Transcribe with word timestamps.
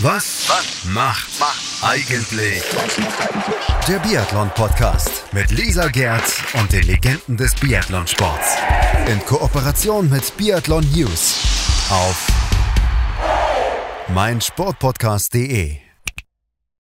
Was, 0.00 0.48
was 0.48 0.84
macht, 0.94 1.40
macht 1.40 1.82
eigentlich 1.82 2.62
der 3.88 3.98
Biathlon-Podcast 3.98 5.24
mit 5.32 5.50
Lisa 5.50 5.88
Gerz 5.88 6.40
und 6.54 6.72
den 6.72 6.84
Legenden 6.84 7.36
des 7.36 7.56
Biathlonsports. 7.56 8.58
In 9.08 9.18
Kooperation 9.26 10.08
mit 10.08 10.36
Biathlon 10.36 10.86
News 10.94 11.42
auf 11.90 12.28
meinsportpodcast.de. 14.14 15.78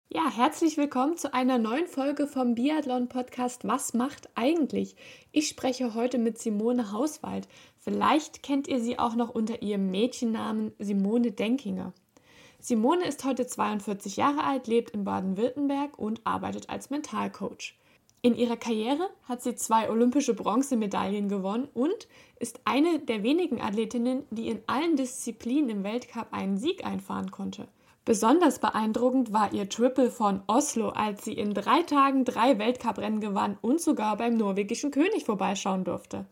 Ja, 0.09 0.29
herzlich 0.35 0.77
willkommen 0.77 1.17
zu 1.17 1.33
einer 1.33 1.57
neuen 1.57 1.87
Folge 1.87 2.27
vom 2.27 2.53
Biathlon-Podcast 2.53 3.67
Was 3.67 3.95
macht 3.95 4.29
eigentlich? 4.35 4.95
Ich 5.31 5.47
spreche 5.47 5.95
heute 5.95 6.19
mit 6.19 6.37
Simone 6.37 6.91
Hauswald. 6.91 7.47
Vielleicht 7.79 8.43
kennt 8.43 8.67
ihr 8.67 8.79
sie 8.79 8.99
auch 8.99 9.15
noch 9.15 9.29
unter 9.29 9.63
ihrem 9.63 9.89
Mädchennamen 9.89 10.73
Simone 10.77 11.31
Denkinger. 11.31 11.93
Simone 12.59 13.05
ist 13.05 13.23
heute 13.23 13.45
42 13.45 14.17
Jahre 14.17 14.43
alt, 14.43 14.67
lebt 14.67 14.91
in 14.91 15.03
Baden-Württemberg 15.03 15.97
und 15.97 16.21
arbeitet 16.25 16.69
als 16.69 16.89
Mentalcoach. 16.89 17.75
In 18.23 18.35
ihrer 18.35 18.57
Karriere 18.57 19.09
hat 19.23 19.43
sie 19.43 19.55
zwei 19.55 19.89
olympische 19.89 20.33
Bronzemedaillen 20.33 21.29
gewonnen 21.29 21.67
und 21.73 22.07
ist 22.39 22.59
eine 22.65 22.99
der 22.99 23.23
wenigen 23.23 23.61
Athletinnen, 23.61 24.23
die 24.31 24.49
in 24.49 24.61
allen 24.65 24.95
Disziplinen 24.95 25.69
im 25.69 25.83
Weltcup 25.83 26.27
einen 26.31 26.57
Sieg 26.57 26.85
einfahren 26.85 27.31
konnte. 27.31 27.67
Besonders 28.05 28.59
beeindruckend 28.59 29.33
war 29.33 29.53
ihr 29.53 29.69
Triple 29.69 30.09
von 30.09 30.41
Oslo, 30.47 30.89
als 30.89 31.25
sie 31.25 31.33
in 31.33 31.53
drei 31.53 31.83
Tagen 31.83 32.25
drei 32.25 32.57
Weltcuprennen 32.57 33.19
gewann 33.19 33.57
und 33.61 33.81
sogar 33.81 34.17
beim 34.17 34.35
norwegischen 34.35 34.91
König 34.91 35.25
vorbeischauen 35.25 35.83
durfte. 35.83 36.25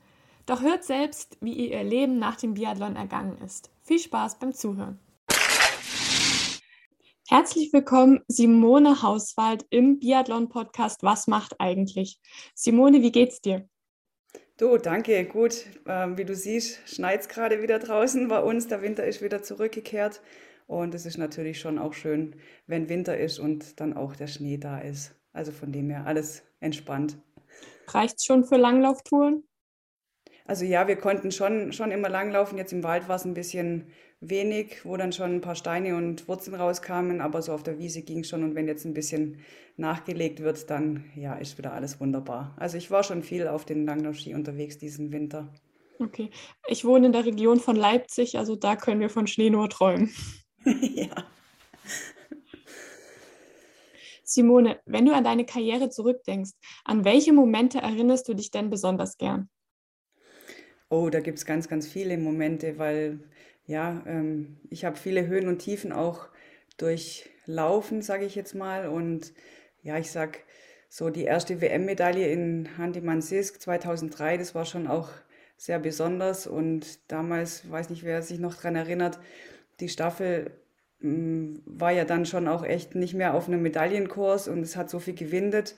Doch 0.46 0.62
hört 0.62 0.84
selbst, 0.84 1.38
wie 1.42 1.54
ihr 1.54 1.84
Leben 1.84 2.18
nach 2.18 2.38
dem 2.38 2.54
Biathlon 2.54 2.96
ergangen 2.96 3.38
ist. 3.44 3.72
Viel 3.84 4.00
Spaß 4.00 4.40
beim 4.40 4.54
Zuhören. 4.54 5.00
Herzlich 7.28 7.74
willkommen, 7.74 8.20
Simone 8.28 9.02
Hauswald 9.02 9.66
im 9.72 9.98
Biathlon-Podcast 9.98 11.02
Was 11.02 11.26
macht 11.26 11.60
eigentlich? 11.60 12.20
Simone, 12.54 13.02
wie 13.02 13.12
geht's 13.12 13.42
dir? 13.42 13.68
Du, 14.58 14.78
danke, 14.78 15.26
gut. 15.26 15.66
Ähm, 15.88 16.20
wie 16.20 16.26
du 16.26 16.36
siehst, 16.36 16.88
schneit 16.88 17.22
es 17.22 17.28
gerade 17.28 17.64
wieder 17.64 17.80
draußen 17.80 18.28
bei 18.28 18.40
uns. 18.44 18.68
Der 18.68 18.84
Winter 18.84 19.08
ist 19.08 19.24
wieder 19.24 19.42
zurückgekehrt. 19.42 20.22
Und 20.68 20.94
es 20.94 21.08
ist 21.08 21.18
natürlich 21.18 21.60
schon 21.60 21.80
auch 21.80 21.94
schön, 21.94 22.36
wenn 22.68 22.90
Winter 22.90 23.18
ist 23.18 23.40
und 23.40 23.80
dann 23.80 23.98
auch 23.98 24.16
der 24.16 24.28
Schnee 24.28 24.60
da 24.60 24.78
ist. 24.78 25.16
Also 25.34 25.52
von 25.52 25.72
dem 25.72 25.90
her 25.90 26.06
alles 26.06 26.44
entspannt. 26.60 27.18
Reicht 27.88 28.20
es 28.20 28.26
schon 28.26 28.44
für 28.44 28.58
Langlauftouren? 28.58 29.48
Also 30.48 30.64
ja, 30.64 30.88
wir 30.88 30.96
konnten 30.96 31.32
schon, 31.32 31.74
schon 31.74 31.92
immer 31.92 32.08
langlaufen. 32.08 32.58
Jetzt 32.58 32.72
im 32.72 32.84
Wald 32.84 33.08
war 33.08 33.16
es 33.16 33.26
ein 33.26 33.34
bisschen 33.34 33.88
wenig, 34.22 34.86
wo 34.86 34.96
dann 34.96 35.12
schon 35.12 35.36
ein 35.36 35.42
paar 35.42 35.56
Steine 35.56 35.96
und 35.96 36.28
Wurzeln 36.28 36.56
rauskamen, 36.56 37.20
aber 37.20 37.42
so 37.42 37.52
auf 37.52 37.64
der 37.64 37.80
Wiese 37.80 38.04
ging 38.04 38.20
es 38.20 38.30
schon 38.30 38.44
und 38.44 38.56
wenn 38.56 38.68
jetzt 38.68 38.86
ein 38.86 38.94
bisschen 38.94 39.40
nachgelegt 39.78 40.42
wird, 40.42 40.70
dann 40.70 41.06
ja, 41.16 41.34
ist 41.34 41.58
wieder 41.58 41.74
alles 41.74 42.00
wunderbar. 42.00 42.56
Also 42.58 42.78
ich 42.78 42.92
war 42.92 43.04
schon 43.04 43.24
viel 43.24 43.48
auf 43.48 43.66
den 43.66 43.86
Langlaufski 43.86 44.34
unterwegs 44.36 44.78
diesen 44.78 45.12
Winter. 45.12 45.52
Okay, 46.00 46.30
ich 46.68 46.86
wohne 46.86 47.08
in 47.08 47.12
der 47.12 47.26
Region 47.26 47.60
von 47.60 47.76
Leipzig, 47.76 48.38
also 48.38 48.56
da 48.56 48.76
können 48.76 49.02
wir 49.02 49.10
von 49.10 49.28
Schnee 49.28 49.50
nur 49.50 49.70
träumen. 49.70 50.14
ja. 50.66 51.26
Simone, 54.24 54.80
wenn 54.86 55.06
du 55.06 55.14
an 55.14 55.24
deine 55.24 55.46
Karriere 55.46 55.90
zurückdenkst, 55.90 56.52
an 56.84 57.06
welche 57.06 57.32
Momente 57.32 57.80
erinnerst 57.80 58.28
du 58.28 58.34
dich 58.34 58.52
denn 58.52 58.70
besonders 58.70 59.18
gern? 59.18 59.50
Oh, 60.98 61.10
da 61.10 61.20
gibt 61.20 61.40
es 61.40 61.46
ganz, 61.46 61.68
ganz 61.68 61.88
viele 61.88 62.18
Momente, 62.18 62.78
weil 62.78 63.20
ja, 63.68 64.02
ähm, 64.08 64.56
ich 64.70 64.86
habe 64.86 64.96
viele 64.96 65.28
Höhen 65.28 65.50
und 65.50 65.60
Tiefen 65.60 65.92
auch 65.92 66.30
durchlaufen, 66.78 68.02
sage 68.02 68.24
ich 68.24 68.34
jetzt 68.36 68.56
mal. 68.56 68.88
Und 68.88 69.34
ja, 69.84 69.98
ich 69.98 70.10
sag 70.10 70.40
so 70.88 71.10
die 71.10 71.26
erste 71.26 71.60
WM-Medaille 71.60 72.30
in 72.30 72.78
Hanti-Mansisk 72.78 73.60
2003, 73.60 74.38
das 74.38 74.56
war 74.56 74.64
schon 74.64 74.88
auch 74.88 75.10
sehr 75.58 75.80
besonders. 75.80 76.48
Und 76.48 77.12
damals, 77.12 77.70
weiß 77.70 77.90
nicht, 77.90 78.06
wer 78.06 78.22
sich 78.22 78.40
noch 78.40 78.56
daran 78.56 78.78
erinnert, 78.78 79.20
die 79.82 79.90
Staffel 79.90 80.52
mh, 81.00 81.10
mm, 81.10 81.64
war 81.66 81.92
ja 81.92 82.06
dann 82.06 82.26
schon 82.26 82.48
auch 82.48 82.64
echt 82.64 82.96
nicht 82.96 83.16
mehr 83.16 83.34
auf 83.34 83.50
einem 83.50 83.62
Medaillenkurs 83.62 84.48
und 84.48 84.62
es 84.62 84.78
hat 84.78 84.90
so 84.90 85.00
viel 85.00 85.16
gewindet. 85.16 85.76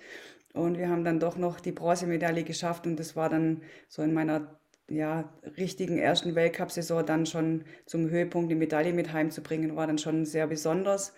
Und 0.53 0.78
wir 0.78 0.90
haben 0.90 1.03
dann 1.03 1.20
doch 1.20 1.38
noch 1.38 1.59
die 1.59 1.72
Bronzemedaille 1.72 2.44
geschafft 2.44 2.86
und 2.86 3.00
das 3.00 3.16
war 3.16 3.30
dann 3.30 3.64
so 3.90 4.03
in 4.03 4.14
meiner 4.14 4.59
ja, 4.90 5.30
richtigen 5.58 5.98
ersten 5.98 6.36
Weltcup-Saison 6.36 7.06
dann 7.06 7.25
schon 7.25 7.66
zum 7.86 8.09
Höhepunkt 8.09 8.52
die 8.52 8.56
Medaille 8.56 8.94
mit 8.94 9.12
heimzubringen, 9.14 9.75
war 9.75 9.88
dann 9.88 9.98
schon 9.98 10.25
sehr 10.25 10.48
besonders. 10.48 11.14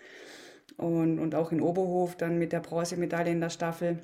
Und, 0.76 1.18
und 1.18 1.34
auch 1.34 1.52
in 1.52 1.60
Oberhof 1.60 2.16
dann 2.16 2.38
mit 2.38 2.52
der 2.52 2.60
Bronzemedaille 2.60 3.32
in 3.32 3.40
der 3.40 3.50
Staffel 3.50 4.00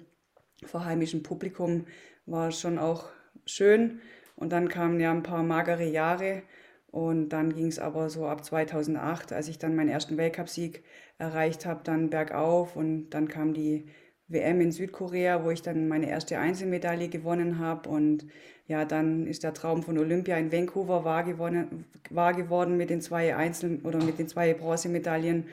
vor 0.65 0.85
heimischem 0.85 1.23
Publikum 1.23 1.87
war 2.27 2.51
schon 2.51 2.79
auch 2.79 3.09
schön. 3.45 4.01
Und 4.37 4.51
dann 4.53 4.69
kamen 4.69 5.01
ja 5.01 5.11
ein 5.11 5.23
paar 5.23 5.43
magere 5.43 5.85
Jahre. 5.85 6.43
Und 6.91 7.31
dann 7.31 7.55
ging 7.55 7.67
es 7.67 7.79
aber 7.79 8.09
so 8.09 8.27
ab 8.27 8.45
2008, 8.45 9.33
als 9.33 9.49
ich 9.49 9.59
dann 9.59 9.77
meinen 9.77 9.91
ersten 9.91 10.17
Weltcupsieg 10.17 10.83
erreicht 11.19 11.67
habe, 11.67 11.81
dann 11.85 12.11
bergauf. 12.11 12.77
Und 12.77 13.11
dann 13.11 13.29
kam 13.29 13.55
die 13.55 13.87
WM 14.29 14.61
in 14.61 14.73
Südkorea, 14.73 15.45
wo 15.45 15.51
ich 15.51 15.63
dann 15.63 15.89
meine 15.89 16.09
erste 16.09 16.39
Einzelmedaille 16.39 17.09
gewonnen 17.09 17.59
habe. 17.59 17.89
Und 17.89 18.27
ja, 18.67 18.85
dann 18.85 19.27
ist 19.27 19.45
der 19.45 19.55
Traum 19.55 19.83
von 19.83 19.99
Olympia 19.99 20.37
in 20.37 20.51
Vancouver 20.51 21.05
wahr, 21.05 21.25
gewonnen, 21.25 21.85
wahr 22.11 22.35
geworden 22.35 22.77
mit 22.77 22.91
den 22.91 23.01
zwei 23.01 23.37
Einzel- 23.37 23.81
oder 23.85 24.03
mit 24.03 24.19
den 24.19 24.29
zwei 24.29 24.53
Bronzemedaillen. 24.55 25.47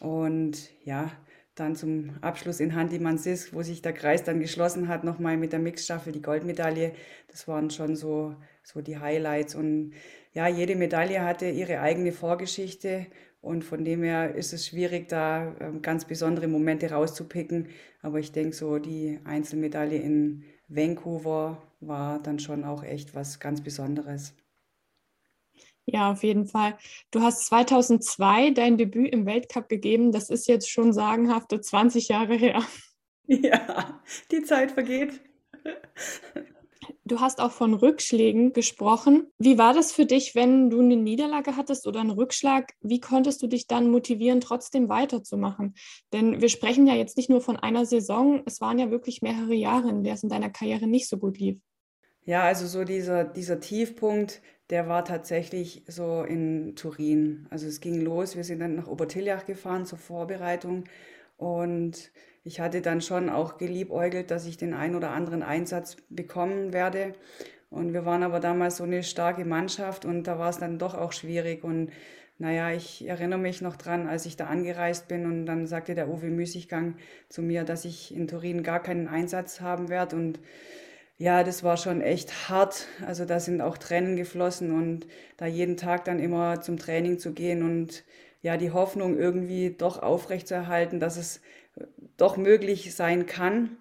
Und 0.00 0.70
ja, 0.84 1.10
dann 1.54 1.76
zum 1.76 2.10
Abschluss 2.20 2.60
in 2.60 2.74
Hanti 2.74 2.98
Mansis, 2.98 3.52
wo 3.52 3.62
sich 3.62 3.82
der 3.82 3.92
Kreis 3.92 4.22
dann 4.22 4.40
geschlossen 4.40 4.88
hat, 4.88 5.04
nochmal 5.04 5.36
mit 5.36 5.52
der 5.52 5.58
Mixstaffel 5.58 6.12
die 6.12 6.22
Goldmedaille. 6.22 6.92
Das 7.28 7.48
waren 7.48 7.70
schon 7.70 7.96
so, 7.96 8.36
so 8.62 8.80
die 8.80 8.98
Highlights. 8.98 9.54
Und 9.54 9.92
ja, 10.32 10.46
jede 10.46 10.76
Medaille 10.76 11.24
hatte 11.24 11.48
ihre 11.48 11.80
eigene 11.80 12.12
Vorgeschichte. 12.12 13.06
Und 13.40 13.64
von 13.64 13.84
dem 13.84 14.02
her 14.02 14.34
ist 14.34 14.52
es 14.52 14.66
schwierig, 14.66 15.08
da 15.08 15.54
ähm, 15.60 15.80
ganz 15.80 16.04
besondere 16.04 16.48
Momente 16.48 16.90
rauszupicken. 16.90 17.68
Aber 18.02 18.18
ich 18.18 18.32
denke, 18.32 18.54
so 18.54 18.78
die 18.78 19.20
Einzelmedaille 19.24 19.98
in 19.98 20.44
Vancouver 20.66 21.62
war 21.80 22.20
dann 22.20 22.38
schon 22.38 22.64
auch 22.64 22.82
echt 22.82 23.14
was 23.14 23.38
ganz 23.38 23.62
Besonderes. 23.62 24.34
Ja, 25.90 26.12
auf 26.12 26.22
jeden 26.22 26.46
Fall. 26.46 26.76
Du 27.10 27.22
hast 27.22 27.46
2002 27.46 28.50
dein 28.50 28.76
Debüt 28.76 29.10
im 29.10 29.24
Weltcup 29.24 29.70
gegeben. 29.70 30.12
Das 30.12 30.28
ist 30.28 30.46
jetzt 30.46 30.68
schon 30.68 30.92
sagenhafte 30.92 31.60
20 31.60 32.08
Jahre 32.08 32.34
her. 32.34 32.62
Ja, 33.30 34.00
die 34.32 34.42
Zeit 34.42 34.72
vergeht. 34.72 35.20
Du 37.04 37.20
hast 37.20 37.40
auch 37.40 37.52
von 37.52 37.74
Rückschlägen 37.74 38.52
gesprochen. 38.52 39.26
Wie 39.38 39.58
war 39.58 39.74
das 39.74 39.92
für 39.92 40.06
dich, 40.06 40.34
wenn 40.34 40.70
du 40.70 40.80
eine 40.80 40.96
Niederlage 40.96 41.56
hattest 41.56 41.86
oder 41.86 42.00
einen 42.00 42.10
Rückschlag? 42.10 42.72
Wie 42.80 43.00
konntest 43.00 43.42
du 43.42 43.46
dich 43.46 43.66
dann 43.66 43.90
motivieren, 43.90 44.40
trotzdem 44.40 44.88
weiterzumachen? 44.88 45.74
Denn 46.12 46.40
wir 46.40 46.48
sprechen 46.48 46.86
ja 46.86 46.94
jetzt 46.94 47.16
nicht 47.16 47.30
nur 47.30 47.40
von 47.40 47.56
einer 47.56 47.86
Saison, 47.86 48.42
es 48.46 48.60
waren 48.60 48.78
ja 48.78 48.90
wirklich 48.90 49.22
mehrere 49.22 49.54
Jahre, 49.54 49.88
in 49.88 50.04
der 50.04 50.14
es 50.14 50.22
in 50.22 50.28
deiner 50.28 50.50
Karriere 50.50 50.86
nicht 50.86 51.08
so 51.08 51.18
gut 51.18 51.38
lief. 51.38 51.58
Ja, 52.24 52.42
also 52.42 52.66
so 52.66 52.84
dieser, 52.84 53.24
dieser 53.24 53.58
Tiefpunkt, 53.58 54.42
der 54.70 54.86
war 54.86 55.04
tatsächlich 55.04 55.82
so 55.86 56.22
in 56.22 56.76
Turin. 56.76 57.46
Also 57.50 57.66
es 57.66 57.80
ging 57.80 58.02
los, 58.02 58.36
wir 58.36 58.44
sind 58.44 58.60
dann 58.60 58.74
nach 58.74 58.86
Obertiljach 58.86 59.46
gefahren 59.46 59.86
zur 59.86 59.98
Vorbereitung 59.98 60.84
und 61.38 62.12
ich 62.48 62.60
hatte 62.60 62.80
dann 62.80 63.02
schon 63.02 63.28
auch 63.28 63.58
geliebäugelt, 63.58 64.30
dass 64.30 64.46
ich 64.46 64.56
den 64.56 64.72
einen 64.72 64.94
oder 64.94 65.10
anderen 65.10 65.42
Einsatz 65.42 65.98
bekommen 66.08 66.72
werde. 66.72 67.12
Und 67.68 67.92
wir 67.92 68.06
waren 68.06 68.22
aber 68.22 68.40
damals 68.40 68.78
so 68.78 68.84
eine 68.84 69.02
starke 69.02 69.44
Mannschaft 69.44 70.06
und 70.06 70.22
da 70.22 70.38
war 70.38 70.48
es 70.48 70.56
dann 70.56 70.78
doch 70.78 70.94
auch 70.94 71.12
schwierig. 71.12 71.62
Und 71.62 71.90
naja, 72.38 72.72
ich 72.72 73.06
erinnere 73.06 73.38
mich 73.38 73.60
noch 73.60 73.76
dran, 73.76 74.08
als 74.08 74.24
ich 74.24 74.38
da 74.38 74.46
angereist 74.46 75.08
bin 75.08 75.26
und 75.26 75.44
dann 75.44 75.66
sagte 75.66 75.94
der 75.94 76.08
Uwe 76.08 76.28
Müßiggang 76.30 76.96
zu 77.28 77.42
mir, 77.42 77.64
dass 77.64 77.84
ich 77.84 78.16
in 78.16 78.26
Turin 78.26 78.62
gar 78.62 78.82
keinen 78.82 79.08
Einsatz 79.08 79.60
haben 79.60 79.90
werde. 79.90 80.16
Und 80.16 80.40
ja, 81.18 81.44
das 81.44 81.62
war 81.62 81.76
schon 81.76 82.00
echt 82.00 82.48
hart. 82.48 82.86
Also 83.06 83.26
da 83.26 83.40
sind 83.40 83.60
auch 83.60 83.76
Tränen 83.76 84.16
geflossen 84.16 84.72
und 84.72 85.06
da 85.36 85.44
jeden 85.44 85.76
Tag 85.76 86.06
dann 86.06 86.18
immer 86.18 86.62
zum 86.62 86.78
Training 86.78 87.18
zu 87.18 87.34
gehen 87.34 87.62
und 87.62 88.04
ja, 88.40 88.56
die 88.56 88.70
Hoffnung 88.70 89.18
irgendwie 89.18 89.74
doch 89.76 90.00
aufrechtzuerhalten, 90.00 90.98
dass 91.00 91.18
es 91.18 91.42
doch 92.18 92.36
möglich 92.36 92.94
sein 92.94 93.24
kann. 93.24 93.78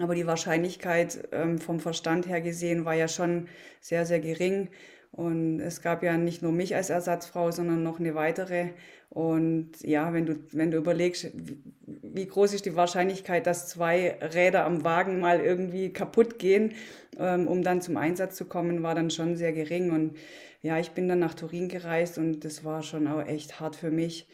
Aber 0.00 0.14
die 0.14 0.26
Wahrscheinlichkeit 0.26 1.28
ähm, 1.32 1.58
vom 1.58 1.78
Verstand 1.78 2.26
her 2.26 2.40
gesehen 2.40 2.86
war 2.86 2.94
ja 2.94 3.08
schon 3.08 3.48
sehr, 3.80 4.06
sehr 4.06 4.20
gering. 4.20 4.68
Und 5.10 5.60
es 5.60 5.82
gab 5.82 6.02
ja 6.02 6.16
nicht 6.16 6.40
nur 6.40 6.52
mich 6.52 6.74
als 6.74 6.88
Ersatzfrau, 6.88 7.50
sondern 7.50 7.82
noch 7.82 8.00
eine 8.00 8.14
weitere. 8.14 8.70
Und 9.10 9.72
ja, 9.82 10.14
wenn 10.14 10.24
du, 10.24 10.36
wenn 10.52 10.70
du 10.70 10.78
überlegst, 10.78 11.30
wie 11.84 12.26
groß 12.26 12.54
ist 12.54 12.64
die 12.64 12.76
Wahrscheinlichkeit, 12.76 13.46
dass 13.46 13.68
zwei 13.68 14.16
Räder 14.22 14.64
am 14.64 14.84
Wagen 14.84 15.20
mal 15.20 15.40
irgendwie 15.40 15.92
kaputt 15.92 16.38
gehen, 16.38 16.72
ähm, 17.18 17.46
um 17.46 17.62
dann 17.62 17.82
zum 17.82 17.98
Einsatz 17.98 18.36
zu 18.36 18.46
kommen, 18.46 18.82
war 18.82 18.94
dann 18.94 19.10
schon 19.10 19.36
sehr 19.36 19.52
gering. 19.52 19.90
Und 19.90 20.16
ja, 20.62 20.78
ich 20.78 20.92
bin 20.92 21.08
dann 21.08 21.18
nach 21.18 21.34
Turin 21.34 21.68
gereist 21.68 22.16
und 22.16 22.42
das 22.46 22.64
war 22.64 22.82
schon 22.82 23.06
auch 23.06 23.26
echt 23.26 23.60
hart 23.60 23.76
für 23.76 23.90
mich 23.90 24.26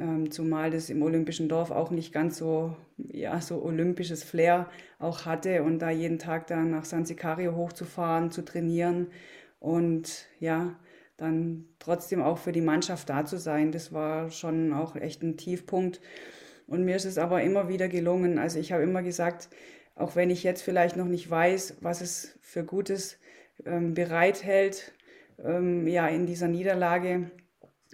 ähm, 0.00 0.30
zumal 0.30 0.70
das 0.70 0.90
im 0.90 1.02
Olympischen 1.02 1.48
Dorf 1.48 1.70
auch 1.70 1.90
nicht 1.90 2.12
ganz 2.12 2.38
so, 2.38 2.76
ja, 2.96 3.40
so 3.40 3.62
olympisches 3.62 4.24
Flair 4.24 4.68
auch 4.98 5.26
hatte 5.26 5.62
und 5.62 5.78
da 5.78 5.90
jeden 5.90 6.18
Tag 6.18 6.46
dann 6.46 6.70
nach 6.70 6.84
San 6.84 7.04
Sicario 7.04 7.54
hochzufahren, 7.54 8.30
zu 8.30 8.42
trainieren 8.42 9.08
und 9.60 10.26
ja, 10.40 10.74
dann 11.18 11.66
trotzdem 11.78 12.22
auch 12.22 12.38
für 12.38 12.52
die 12.52 12.62
Mannschaft 12.62 13.10
da 13.10 13.26
zu 13.26 13.38
sein, 13.38 13.72
das 13.72 13.92
war 13.92 14.30
schon 14.30 14.72
auch 14.72 14.96
echt 14.96 15.22
ein 15.22 15.36
Tiefpunkt. 15.36 16.00
Und 16.66 16.84
mir 16.84 16.96
ist 16.96 17.04
es 17.04 17.18
aber 17.18 17.42
immer 17.42 17.68
wieder 17.68 17.88
gelungen. 17.88 18.38
Also 18.38 18.58
ich 18.58 18.72
habe 18.72 18.84
immer 18.84 19.02
gesagt, 19.02 19.50
auch 19.96 20.16
wenn 20.16 20.30
ich 20.30 20.44
jetzt 20.44 20.62
vielleicht 20.62 20.96
noch 20.96 21.06
nicht 21.06 21.28
weiß, 21.28 21.78
was 21.80 22.00
es 22.00 22.38
für 22.40 22.64
Gutes 22.64 23.18
ähm, 23.66 23.92
bereithält, 23.92 24.92
ähm, 25.44 25.86
ja, 25.86 26.08
in 26.08 26.26
dieser 26.26 26.48
Niederlage, 26.48 27.30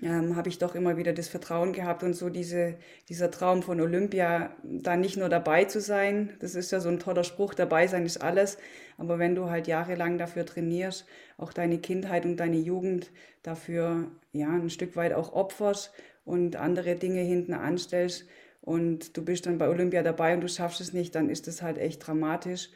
ähm, 0.03 0.37
habe 0.37 0.49
ich 0.49 0.59
doch 0.59 0.75
immer 0.75 0.97
wieder 0.97 1.13
das 1.13 1.29
Vertrauen 1.29 1.73
gehabt 1.73 2.03
und 2.03 2.15
so 2.15 2.29
diese, 2.29 2.75
dieser 3.09 3.31
Traum 3.31 3.63
von 3.63 3.81
Olympia, 3.81 4.51
da 4.63 4.97
nicht 4.97 5.17
nur 5.17 5.29
dabei 5.29 5.65
zu 5.65 5.81
sein, 5.81 6.35
das 6.41 6.55
ist 6.55 6.71
ja 6.71 6.81
so 6.81 6.89
ein 6.89 6.99
toller 6.99 7.25
Spruch, 7.25 7.55
dabei 7.55 7.87
sein 7.87 8.05
ist 8.05 8.19
alles, 8.19 8.59
aber 8.99 9.19
wenn 9.19 9.35
du 9.35 9.49
halt 9.49 9.67
jahrelang 9.67 10.19
dafür 10.19 10.45
trainierst, 10.45 11.07
auch 11.39 11.53
deine 11.53 11.79
Kindheit 11.79 12.25
und 12.25 12.37
deine 12.37 12.59
Jugend 12.59 13.11
dafür 13.43 14.11
ja 14.33 14.49
ein 14.49 14.71
Stück 14.71 14.97
weit 14.97 15.15
auch 15.15 15.33
opferst 15.33 15.93
und 16.25 16.57
andere 16.57 16.97
Dinge 16.97 17.21
hinten 17.21 17.55
anstellst 17.55 18.27
und 18.61 19.17
du 19.17 19.25
bist 19.25 19.47
dann 19.47 19.59
bei 19.59 19.69
Olympia 19.69 20.03
dabei 20.03 20.35
und 20.35 20.41
du 20.43 20.49
schaffst 20.49 20.81
es 20.81 20.93
nicht, 20.93 21.15
dann 21.15 21.31
ist 21.31 21.47
das 21.47 21.63
halt 21.63 21.79
echt 21.79 22.07
dramatisch. 22.07 22.71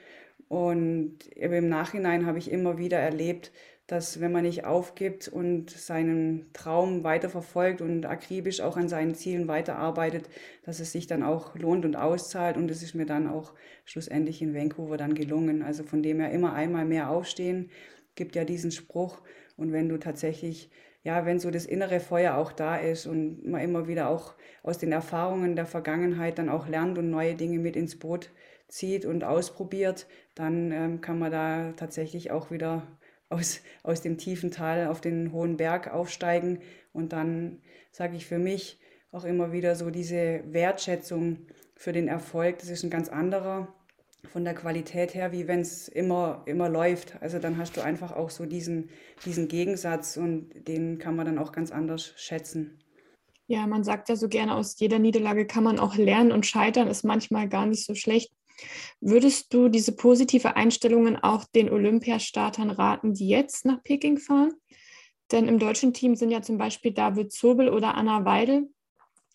Und 0.49 1.29
im 1.37 1.69
Nachhinein 1.69 2.27
habe 2.27 2.39
ich 2.39 2.51
immer 2.51 2.79
wieder 2.79 2.99
erlebt, 2.99 3.53
dass 3.91 4.21
wenn 4.21 4.31
man 4.31 4.45
nicht 4.45 4.65
aufgibt 4.65 5.27
und 5.27 5.69
seinen 5.69 6.53
Traum 6.53 7.03
weiterverfolgt 7.03 7.81
und 7.81 8.07
akribisch 8.07 8.61
auch 8.61 8.77
an 8.77 8.89
seinen 8.89 9.17
Zielen 9.17 9.49
weiterarbeitet, 9.49 10.31
dass 10.63 10.79
es 10.79 10.93
sich 10.93 11.09
dann 11.09 11.25
auch 11.25 11.57
lohnt 11.57 11.85
und 11.85 11.97
auszahlt. 11.97 12.57
Und 12.57 12.71
es 12.71 12.85
ist 12.85 12.95
mir 12.95 13.05
dann 13.05 13.27
auch 13.27 13.53
schlussendlich 13.85 14.43
in 14.43 14.55
Vancouver 14.55 14.97
dann 14.97 15.15
gelungen. 15.15 15.63
Also 15.63 15.83
von 15.83 16.05
dem 16.05 16.21
her 16.21 16.31
immer 16.31 16.53
einmal 16.53 16.85
mehr 16.85 17.11
aufstehen, 17.11 17.69
gibt 18.15 18.37
ja 18.37 18.45
diesen 18.45 18.71
Spruch. 18.71 19.23
Und 19.57 19.73
wenn 19.73 19.89
du 19.89 19.99
tatsächlich, 19.99 20.71
ja, 21.03 21.27
wenn 21.27 21.41
so 21.41 21.51
das 21.51 21.67
innere 21.67 21.99
Feuer 21.99 22.37
auch 22.37 22.53
da 22.53 22.77
ist 22.77 23.07
und 23.07 23.45
man 23.45 23.61
immer 23.61 23.89
wieder 23.89 24.09
auch 24.09 24.35
aus 24.63 24.79
den 24.79 24.93
Erfahrungen 24.93 25.57
der 25.57 25.67
Vergangenheit 25.67 26.39
dann 26.39 26.49
auch 26.49 26.69
lernt 26.69 26.97
und 26.97 27.11
neue 27.11 27.35
Dinge 27.35 27.59
mit 27.59 27.75
ins 27.75 27.99
Boot 27.99 28.31
zieht 28.69 29.05
und 29.05 29.25
ausprobiert, 29.25 30.07
dann 30.37 30.71
ähm, 30.71 31.01
kann 31.01 31.19
man 31.19 31.33
da 31.33 31.73
tatsächlich 31.73 32.31
auch 32.31 32.53
wieder 32.53 32.87
aus, 33.31 33.61
aus 33.83 34.03
dem 34.03 34.19
tiefen 34.19 34.51
Tal 34.51 34.89
auf 34.89 35.01
den 35.01 35.33
hohen 35.33 35.57
Berg 35.57 35.93
aufsteigen. 35.93 36.61
Und 36.93 37.13
dann 37.15 37.63
sage 37.91 38.17
ich 38.17 38.27
für 38.27 38.39
mich 38.39 38.79
auch 39.13 39.25
immer 39.25 39.53
wieder 39.53 39.75
so 39.75 39.91
diese 39.91 40.43
Wertschätzung 40.47 41.47
für 41.75 41.93
den 41.93 42.09
Erfolg, 42.09 42.59
das 42.59 42.69
ist 42.69 42.83
ein 42.85 42.91
ganz 42.91 43.09
anderer 43.09 43.75
von 44.29 44.45
der 44.45 44.55
Qualität 44.55 45.15
her, 45.15 45.33
wie 45.33 45.49
wenn 45.49 45.61
es 45.61 45.89
immer, 45.89 46.43
immer 46.45 46.69
läuft. 46.69 47.21
Also 47.23 47.39
dann 47.39 47.57
hast 47.57 47.77
du 47.77 47.81
einfach 47.81 48.13
auch 48.13 48.31
so 48.31 48.45
diesen, 48.45 48.91
diesen 49.25 49.49
Gegensatz 49.49 50.17
und 50.17 50.51
den 50.69 50.99
kann 50.99 51.17
man 51.17 51.27
dann 51.27 51.39
auch 51.39 51.53
ganz 51.53 51.73
anders 51.73 52.13
schätzen. 52.17 52.79
Ja, 53.47 53.67
man 53.67 53.83
sagt 53.83 54.09
ja 54.09 54.17
so 54.17 54.29
gerne, 54.29 54.55
aus 54.55 54.79
jeder 54.79 54.99
Niederlage 54.99 55.47
kann 55.47 55.65
man 55.65 55.81
auch 55.81 55.97
lernen 55.97 56.33
und 56.33 56.47
scheitern 56.47 56.87
ist 56.87 57.03
manchmal 57.03 57.49
gar 57.49 57.67
nicht 57.67 57.85
so 57.85 57.95
schlecht. 57.95 58.31
Würdest 59.01 59.53
du 59.55 59.69
diese 59.69 59.93
positive 59.93 60.57
Einstellungen 60.57 61.17
auch 61.17 61.45
den 61.45 61.71
Olympiastartern 61.71 62.71
raten, 62.71 63.15
die 63.15 63.29
jetzt 63.29 63.65
nach 63.65 63.83
Peking 63.83 64.19
fahren? 64.19 64.55
Denn 65.33 65.49
im 65.49 65.59
deutschen 65.59 65.93
Team 65.93 66.17
sind 66.17 66.31
ja 66.31 66.43
zum 66.43 66.59
Beispiel 66.59 66.93
David 66.93 67.33
Zobel 67.33 67.69
oder 67.69 67.95
Anna 67.95 68.25
Weidel, 68.25 68.69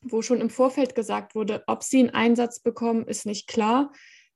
wo 0.02 0.22
schon 0.22 0.42
im 0.42 0.50
Vorfeld 0.50 0.94
gesagt 0.94 1.36
wurde, 1.36 1.64
ob 1.68 1.84
sie 1.84 2.00
einen 2.00 2.10
Einsatz 2.12 2.60
bekommen, 2.60 3.08
ist 3.08 3.26
nicht 3.26 3.48
klar. 3.48 3.92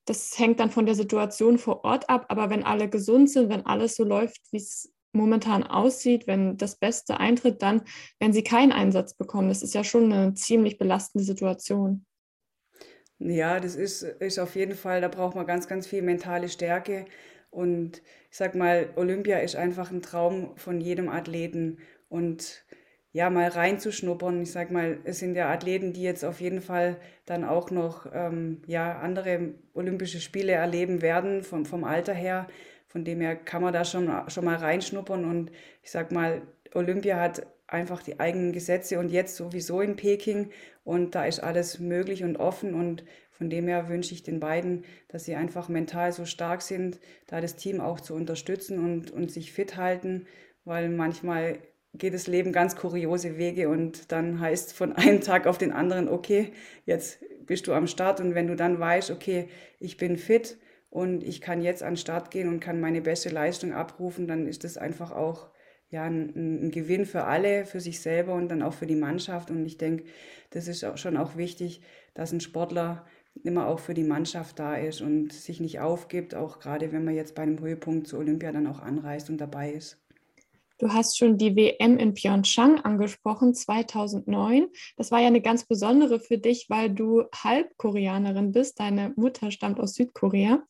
Das 0.06 0.40
hängt 0.40 0.60
dann 0.60 0.72
von 0.72 0.86
der 0.86 0.96
Situation 0.96 1.58
vor 1.58 1.84
Ort 1.84 2.10
ab. 2.10 2.26
Aber 2.30 2.50
wenn 2.50 2.64
alle 2.64 2.90
gesund 2.90 3.30
sind, 3.30 3.50
wenn 3.50 3.66
alles 3.66 3.96
so 3.96 4.04
läuft, 4.04 4.42
wie 4.52 4.58
es 4.58 4.92
momentan 5.12 5.64
aussieht, 5.64 6.28
wenn 6.28 6.58
das 6.58 6.78
Beste 6.78 7.20
eintritt, 7.20 7.62
dann 7.62 7.82
werden 8.20 8.34
sie 8.34 8.44
keinen 8.44 8.72
Einsatz 8.72 9.14
bekommen. 9.14 9.50
Das 9.50 9.62
ist 9.62 9.74
ja 9.74 9.84
schon 9.84 10.12
eine 10.12 10.34
ziemlich 10.34 10.78
belastende 10.78 11.24
Situation. 11.24 12.06
Ja, 13.20 13.60
das 13.60 13.76
ist, 13.76 14.04
ist 14.04 14.40
auf 14.40 14.56
jeden 14.56 14.76
Fall, 14.76 15.02
da 15.02 15.10
braucht 15.10 15.36
man 15.36 15.46
ganz, 15.46 15.68
ganz 15.68 15.88
viel 15.88 16.02
mentale 16.02 16.48
Stärke. 16.48 17.06
Und 17.52 18.02
ich 18.32 18.38
sag 18.38 18.56
mal, 18.56 18.90
Olympia 18.96 19.40
ist 19.40 19.56
einfach 19.56 19.92
ein 19.92 20.02
Traum 20.02 20.56
von 20.56 20.80
jedem 20.80 21.10
Athleten. 21.10 21.80
Und 22.08 22.64
ja, 23.12 23.30
mal 23.30 23.50
reinzuschnuppern. 23.50 24.42
Ich 24.44 24.52
sag 24.52 24.72
mal, 24.72 25.00
es 25.04 25.20
sind 25.20 25.36
ja 25.36 25.52
Athleten, 25.52 25.94
die 25.94 26.04
jetzt 26.04 26.24
auf 26.24 26.40
jeden 26.40 26.62
Fall 26.62 26.98
dann 27.26 27.44
auch 27.44 27.72
noch 27.72 28.08
ähm, 28.14 28.62
ja, 28.68 29.00
andere 29.00 29.54
Olympische 29.74 30.22
Spiele 30.22 30.54
erleben 30.54 31.02
werden, 31.02 31.44
vom, 31.44 31.66
vom 31.66 31.84
Alter 31.84 32.14
her. 32.14 32.48
Von 32.88 33.04
dem 33.04 33.20
her 33.22 33.36
kann 33.36 33.62
man 33.62 33.74
da 33.74 33.84
schon, 33.84 34.10
schon 34.30 34.46
mal 34.46 34.56
reinschnuppern. 34.56 35.26
Und 35.26 35.52
ich 35.84 35.92
sag 35.92 36.12
mal, 36.12 36.42
Olympia 36.74 37.20
hat 37.20 37.46
einfach 37.72 38.02
die 38.04 38.20
eigenen 38.20 38.52
Gesetze 38.52 39.00
und 39.00 39.12
jetzt 39.12 39.36
sowieso 39.36 39.82
in 39.82 39.96
Peking. 39.96 40.52
Und 40.84 41.16
da 41.16 41.26
ist 41.26 41.40
alles 41.40 41.80
möglich 41.80 42.24
und 42.24 42.38
offen. 42.38 42.74
Und 42.74 43.04
von 43.32 43.50
dem 43.50 43.68
her 43.68 43.90
wünsche 43.90 44.14
ich 44.14 44.24
den 44.24 44.40
beiden, 44.40 44.84
dass 45.08 45.26
sie 45.26 45.36
einfach 45.36 45.70
mental 45.70 46.12
so 46.12 46.26
stark 46.26 46.62
sind, 46.62 47.00
da 47.28 47.42
das 47.42 47.56
Team 47.56 47.80
auch 47.80 48.00
zu 48.00 48.14
unterstützen 48.16 48.80
und, 48.80 49.12
und 49.12 49.32
sich 49.32 49.54
fit 49.54 49.78
halten, 49.78 50.26
weil 50.66 50.90
manchmal 50.90 51.60
geht 51.94 52.14
das 52.14 52.28
Leben 52.28 52.52
ganz 52.52 52.76
kuriose 52.76 53.38
Wege 53.38 53.70
und 53.70 54.12
dann 54.12 54.40
heißt 54.40 54.74
von 54.74 54.94
einem 54.96 55.22
Tag 55.22 55.48
auf 55.48 55.58
den 55.58 55.72
anderen, 55.72 56.10
okay, 56.10 56.52
jetzt 56.86 57.20
bist 57.46 57.68
du 57.68 57.74
am 57.74 57.88
Start. 57.88 58.20
Und 58.20 58.36
wenn 58.36 58.48
du 58.48 58.56
dann 58.56 58.80
weißt, 58.80 59.12
okay, 59.12 59.48
ich 59.80 59.98
bin 59.98 60.18
fit 60.18 60.58
und 60.90 61.24
ich 61.24 61.42
kann 61.42 61.62
jetzt 61.62 61.84
an 61.84 61.94
den 61.94 61.98
Start 61.98 62.32
gehen 62.32 62.48
und 62.48 62.60
kann 62.60 62.82
meine 62.82 63.02
beste 63.02 63.30
Leistung 63.30 63.74
abrufen, 63.74 64.28
dann 64.28 64.48
ist 64.48 64.64
das 64.64 64.78
einfach 64.78 65.12
auch 65.12 65.50
ja, 65.92 66.04
ein, 66.04 66.66
ein, 66.66 66.72
Gewinn 66.72 67.06
für 67.06 67.24
alle, 67.24 67.66
für 67.66 67.80
sich 67.80 68.00
selber 68.00 68.34
und 68.36 68.50
dann 68.50 68.62
auch 68.62 68.74
für 68.74 68.86
die 68.86 68.96
Mannschaft. 68.96 69.50
Und 69.50 69.66
ich 69.66 69.78
denke, 69.78 70.04
das 70.52 70.68
ist 70.68 70.84
auch 70.84 70.98
schon 70.98 71.18
auch 71.18 71.36
wichtig, 71.36 71.82
dass 72.14 72.32
ein 72.32 72.42
Sportler 72.42 73.06
immer 73.44 73.68
auch 73.68 73.80
für 73.80 73.94
die 73.94 74.04
Mannschaft 74.04 74.60
da 74.60 74.76
ist 74.76 75.02
und 75.02 75.34
sich 75.34 75.60
nicht 75.60 75.80
aufgibt, 75.80 76.36
auch 76.36 76.60
gerade 76.60 76.92
wenn 76.92 77.06
man 77.06 77.16
jetzt 77.16 77.36
bei 77.36 77.44
einem 77.44 77.60
Höhepunkt 77.60 78.08
zu 78.08 78.18
Olympia 78.18 78.52
dann 78.52 78.68
auch 78.68 78.80
anreist 78.80 79.30
und 79.30 79.38
dabei 79.40 79.72
ist. 79.72 79.98
Du 80.80 80.94
hast 80.94 81.18
schon 81.18 81.38
die 81.38 81.58
WM 81.58 81.98
in 81.98 82.14
Pyeongchang 82.14 82.80
angesprochen, 82.80 83.54
2009. 83.54 84.68
Das 84.96 85.12
war 85.12 85.20
ja 85.20 85.28
eine 85.28 85.42
ganz 85.42 85.66
besondere 85.66 86.22
für 86.22 86.38
dich, 86.38 86.68
weil 86.70 86.90
du 86.90 87.24
Halbkoreanerin 87.36 88.54
bist. 88.54 88.80
Deine 88.80 89.12
Mutter 89.18 89.52
stammt 89.52 89.82
aus 89.82 89.96
Südkorea. 89.96 90.64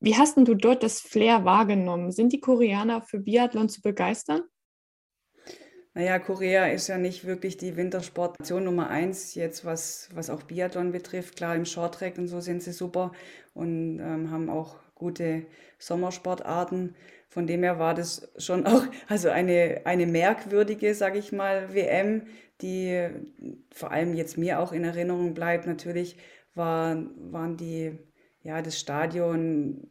Wie 0.00 0.16
hast 0.16 0.36
denn 0.36 0.44
du 0.44 0.56
dort 0.56 0.82
das 0.82 1.00
Flair 1.00 1.44
wahrgenommen? 1.44 2.10
Sind 2.10 2.32
die 2.32 2.40
Koreaner 2.40 3.00
für 3.02 3.20
Biathlon 3.20 3.68
zu 3.68 3.80
begeistern? 3.80 4.42
Naja, 5.96 6.18
Korea 6.18 6.66
ist 6.66 6.88
ja 6.88 6.98
nicht 6.98 7.24
wirklich 7.24 7.56
die 7.56 7.76
Wintersportnation 7.76 8.64
Nummer 8.64 8.90
eins, 8.90 9.36
jetzt 9.36 9.64
was, 9.64 10.08
was 10.12 10.28
auch 10.28 10.42
Biathlon 10.42 10.90
betrifft. 10.90 11.36
Klar, 11.36 11.54
im 11.54 11.64
Shorttrack 11.64 12.18
und 12.18 12.26
so 12.26 12.40
sind 12.40 12.64
sie 12.64 12.72
super 12.72 13.12
und 13.54 14.00
ähm, 14.00 14.30
haben 14.32 14.50
auch 14.50 14.76
gute 14.96 15.46
Sommersportarten. 15.78 16.96
Von 17.28 17.46
dem 17.46 17.62
her 17.62 17.78
war 17.78 17.94
das 17.94 18.28
schon 18.38 18.66
auch 18.66 18.84
also 19.06 19.28
eine, 19.28 19.82
eine 19.84 20.06
merkwürdige, 20.06 20.94
sage 20.96 21.20
ich 21.20 21.30
mal, 21.30 21.72
WM, 21.72 22.22
die 22.60 23.08
vor 23.72 23.92
allem 23.92 24.14
jetzt 24.14 24.36
mir 24.36 24.58
auch 24.58 24.72
in 24.72 24.82
Erinnerung 24.82 25.34
bleibt. 25.34 25.66
Natürlich 25.66 26.16
war, 26.56 26.96
waren 27.18 27.56
die, 27.56 27.98
ja, 28.42 28.62
das 28.62 28.80
Stadion 28.80 29.88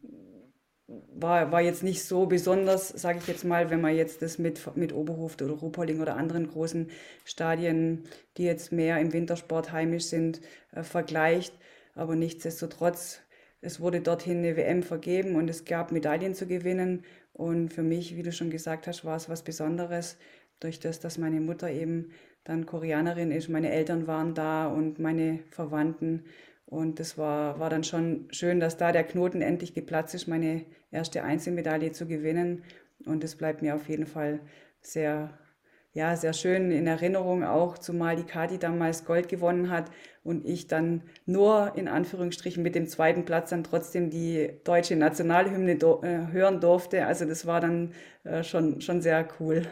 war, 0.88 1.52
war 1.52 1.62
jetzt 1.62 1.84
nicht 1.84 2.04
so 2.04 2.26
besonders, 2.26 2.90
sage 2.90 3.20
ich 3.20 3.28
jetzt 3.28 3.46
mal, 3.46 3.70
wenn 3.70 3.82
man 3.82 3.96
jetzt 3.96 4.22
das 4.22 4.38
mit, 4.38 4.76
mit 4.76 4.94
Oberhof 4.94 5.36
oder 5.42 5.54
Ruhpolding 5.54 6.02
oder 6.02 6.18
anderen 6.18 6.50
großen 6.50 6.90
Stadien, 7.24 8.04
die 8.38 8.44
jetzt 8.44 8.72
mehr 8.72 9.00
im 9.00 9.14
Wintersport 9.14 9.72
heimisch 9.72 10.06
sind, 10.06 10.42
äh, 10.74 10.84
vergleicht. 10.84 11.54
Aber 11.96 12.16
nichtsdestotrotz, 12.16 13.22
es 13.62 13.80
wurde 13.80 14.02
dorthin 14.02 14.40
eine 14.40 14.58
WM 14.58 14.84
vergeben 14.84 15.36
und 15.36 15.50
es 15.50 15.64
gab 15.66 15.92
Medaillen 15.92 16.36
zu 16.36 16.48
gewinnen. 16.48 17.06
Und 17.34 17.74
für 17.74 17.84
mich, 17.84 18.16
wie 18.16 18.24
du 18.24 18.32
schon 18.32 18.50
gesagt 18.50 18.88
hast, 18.88 19.06
war 19.06 19.16
es 19.16 19.30
was 19.30 19.44
Besonderes, 19.44 20.18
durch 20.60 20.80
das, 20.80 21.00
dass 21.00 21.18
meine 21.18 21.42
Mutter 21.42 21.70
eben 21.70 22.12
dann 22.44 22.66
Koreanerin 22.66 23.32
ist. 23.32 23.50
Meine 23.50 23.72
Eltern 23.72 24.08
waren 24.08 24.34
da 24.34 24.68
und 24.68 25.00
meine 25.00 25.40
Verwandten. 25.50 26.26
Und 26.66 27.00
das 27.00 27.18
war, 27.18 27.60
war 27.60 27.70
dann 27.70 27.84
schon 27.84 28.28
schön, 28.32 28.60
dass 28.60 28.78
da 28.78 28.92
der 28.92 29.04
Knoten 29.04 29.42
endlich 29.42 29.74
geplatzt 29.74 30.16
ist, 30.16 30.28
meine 30.28 30.66
erste 30.92 31.24
Einzelmedaille 31.24 31.92
zu 31.92 32.08
gewinnen. 32.08 32.64
Und 33.06 33.24
das 33.24 33.36
bleibt 33.36 33.62
mir 33.62 33.76
auf 33.76 33.90
jeden 33.90 34.08
Fall 34.08 34.40
sehr, 34.82 35.38
ja, 35.94 36.16
sehr 36.16 36.34
schön 36.34 36.72
in 36.72 36.88
Erinnerung 36.88 37.44
auch, 37.44 37.78
zumal 37.78 38.16
die 38.16 38.24
Kati 38.24 38.58
damals 38.58 39.06
Gold 39.06 39.28
gewonnen 39.28 39.70
hat 39.70 39.92
und 40.24 40.46
ich 40.46 40.68
dann 40.68 41.04
nur 41.26 41.74
in 41.76 41.88
Anführungsstrichen 41.88 42.64
mit 42.64 42.76
dem 42.76 42.88
zweiten 42.88 43.26
Platz 43.26 43.50
dann 43.50 43.64
trotzdem 43.64 44.10
die 44.10 44.60
deutsche 44.64 44.96
Nationalhymne 44.96 45.78
do, 45.78 46.02
äh, 46.02 46.28
hören 46.32 46.62
durfte. 46.62 47.06
Also 47.06 47.26
das 47.26 47.46
war 47.46 47.60
dann 47.60 47.94
äh, 48.24 48.44
schon, 48.44 48.82
schon 48.82 49.02
sehr 49.02 49.28
cool. 49.40 49.68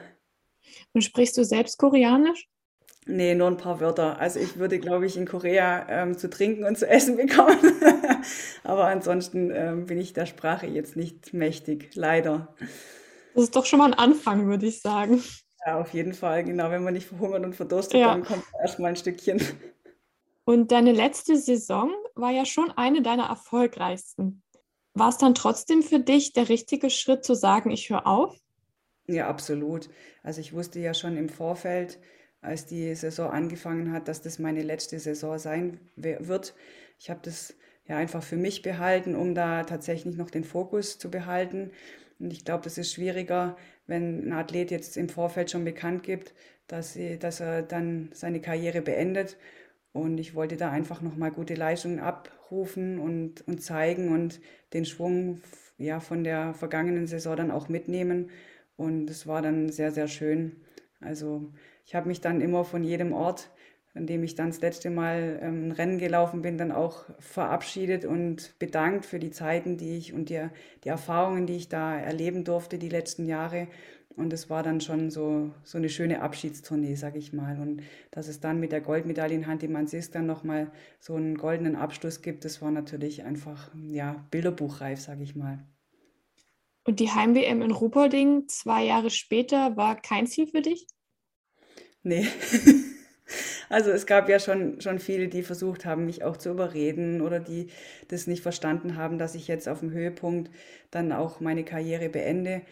Und 0.93 1.01
sprichst 1.03 1.38
du 1.38 1.43
selbst 1.43 1.77
Koreanisch? 1.77 2.48
Nee, 3.08 3.34
nur 3.34 3.48
ein 3.48 3.58
paar 3.58 3.79
Wörter. 3.79 4.20
Also 4.20 4.39
ich 4.39 4.58
würde, 4.58 4.79
glaube 4.79 5.08
ich, 5.08 5.17
in 5.17 5.25
Korea 5.25 5.88
ähm, 5.89 6.17
zu 6.17 6.29
trinken 6.29 6.65
und 6.65 6.77
zu 6.77 6.88
essen 6.88 7.17
bekommen. 7.17 7.58
Aber 8.63 8.86
ansonsten 8.86 9.51
ähm, 9.51 9.86
bin 9.88 10.00
ich 10.00 10.13
der 10.13 10.27
Sprache 10.27 10.67
jetzt 10.67 10.96
nicht 10.96 11.34
mächtig, 11.34 11.96
leider. 11.96 12.55
Das 13.34 13.46
ist 13.46 13.55
doch 13.55 13.65
schon 13.65 13.79
mal 13.79 13.91
ein 13.91 13.98
Anfang, 13.98 14.48
würde 14.48 14.67
ich 14.67 14.81
sagen. 14.81 15.24
Ja, 15.65 15.79
auf 15.79 15.93
jeden 15.93 16.13
Fall. 16.13 16.43
Genau, 16.43 16.70
wenn 16.70 16.84
man 16.84 16.93
nicht 16.93 17.08
verhungert 17.08 17.43
und 17.43 17.55
verdurstet, 17.55 18.00
ja. 18.00 18.10
dann 18.10 18.24
kommt 18.24 18.43
erstmal 18.62 18.91
ein 18.91 18.96
Stückchen. 18.96 19.41
Und 20.43 20.72
deine 20.72 20.91
letzte 20.91 21.38
Saison 21.38 21.91
war 22.15 22.31
ja 22.31 22.46
schon 22.46 22.72
eine 22.72 23.01
deiner 23.01 23.25
erfolgreichsten. 23.25 24.43
War 24.93 25.10
es 25.10 25.17
dann 25.17 25.34
trotzdem 25.34 25.81
für 25.81 26.00
dich 26.00 26.34
der 26.34 26.50
richtige 26.50 26.89
Schritt 26.89 27.24
zu 27.24 27.36
sagen, 27.36 27.72
ich 27.72 27.89
höre 27.89 28.05
auf? 28.05 28.36
Ja, 29.08 29.27
absolut. 29.27 29.89
Also 30.24 30.41
ich 30.41 30.53
wusste 30.53 30.79
ja 30.79 30.93
schon 30.93 31.17
im 31.17 31.29
Vorfeld, 31.29 32.00
als 32.41 32.65
die 32.65 32.93
Saison 32.95 33.29
angefangen 33.29 33.91
hat, 33.91 34.07
dass 34.07 34.21
das 34.21 34.39
meine 34.39 34.63
letzte 34.63 35.00
Saison 35.00 35.38
sein 35.38 35.79
wird. 35.95 36.55
Ich 37.00 37.10
habe 37.10 37.19
das 37.24 37.55
ja 37.88 37.98
einfach 37.98 38.24
für 38.24 38.38
mich 38.38 38.62
behalten, 38.62 39.15
um 39.15 39.36
da 39.36 39.63
tatsächlich 39.63 40.15
noch 40.17 40.29
den 40.29 40.43
Fokus 40.43 40.98
zu 40.98 41.12
behalten. 41.12 41.71
Und 42.19 42.33
ich 42.33 42.45
glaube, 42.45 42.63
das 42.63 42.77
ist 42.77 42.93
schwieriger, 42.93 43.57
wenn 43.88 44.27
ein 44.27 44.33
Athlet 44.33 44.71
jetzt 44.71 44.98
im 44.98 45.10
Vorfeld 45.10 45.51
schon 45.51 45.65
bekannt 45.65 46.03
gibt, 46.03 46.33
dass, 46.67 46.93
sie, 46.93 47.17
dass 47.17 47.39
er 47.39 47.62
dann 47.63 48.10
seine 48.13 48.41
Karriere 48.41 48.81
beendet. 48.81 49.38
Und 49.93 50.19
ich 50.19 50.36
wollte 50.36 50.55
da 50.55 50.71
einfach 50.71 51.01
nochmal 51.01 51.31
gute 51.31 51.55
Leistungen 51.55 52.00
abrufen 52.00 53.00
und, 53.00 53.45
und 53.48 53.62
zeigen 53.62 54.13
und 54.13 54.39
den 54.74 54.86
Schwung 54.86 55.41
ja, 55.77 56.00
von 56.00 56.24
der 56.24 56.53
vergangenen 56.53 57.07
Saison 57.07 57.36
dann 57.36 57.51
auch 57.51 57.67
mitnehmen. 57.67 58.29
Und 58.77 59.10
es 59.10 59.27
war 59.27 59.41
dann 59.41 59.69
sehr, 59.69 59.91
sehr 59.91 60.07
schön. 60.07 60.55
Also 61.01 61.51
ich 61.85 61.95
habe 61.95 62.07
mich 62.07 62.21
dann 62.21 62.41
immer 62.41 62.63
von 62.63 62.83
jedem 62.83 63.13
Ort, 63.13 63.50
an 63.93 64.07
dem 64.07 64.23
ich 64.23 64.35
dann 64.35 64.47
das 64.47 64.61
letzte 64.61 64.89
Mal 64.89 65.39
ähm, 65.41 65.67
ein 65.67 65.71
Rennen 65.71 65.97
gelaufen 65.97 66.41
bin, 66.41 66.57
dann 66.57 66.71
auch 66.71 67.03
verabschiedet 67.19 68.05
und 68.05 68.57
bedankt 68.57 69.05
für 69.05 69.19
die 69.19 69.31
Zeiten, 69.31 69.77
die 69.77 69.97
ich 69.97 70.13
und 70.13 70.29
die, 70.29 70.47
die 70.83 70.89
Erfahrungen, 70.89 71.45
die 71.45 71.57
ich 71.57 71.67
da 71.67 71.97
erleben 71.97 72.43
durfte 72.43 72.77
die 72.77 72.89
letzten 72.89 73.25
Jahre. 73.25 73.67
Und 74.15 74.33
es 74.33 74.50
war 74.50 74.61
dann 74.61 74.81
schon 74.81 75.09
so, 75.09 75.51
so 75.63 75.77
eine 75.77 75.89
schöne 75.89 76.21
Abschiedstournee, 76.21 76.95
sag 76.95 77.15
ich 77.15 77.33
mal. 77.33 77.59
Und 77.59 77.81
dass 78.11 78.27
es 78.27 78.39
dann 78.39 78.59
mit 78.59 78.71
der 78.71 78.81
Goldmedaille 78.81 79.35
in 79.35 79.47
Hand, 79.47 79.61
die 79.61 79.67
man 79.67 79.88
sieht, 79.88 80.13
dann 80.15 80.25
nochmal 80.25 80.71
so 81.00 81.15
einen 81.15 81.38
goldenen 81.38 81.75
Abschluss 81.75 82.21
gibt, 82.21 82.45
das 82.45 82.61
war 82.61 82.71
natürlich 82.71 83.23
einfach, 83.23 83.71
ja, 83.88 84.25
bilderbuchreif, 84.31 85.00
sag 85.00 85.21
ich 85.21 85.35
mal. 85.35 85.65
Und 86.83 87.00
die 87.00 87.09
Heim-WM 87.09 87.61
in 87.61 87.71
Ruhpolding 87.71 88.47
zwei 88.47 88.83
Jahre 88.85 89.09
später 89.09 89.77
war 89.77 89.95
kein 89.95 90.27
Ziel 90.27 90.47
für 90.47 90.61
dich? 90.61 90.88
Nee. 92.03 92.27
Also 93.70 93.91
es 93.91 94.05
gab 94.05 94.27
ja 94.27 94.38
schon, 94.38 94.81
schon 94.81 95.00
viele, 95.00 95.29
die 95.29 95.43
versucht 95.43 95.86
haben, 95.86 96.05
mich 96.05 96.25
auch 96.25 96.36
zu 96.36 96.50
überreden 96.50 97.22
oder 97.22 97.39
die 97.39 97.67
das 98.10 98.27
nicht 98.27 98.43
verstanden 98.43 98.98
haben, 98.98 99.17
dass 99.17 99.34
ich 99.34 99.48
jetzt 99.48 99.70
auf 99.70 99.79
dem 99.79 99.91
Höhepunkt 99.91 100.51
dann 100.91 101.13
auch 101.13 101.39
meine 101.39 101.63
Karriere 101.63 102.10
beende. 102.10 102.63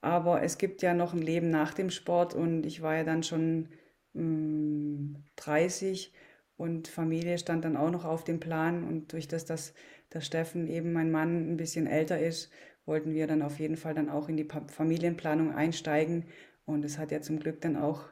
Aber 0.00 0.42
es 0.42 0.58
gibt 0.58 0.82
ja 0.82 0.92
noch 0.92 1.12
ein 1.12 1.22
Leben 1.22 1.50
nach 1.50 1.72
dem 1.72 1.90
Sport 1.90 2.34
und 2.34 2.66
ich 2.66 2.82
war 2.82 2.96
ja 2.96 3.04
dann 3.04 3.22
schon 3.22 3.68
mh, 4.14 4.22
mm, 4.24 5.24
30 5.36 6.12
und 6.56 6.88
Familie 6.88 7.38
stand 7.38 7.64
dann 7.64 7.76
auch 7.76 7.90
noch 7.90 8.04
auf 8.04 8.24
dem 8.24 8.40
Plan. 8.40 8.84
Und 8.84 9.12
durch 9.12 9.28
das, 9.28 9.44
dass 9.44 9.72
der 10.12 10.20
Steffen 10.20 10.66
eben 10.66 10.92
mein 10.92 11.10
Mann 11.10 11.52
ein 11.52 11.56
bisschen 11.56 11.86
älter 11.86 12.18
ist, 12.20 12.50
wollten 12.86 13.14
wir 13.14 13.26
dann 13.26 13.42
auf 13.42 13.58
jeden 13.60 13.76
Fall 13.76 13.94
dann 13.94 14.10
auch 14.10 14.28
in 14.28 14.36
die 14.36 14.48
Familienplanung 14.68 15.54
einsteigen. 15.54 16.26
Und 16.66 16.84
es 16.84 16.98
hat 16.98 17.12
ja 17.12 17.20
zum 17.22 17.38
Glück 17.38 17.60
dann 17.60 17.76
auch 17.76 18.10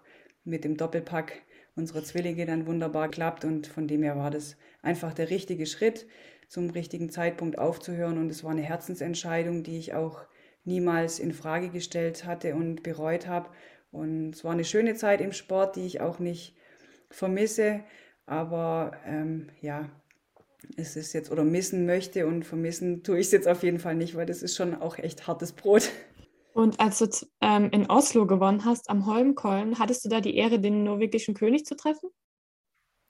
mit 0.49 0.65
dem 0.65 0.77
Doppelpack 0.77 1.43
unserer 1.77 2.03
Zwillinge 2.03 2.47
dann 2.47 2.67
wunderbar 2.67 3.09
klappt. 3.09 3.45
Und 3.45 3.67
von 3.67 3.87
dem 3.87 4.03
her 4.03 4.17
war 4.17 4.31
das 4.31 4.57
einfach 4.83 5.15
der 5.15 5.31
richtige 5.31 5.67
Schritt, 5.67 6.07
zum 6.49 6.71
richtigen 6.71 7.11
Zeitpunkt 7.11 7.59
aufzuhören. 7.59 8.19
Und 8.19 8.31
es 8.31 8.43
war 8.43 8.51
eine 8.51 8.63
Herzensentscheidung, 8.63 9.63
die 9.63 9.79
ich 9.79 9.95
auch 9.95 10.27
niemals 10.65 11.19
in 11.19 11.33
Frage 11.33 11.71
gestellt 11.71 12.25
hatte 12.25 12.55
und 12.55 12.83
bereut 12.83 13.27
habe. 13.27 13.51
Und 13.91 14.31
es 14.31 14.45
war 14.45 14.53
eine 14.53 14.65
schöne 14.65 14.95
Zeit 14.95 15.21
im 15.21 15.33
Sport, 15.33 15.77
die 15.77 15.87
ich 15.87 16.01
auch 16.01 16.19
nicht 16.19 16.57
vermisse. 17.11 17.81
Aber 18.27 18.93
ähm, 19.07 19.49
ja, 19.61 19.89
es 20.77 20.97
ist 20.97 21.13
jetzt 21.13 21.31
oder 21.31 21.45
missen 21.45 21.87
möchte 21.87 22.27
und 22.27 22.45
vermissen 22.45 23.03
tue 23.03 23.19
ich 23.19 23.27
es 23.27 23.33
jetzt 23.33 23.49
auf 23.49 23.63
jeden 23.63 23.79
Fall 23.79 23.95
nicht, 23.95 24.15
weil 24.17 24.27
das 24.27 24.43
ist 24.43 24.57
schon 24.57 24.75
auch 24.75 24.99
echt 24.99 25.27
hartes 25.27 25.53
Brot. 25.53 25.91
Und 26.59 26.81
als 26.81 26.99
du 26.99 27.07
ähm, 27.41 27.71
in 27.71 27.89
Oslo 27.89 28.27
gewonnen 28.27 28.65
hast, 28.65 28.91
am 28.91 29.07
Holmkollen, 29.07 29.79
hattest 29.79 30.05
du 30.05 30.09
da 30.09 30.21
die 30.21 30.35
Ehre, 30.35 30.59
den 30.59 30.83
norwegischen 30.83 31.35
König 31.35 31.65
zu 31.65 31.77
treffen? 31.77 32.11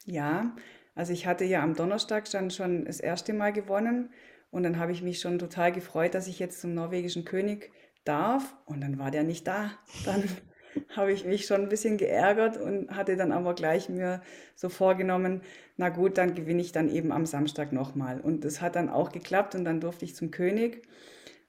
Ja, 0.04 0.54
also 0.94 1.14
ich 1.14 1.26
hatte 1.26 1.46
ja 1.46 1.62
am 1.62 1.72
Donnerstag 1.72 2.30
dann 2.30 2.50
schon 2.50 2.84
das 2.84 3.00
erste 3.00 3.32
Mal 3.32 3.54
gewonnen 3.54 4.10
und 4.50 4.64
dann 4.64 4.78
habe 4.78 4.92
ich 4.92 5.00
mich 5.00 5.20
schon 5.20 5.38
total 5.38 5.72
gefreut, 5.72 6.12
dass 6.12 6.26
ich 6.26 6.38
jetzt 6.38 6.60
zum 6.60 6.74
norwegischen 6.74 7.24
König 7.24 7.72
darf 8.04 8.54
und 8.66 8.82
dann 8.82 8.98
war 8.98 9.10
der 9.10 9.24
nicht 9.24 9.46
da. 9.46 9.70
Dann 10.04 10.24
habe 10.94 11.12
ich 11.12 11.24
mich 11.24 11.46
schon 11.46 11.62
ein 11.62 11.68
bisschen 11.70 11.96
geärgert 11.96 12.58
und 12.58 12.94
hatte 12.94 13.16
dann 13.16 13.32
aber 13.32 13.54
gleich 13.54 13.88
mir 13.88 14.20
so 14.56 14.68
vorgenommen, 14.68 15.40
na 15.78 15.88
gut, 15.88 16.18
dann 16.18 16.34
gewinne 16.34 16.60
ich 16.60 16.72
dann 16.72 16.90
eben 16.90 17.12
am 17.12 17.24
Samstag 17.24 17.72
nochmal. 17.72 18.20
Und 18.20 18.44
das 18.44 18.60
hat 18.60 18.76
dann 18.76 18.90
auch 18.90 19.10
geklappt 19.10 19.54
und 19.54 19.64
dann 19.64 19.80
durfte 19.80 20.04
ich 20.04 20.14
zum 20.14 20.30
König. 20.30 20.86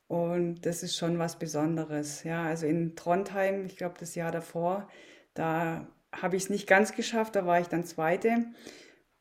Und 0.10 0.66
das 0.66 0.82
ist 0.82 0.98
schon 0.98 1.20
was 1.20 1.38
Besonderes. 1.38 2.24
Ja, 2.24 2.44
also 2.46 2.66
in 2.66 2.96
Trondheim, 2.96 3.68
ich 3.68 3.78
glaube 3.78 3.94
das 4.00 4.16
Jahr 4.16 4.32
davor, 4.32 4.88
da 5.36 5.88
habe 6.12 6.36
ich 6.36 6.44
es 6.46 6.50
nicht 6.50 6.66
ganz 6.66 6.96
geschafft, 6.96 7.36
da 7.36 7.46
war 7.46 7.60
ich 7.62 7.68
dann 7.68 7.84
Zweite. 7.84 8.48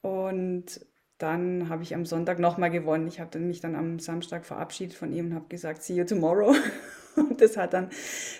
Und 0.00 0.80
dann 1.18 1.68
habe 1.68 1.82
ich 1.82 1.94
am 1.94 2.06
Sonntag 2.06 2.38
nochmal 2.38 2.70
gewonnen. 2.70 3.06
Ich 3.06 3.20
habe 3.20 3.38
mich 3.38 3.60
dann 3.60 3.74
am 3.76 3.98
Samstag 3.98 4.46
verabschiedet 4.46 4.96
von 4.96 5.12
ihm 5.12 5.26
und 5.26 5.34
habe 5.34 5.48
gesagt, 5.50 5.82
see 5.82 5.94
you 5.94 6.04
tomorrow. 6.04 6.54
Und 7.16 7.42
das 7.42 7.58
hat 7.58 7.74
dann 7.74 7.90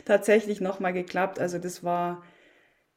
tatsächlich 0.07 0.63
nochmal 0.63 0.95
geklappt. 0.95 1.39
Also 1.39 1.59
das 1.59 1.85
war 1.85 2.23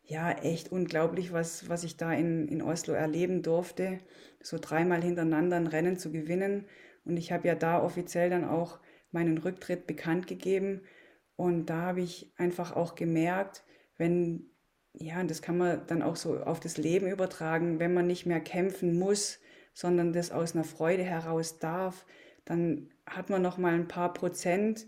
ja 0.03 0.31
echt 0.31 0.71
unglaublich, 0.71 1.33
was, 1.33 1.67
was 1.67 1.83
ich 1.83 1.97
da 1.97 2.13
in, 2.13 2.47
in 2.47 2.61
Oslo 2.61 2.93
erleben 2.93 3.41
durfte. 3.41 3.97
So 4.41 4.59
dreimal 4.61 5.01
hintereinander 5.01 5.57
ein 5.57 5.67
Rennen 5.67 5.97
zu 5.97 6.09
gewinnen. 6.09 6.67
Und 7.03 7.17
ich 7.17 7.33
habe 7.33 7.49
ja 7.49 7.55
da 7.55 7.83
offiziell 7.83 8.29
dann 8.29 8.45
auch 8.45 8.79
meinen 9.11 9.37
Rücktritt 9.37 9.87
bekannt 9.87 10.27
gegeben. 10.27 10.81
Und 11.35 11.67
da 11.67 11.81
habe 11.81 12.01
ich 12.01 12.33
einfach 12.37 12.75
auch 12.75 12.95
gemerkt, 12.95 13.63
wenn, 13.97 14.49
ja, 14.93 15.23
das 15.23 15.41
kann 15.41 15.57
man 15.57 15.85
dann 15.87 16.01
auch 16.01 16.15
so 16.15 16.37
auf 16.37 16.59
das 16.59 16.77
Leben 16.77 17.07
übertragen, 17.07 17.79
wenn 17.79 17.93
man 17.93 18.07
nicht 18.07 18.25
mehr 18.25 18.41
kämpfen 18.41 18.97
muss, 18.97 19.39
sondern 19.73 20.13
das 20.13 20.31
aus 20.31 20.55
einer 20.55 20.63
Freude 20.63 21.03
heraus 21.03 21.59
darf, 21.59 22.05
dann 22.45 22.89
hat 23.05 23.29
man 23.29 23.41
noch 23.41 23.57
mal 23.57 23.73
ein 23.73 23.87
paar 23.87 24.13
Prozent, 24.13 24.87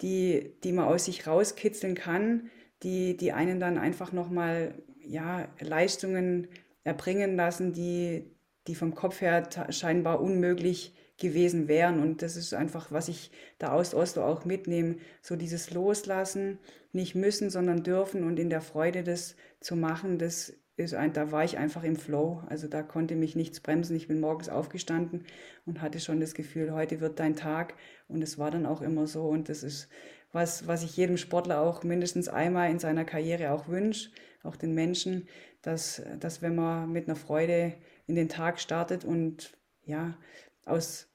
die, 0.00 0.54
die 0.64 0.72
man 0.72 0.86
aus 0.86 1.06
sich 1.06 1.26
rauskitzeln 1.26 1.94
kann, 1.94 2.50
die, 2.82 3.16
die 3.16 3.32
einen 3.32 3.60
dann 3.60 3.78
einfach 3.78 4.12
noch 4.12 4.30
mal 4.30 4.74
ja, 5.00 5.48
Leistungen 5.60 6.48
erbringen 6.84 7.36
lassen, 7.36 7.72
die, 7.72 8.36
die 8.66 8.74
vom 8.74 8.94
Kopf 8.94 9.20
her 9.20 9.48
scheinbar 9.70 10.20
unmöglich 10.20 10.94
gewesen 11.18 11.68
wären. 11.68 12.00
Und 12.00 12.22
das 12.22 12.36
ist 12.36 12.54
einfach, 12.54 12.90
was 12.90 13.08
ich 13.08 13.30
da 13.58 13.72
aus 13.72 13.94
Oslo 13.94 14.24
auch 14.24 14.44
mitnehme. 14.44 14.96
So 15.20 15.36
dieses 15.36 15.70
Loslassen, 15.70 16.58
nicht 16.92 17.14
müssen, 17.14 17.50
sondern 17.50 17.82
dürfen 17.82 18.24
und 18.24 18.38
in 18.38 18.50
der 18.50 18.60
Freude 18.60 19.04
das 19.04 19.36
zu 19.60 19.76
machen, 19.76 20.18
das 20.18 20.54
ist 20.76 20.94
ein, 20.94 21.12
da 21.12 21.32
war 21.32 21.44
ich 21.44 21.58
einfach 21.58 21.82
im 21.82 21.96
Flow. 21.96 22.42
Also 22.46 22.68
da 22.68 22.82
konnte 22.82 23.16
mich 23.16 23.34
nichts 23.34 23.60
bremsen. 23.60 23.96
Ich 23.96 24.08
bin 24.08 24.20
morgens 24.20 24.48
aufgestanden 24.48 25.24
und 25.66 25.82
hatte 25.82 25.98
schon 25.98 26.20
das 26.20 26.34
Gefühl, 26.34 26.72
heute 26.72 27.00
wird 27.00 27.18
dein 27.18 27.34
Tag. 27.34 27.74
Und 28.06 28.22
es 28.22 28.38
war 28.38 28.50
dann 28.50 28.64
auch 28.64 28.80
immer 28.80 29.06
so. 29.08 29.24
Und 29.24 29.48
das 29.48 29.64
ist 29.64 29.88
was, 30.32 30.66
was 30.66 30.84
ich 30.84 30.96
jedem 30.96 31.16
Sportler 31.16 31.60
auch 31.60 31.82
mindestens 31.82 32.28
einmal 32.28 32.70
in 32.70 32.78
seiner 32.78 33.04
Karriere 33.04 33.52
auch 33.52 33.68
wünsche, 33.68 34.10
auch 34.42 34.56
den 34.56 34.74
Menschen, 34.74 35.26
dass, 35.62 36.02
dass 36.20 36.42
wenn 36.42 36.54
man 36.54 36.92
mit 36.92 37.08
einer 37.08 37.16
Freude 37.16 37.74
in 38.06 38.14
den 38.14 38.28
Tag 38.28 38.60
startet 38.60 39.04
und 39.04 39.58
ja, 39.84 40.16
aus 40.64 41.07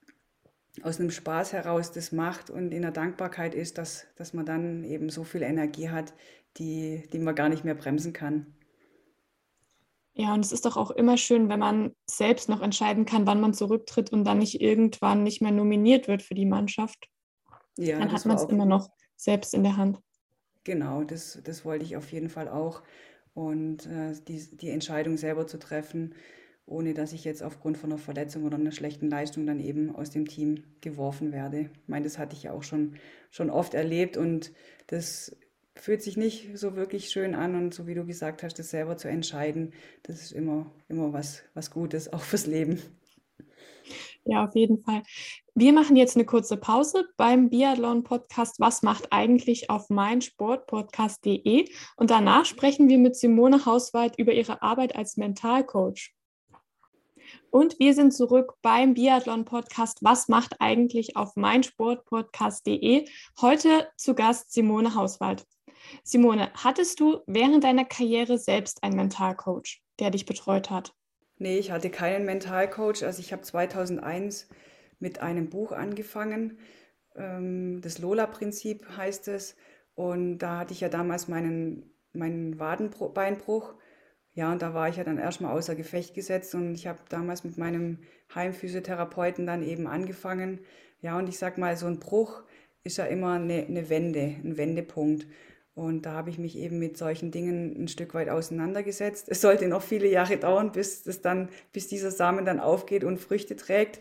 aus 0.81 0.99
einem 0.99 1.11
Spaß 1.11 1.53
heraus 1.53 1.91
das 1.91 2.11
macht 2.11 2.49
und 2.49 2.71
in 2.73 2.81
der 2.81 2.91
Dankbarkeit 2.91 3.53
ist, 3.53 3.77
dass, 3.77 4.07
dass 4.15 4.33
man 4.33 4.45
dann 4.45 4.83
eben 4.83 5.09
so 5.09 5.23
viel 5.23 5.43
Energie 5.43 5.89
hat, 5.89 6.13
die, 6.57 7.03
die 7.11 7.19
man 7.19 7.35
gar 7.35 7.49
nicht 7.49 7.63
mehr 7.63 7.75
bremsen 7.75 8.13
kann. 8.13 8.55
Ja, 10.15 10.33
und 10.33 10.45
es 10.45 10.51
ist 10.51 10.65
doch 10.65 10.77
auch 10.77 10.91
immer 10.91 11.17
schön, 11.17 11.49
wenn 11.49 11.59
man 11.59 11.95
selbst 12.07 12.47
noch 12.47 12.61
entscheiden 12.61 13.05
kann, 13.05 13.25
wann 13.25 13.41
man 13.41 13.53
zurücktritt 13.53 14.11
und 14.11 14.25
dann 14.25 14.37
nicht 14.39 14.61
irgendwann 14.61 15.23
nicht 15.23 15.41
mehr 15.41 15.51
nominiert 15.51 16.07
wird 16.07 16.21
für 16.21 16.35
die 16.35 16.45
Mannschaft. 16.45 17.09
Ja, 17.77 17.97
dann 17.97 18.11
hat 18.11 18.25
man 18.25 18.37
es 18.37 18.43
immer 18.43 18.65
noch 18.65 18.89
selbst 19.15 19.55
in 19.55 19.63
der 19.63 19.77
Hand. 19.77 19.99
Genau, 20.63 21.03
das, 21.03 21.39
das 21.43 21.65
wollte 21.65 21.83
ich 21.83 21.97
auf 21.97 22.11
jeden 22.11 22.29
Fall 22.29 22.47
auch. 22.47 22.83
Und 23.33 23.87
äh, 23.87 24.13
die, 24.27 24.55
die 24.55 24.69
Entscheidung 24.69 25.17
selber 25.17 25.47
zu 25.47 25.57
treffen, 25.57 26.13
ohne 26.65 26.93
dass 26.93 27.13
ich 27.13 27.23
jetzt 27.23 27.43
aufgrund 27.43 27.77
von 27.77 27.91
einer 27.91 27.99
Verletzung 27.99 28.43
oder 28.43 28.57
einer 28.57 28.71
schlechten 28.71 29.09
Leistung 29.09 29.45
dann 29.45 29.59
eben 29.59 29.95
aus 29.95 30.09
dem 30.09 30.27
Team 30.27 30.63
geworfen 30.81 31.31
werde. 31.31 31.69
Ich 31.73 31.87
meine, 31.87 32.05
das 32.05 32.17
hatte 32.17 32.35
ich 32.35 32.43
ja 32.43 32.53
auch 32.53 32.63
schon, 32.63 32.95
schon 33.31 33.49
oft 33.49 33.73
erlebt 33.73 34.17
und 34.17 34.51
das 34.87 35.35
fühlt 35.75 36.01
sich 36.01 36.17
nicht 36.17 36.57
so 36.57 36.75
wirklich 36.75 37.09
schön 37.09 37.35
an 37.35 37.55
und 37.55 37.73
so 37.73 37.87
wie 37.87 37.95
du 37.95 38.05
gesagt 38.05 38.43
hast, 38.43 38.59
das 38.59 38.69
selber 38.69 38.95
zu 38.97 39.07
entscheiden, 39.09 39.73
das 40.03 40.21
ist 40.21 40.31
immer, 40.31 40.71
immer 40.87 41.13
was, 41.13 41.43
was 41.53 41.71
Gutes, 41.71 42.11
auch 42.13 42.21
fürs 42.21 42.45
Leben. 42.45 42.79
Ja, 44.25 44.45
auf 44.45 44.55
jeden 44.55 44.81
Fall. 44.83 45.03
Wir 45.53 45.73
machen 45.73 45.97
jetzt 45.97 46.15
eine 46.15 46.25
kurze 46.25 46.55
Pause 46.55 47.05
beim 47.17 47.49
Biathlon-Podcast 47.49 48.59
Was 48.59 48.81
macht 48.81 49.11
eigentlich 49.11 49.69
auf 49.69 49.89
meinsportpodcast.de 49.89 51.67
und 51.97 52.09
danach 52.09 52.45
sprechen 52.45 52.87
wir 52.87 52.99
mit 52.99 53.17
Simone 53.17 53.65
Hauswald 53.65 54.17
über 54.17 54.31
ihre 54.31 54.61
Arbeit 54.61 54.95
als 54.95 55.17
Mentalcoach. 55.17 56.13
Und 57.49 57.79
wir 57.79 57.93
sind 57.93 58.13
zurück 58.13 58.53
beim 58.61 58.93
Biathlon-Podcast 58.93 59.99
Was 60.01 60.27
macht 60.27 60.55
eigentlich 60.59 61.15
auf 61.15 61.35
meinsportpodcast.de. 61.35 63.05
Heute 63.41 63.87
zu 63.95 64.15
Gast 64.15 64.51
Simone 64.51 64.95
Hauswald. 64.95 65.45
Simone, 66.03 66.51
hattest 66.55 66.99
du 66.99 67.19
während 67.27 67.63
deiner 67.63 67.85
Karriere 67.85 68.37
selbst 68.37 68.83
einen 68.83 68.95
Mentalcoach, 68.95 69.81
der 69.99 70.11
dich 70.11 70.25
betreut 70.25 70.69
hat? 70.69 70.93
Nee, 71.37 71.57
ich 71.57 71.71
hatte 71.71 71.89
keinen 71.89 72.25
Mentalcoach. 72.25 73.03
Also 73.03 73.19
ich 73.19 73.33
habe 73.33 73.41
2001 73.41 74.47
mit 74.99 75.21
einem 75.21 75.49
Buch 75.49 75.71
angefangen. 75.71 76.57
Ähm, 77.15 77.81
das 77.81 77.99
Lola-Prinzip 77.99 78.87
heißt 78.97 79.27
es. 79.27 79.55
Und 79.95 80.39
da 80.39 80.59
hatte 80.59 80.73
ich 80.73 80.81
ja 80.81 80.89
damals 80.89 81.27
meinen, 81.27 81.91
meinen 82.13 82.59
Wadenbeinbruch. 82.59 83.75
Ja, 84.35 84.51
und 84.51 84.61
da 84.61 84.73
war 84.73 84.89
ich 84.89 84.97
ja 84.97 85.03
dann 85.03 85.19
erstmal 85.19 85.55
außer 85.55 85.75
Gefecht 85.75 86.15
gesetzt 86.15 86.55
und 86.55 86.73
ich 86.73 86.87
habe 86.87 86.99
damals 87.09 87.43
mit 87.43 87.57
meinem 87.57 87.99
Heimphysiotherapeuten 88.33 89.45
dann 89.45 89.63
eben 89.63 89.85
angefangen. 89.85 90.59
Ja, 91.01 91.17
und 91.19 91.29
ich 91.29 91.37
sag 91.37 91.57
mal, 91.57 91.77
so 91.77 91.85
ein 91.85 91.99
Bruch 91.99 92.43
ist 92.83 92.97
ja 92.97 93.05
immer 93.05 93.33
eine, 93.33 93.65
eine 93.67 93.89
Wende, 93.89 94.35
ein 94.43 94.57
Wendepunkt. 94.57 95.27
Und 95.75 96.05
da 96.05 96.13
habe 96.13 96.29
ich 96.29 96.37
mich 96.37 96.57
eben 96.57 96.79
mit 96.79 96.97
solchen 96.97 97.31
Dingen 97.31 97.83
ein 97.83 97.87
Stück 97.87 98.13
weit 98.13 98.29
auseinandergesetzt. 98.29 99.27
Es 99.29 99.41
sollte 99.41 99.67
noch 99.67 99.81
viele 99.81 100.07
Jahre 100.07 100.37
dauern, 100.37 100.71
bis 100.71 101.03
das 101.03 101.21
dann, 101.21 101.49
bis 101.71 101.87
dieser 101.87 102.11
Samen 102.11 102.45
dann 102.45 102.59
aufgeht 102.59 103.03
und 103.03 103.19
Früchte 103.19 103.55
trägt. 103.55 103.99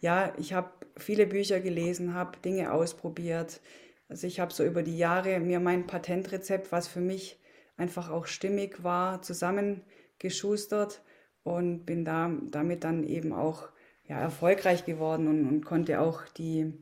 Ja, 0.00 0.32
ich 0.38 0.52
habe 0.52 0.70
viele 0.96 1.26
Bücher 1.26 1.60
gelesen, 1.60 2.14
habe 2.14 2.38
Dinge 2.44 2.72
ausprobiert. 2.72 3.60
Also 4.08 4.26
ich 4.26 4.40
habe 4.40 4.52
so 4.52 4.64
über 4.64 4.82
die 4.82 4.98
Jahre 4.98 5.40
mir 5.40 5.60
mein 5.60 5.86
Patentrezept, 5.86 6.72
was 6.72 6.88
für 6.88 7.00
mich 7.00 7.38
einfach 7.76 8.10
auch 8.10 8.26
stimmig 8.26 8.82
war, 8.82 9.22
zusammengeschustert 9.22 11.02
und 11.42 11.84
bin 11.84 12.04
da 12.04 12.30
damit 12.50 12.84
dann 12.84 13.04
eben 13.04 13.32
auch 13.32 13.68
ja, 14.04 14.18
erfolgreich 14.18 14.84
geworden 14.84 15.26
und, 15.28 15.46
und 15.46 15.64
konnte 15.64 16.00
auch 16.00 16.26
die 16.28 16.72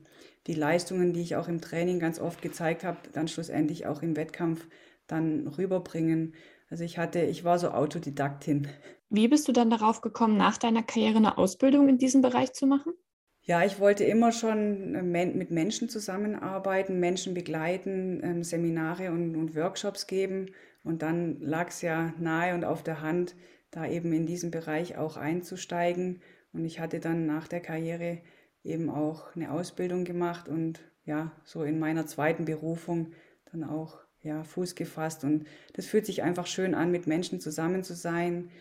die 0.47 0.53
Leistungen, 0.53 1.13
die 1.13 1.21
ich 1.21 1.35
auch 1.35 1.47
im 1.47 1.61
Training 1.61 1.99
ganz 1.99 2.19
oft 2.19 2.41
gezeigt 2.41 2.83
habe, 2.83 2.97
dann 3.13 3.27
schlussendlich 3.27 3.87
auch 3.87 4.01
im 4.01 4.15
Wettkampf 4.15 4.67
dann 5.07 5.47
rüberbringen. 5.47 6.35
Also 6.69 6.83
ich 6.83 6.97
hatte, 6.97 7.21
ich 7.21 7.43
war 7.43 7.59
so 7.59 7.69
Autodidaktin. 7.69 8.67
Wie 9.09 9.27
bist 9.27 9.47
du 9.47 9.51
dann 9.51 9.69
darauf 9.69 10.01
gekommen, 10.01 10.37
nach 10.37 10.57
deiner 10.57 10.83
Karriere 10.83 11.17
eine 11.17 11.37
Ausbildung 11.37 11.89
in 11.89 11.97
diesem 11.97 12.21
Bereich 12.21 12.53
zu 12.53 12.67
machen? 12.67 12.93
Ja, 13.41 13.63
ich 13.63 13.79
wollte 13.79 14.03
immer 14.03 14.31
schon 14.31 14.95
äh, 14.95 15.03
mit 15.03 15.51
Menschen 15.51 15.87
zusammenarbeiten, 15.87 16.99
Menschen 16.99 17.35
begleiten, 17.35 18.21
ähm, 18.23 18.43
Seminare 18.43 19.11
und, 19.11 19.35
und 19.35 19.55
Workshops 19.55 20.07
geben. 20.07 20.47
Und 20.85 21.01
dann 21.01 21.41
lag 21.41 21.69
es 21.69 21.81
ja 21.81 22.13
nahe 22.19 22.53
und 22.53 22.63
auf 22.63 22.83
der 22.83 23.01
Hand, 23.01 23.35
da 23.71 23.87
eben 23.87 24.13
in 24.13 24.25
diesem 24.25 24.51
Bereich 24.51 24.97
auch 24.97 25.17
einzusteigen. 25.17 26.21
Und 26.53 26.63
ich 26.63 26.79
hatte 26.79 26.99
dann 26.99 27.25
nach 27.25 27.47
der 27.47 27.59
Karriere 27.59 28.19
eben 28.63 28.89
auch 28.89 29.35
eine 29.35 29.51
Ausbildung 29.51 30.05
gemacht 30.05 30.47
und 30.47 30.79
ja, 31.03 31.31
so 31.43 31.63
in 31.63 31.79
meiner 31.79 32.05
zweiten 32.05 32.45
Berufung 32.45 33.11
dann 33.51 33.63
auch 33.63 33.99
ja, 34.21 34.43
Fuß 34.43 34.75
gefasst. 34.75 35.23
Und 35.23 35.45
das 35.73 35.87
fühlt 35.87 36.05
sich 36.05 36.23
einfach 36.23 36.47
schön 36.47 36.75
an, 36.75 36.91
mit 36.91 37.07
Menschen 37.07 37.39
zusammen 37.39 37.83
zu 37.83 37.95
sein, 37.95 38.51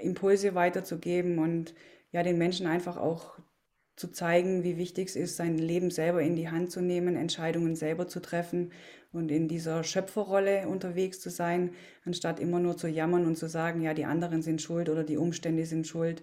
Impulse 0.00 0.54
weiterzugeben 0.54 1.38
und 1.38 1.74
ja, 2.12 2.22
den 2.22 2.38
Menschen 2.38 2.66
einfach 2.66 2.96
auch 2.96 3.38
zu 4.02 4.10
zeigen, 4.10 4.64
wie 4.64 4.78
wichtig 4.78 5.10
es 5.10 5.14
ist, 5.14 5.36
sein 5.36 5.56
Leben 5.56 5.92
selber 5.92 6.22
in 6.22 6.34
die 6.34 6.50
Hand 6.50 6.72
zu 6.72 6.80
nehmen, 6.80 7.14
Entscheidungen 7.14 7.76
selber 7.76 8.08
zu 8.08 8.18
treffen 8.18 8.72
und 9.12 9.30
in 9.30 9.46
dieser 9.46 9.84
Schöpferrolle 9.84 10.66
unterwegs 10.66 11.20
zu 11.20 11.30
sein, 11.30 11.70
anstatt 12.04 12.40
immer 12.40 12.58
nur 12.58 12.76
zu 12.76 12.88
jammern 12.88 13.26
und 13.26 13.36
zu 13.36 13.48
sagen, 13.48 13.80
ja, 13.80 13.94
die 13.94 14.04
anderen 14.04 14.42
sind 14.42 14.60
schuld 14.60 14.88
oder 14.88 15.04
die 15.04 15.18
Umstände 15.18 15.66
sind 15.66 15.86
schuld. 15.86 16.20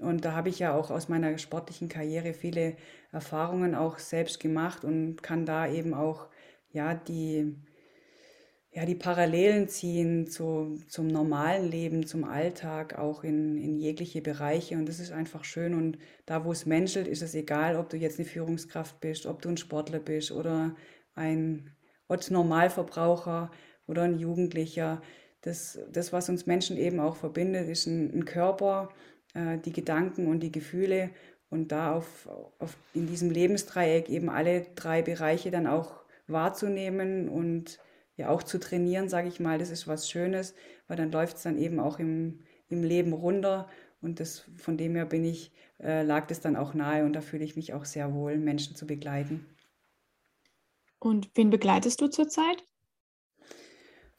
Und 0.00 0.24
da 0.24 0.32
habe 0.32 0.48
ich 0.48 0.58
ja 0.58 0.74
auch 0.74 0.90
aus 0.90 1.08
meiner 1.08 1.38
sportlichen 1.38 1.88
Karriere 1.88 2.32
viele 2.32 2.74
Erfahrungen 3.12 3.76
auch 3.76 4.00
selbst 4.00 4.40
gemacht 4.40 4.84
und 4.84 5.22
kann 5.22 5.46
da 5.46 5.68
eben 5.70 5.94
auch 5.94 6.26
ja 6.72 6.94
die 6.94 7.54
ja, 8.74 8.84
die 8.84 8.96
Parallelen 8.96 9.68
ziehen 9.68 10.26
zu, 10.26 10.80
zum 10.88 11.06
normalen 11.06 11.70
Leben, 11.70 12.06
zum 12.06 12.24
Alltag, 12.24 12.98
auch 12.98 13.22
in, 13.22 13.56
in 13.56 13.78
jegliche 13.78 14.20
Bereiche. 14.20 14.74
Und 14.74 14.88
das 14.88 14.98
ist 14.98 15.12
einfach 15.12 15.44
schön. 15.44 15.74
Und 15.74 15.96
da, 16.26 16.44
wo 16.44 16.50
es 16.50 16.66
menschelt, 16.66 17.06
ist 17.06 17.22
es 17.22 17.36
egal, 17.36 17.76
ob 17.76 17.88
du 17.88 17.96
jetzt 17.96 18.18
eine 18.18 18.26
Führungskraft 18.26 19.00
bist, 19.00 19.26
ob 19.26 19.42
du 19.42 19.50
ein 19.50 19.56
Sportler 19.58 20.00
bist 20.00 20.32
oder 20.32 20.74
ein 21.14 21.70
Normalverbraucher 22.08 23.52
oder 23.86 24.02
ein 24.02 24.18
Jugendlicher. 24.18 25.00
Das, 25.42 25.78
das, 25.92 26.12
was 26.12 26.28
uns 26.28 26.46
Menschen 26.46 26.76
eben 26.76 26.98
auch 26.98 27.14
verbindet, 27.14 27.68
ist 27.68 27.86
ein, 27.86 28.12
ein 28.12 28.24
Körper, 28.24 28.88
äh, 29.34 29.58
die 29.58 29.72
Gedanken 29.72 30.26
und 30.26 30.40
die 30.40 30.50
Gefühle 30.50 31.10
und 31.48 31.70
da 31.70 31.94
auf, 31.94 32.28
auf, 32.58 32.76
in 32.92 33.06
diesem 33.06 33.30
Lebensdreieck 33.30 34.08
eben 34.08 34.30
alle 34.30 34.66
drei 34.74 35.00
Bereiche 35.02 35.52
dann 35.52 35.68
auch 35.68 36.02
wahrzunehmen 36.26 37.28
und 37.28 37.78
ja 38.16 38.28
auch 38.28 38.42
zu 38.42 38.58
trainieren, 38.58 39.08
sage 39.08 39.28
ich 39.28 39.40
mal, 39.40 39.58
das 39.58 39.70
ist 39.70 39.88
was 39.88 40.10
Schönes, 40.10 40.54
weil 40.88 40.96
dann 40.96 41.12
läuft 41.12 41.36
es 41.36 41.42
dann 41.42 41.58
eben 41.58 41.80
auch 41.80 41.98
im, 41.98 42.40
im 42.68 42.82
Leben 42.82 43.12
runter 43.12 43.68
und 44.00 44.20
das, 44.20 44.44
von 44.56 44.76
dem 44.76 44.94
her 44.94 45.06
bin 45.06 45.24
ich, 45.24 45.52
äh, 45.82 46.02
lag 46.02 46.26
das 46.26 46.40
dann 46.40 46.56
auch 46.56 46.74
nahe 46.74 47.04
und 47.04 47.14
da 47.14 47.20
fühle 47.20 47.44
ich 47.44 47.56
mich 47.56 47.72
auch 47.72 47.84
sehr 47.84 48.14
wohl, 48.14 48.36
Menschen 48.36 48.76
zu 48.76 48.86
begleiten. 48.86 49.46
Und 50.98 51.30
wen 51.34 51.50
begleitest 51.50 52.00
du 52.00 52.08
zurzeit? 52.08 52.64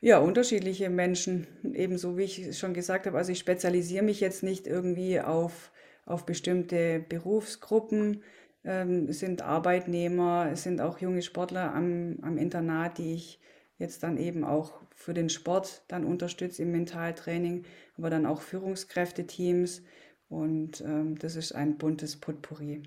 Ja, 0.01 0.19
unterschiedliche 0.19 0.89
Menschen, 0.89 1.47
ebenso 1.73 2.17
wie 2.17 2.23
ich 2.23 2.57
schon 2.57 2.73
gesagt 2.73 3.07
habe. 3.07 3.17
Also 3.17 3.31
ich 3.31 3.39
spezialisiere 3.39 4.03
mich 4.03 4.19
jetzt 4.19 4.43
nicht 4.43 4.67
irgendwie 4.67 5.19
auf, 5.21 5.71
auf 6.05 6.25
bestimmte 6.25 6.99
Berufsgruppen. 6.99 8.21
Ähm, 8.63 9.07
es 9.09 9.19
sind 9.19 9.41
Arbeitnehmer, 9.41 10.49
es 10.51 10.63
sind 10.63 10.81
auch 10.81 10.99
junge 10.99 11.21
Sportler 11.21 11.73
am, 11.73 12.17
am 12.21 12.37
Internat, 12.37 12.97
die 12.97 13.13
ich 13.13 13.39
jetzt 13.77 14.03
dann 14.03 14.17
eben 14.17 14.43
auch 14.43 14.73
für 14.95 15.13
den 15.13 15.29
Sport 15.29 15.83
dann 15.87 16.05
unterstütze 16.05 16.63
im 16.63 16.71
Mentaltraining, 16.71 17.65
aber 17.97 18.09
dann 18.09 18.25
auch 18.25 18.41
Führungskräfteteams 18.41 19.83
und 20.29 20.81
ähm, 20.81 21.17
das 21.19 21.35
ist 21.35 21.53
ein 21.53 21.77
buntes 21.77 22.19
Potpourri. 22.19 22.83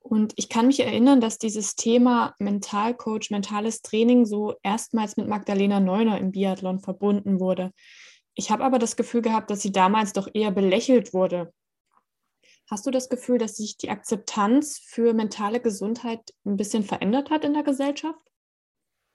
Und 0.00 0.32
ich 0.36 0.48
kann 0.48 0.68
mich 0.68 0.80
erinnern, 0.80 1.20
dass 1.20 1.38
dieses 1.38 1.74
Thema 1.76 2.34
Mentalcoach, 2.38 3.30
mentales 3.30 3.82
Training 3.82 4.24
so 4.24 4.54
erstmals 4.62 5.16
mit 5.16 5.28
Magdalena 5.28 5.80
Neuner 5.80 6.18
im 6.18 6.32
Biathlon 6.32 6.78
verbunden 6.78 7.40
wurde. 7.40 7.72
Ich 8.34 8.50
habe 8.50 8.64
aber 8.64 8.78
das 8.78 8.96
Gefühl 8.96 9.20
gehabt, 9.20 9.50
dass 9.50 9.60
sie 9.60 9.72
damals 9.72 10.12
doch 10.12 10.28
eher 10.32 10.50
belächelt 10.50 11.12
wurde. 11.12 11.52
Hast 12.70 12.86
du 12.86 12.90
das 12.90 13.08
Gefühl, 13.08 13.38
dass 13.38 13.56
sich 13.56 13.76
die 13.76 13.90
Akzeptanz 13.90 14.78
für 14.78 15.12
mentale 15.12 15.60
Gesundheit 15.60 16.20
ein 16.44 16.56
bisschen 16.56 16.84
verändert 16.84 17.30
hat 17.30 17.44
in 17.44 17.54
der 17.54 17.62
Gesellschaft? 17.62 18.20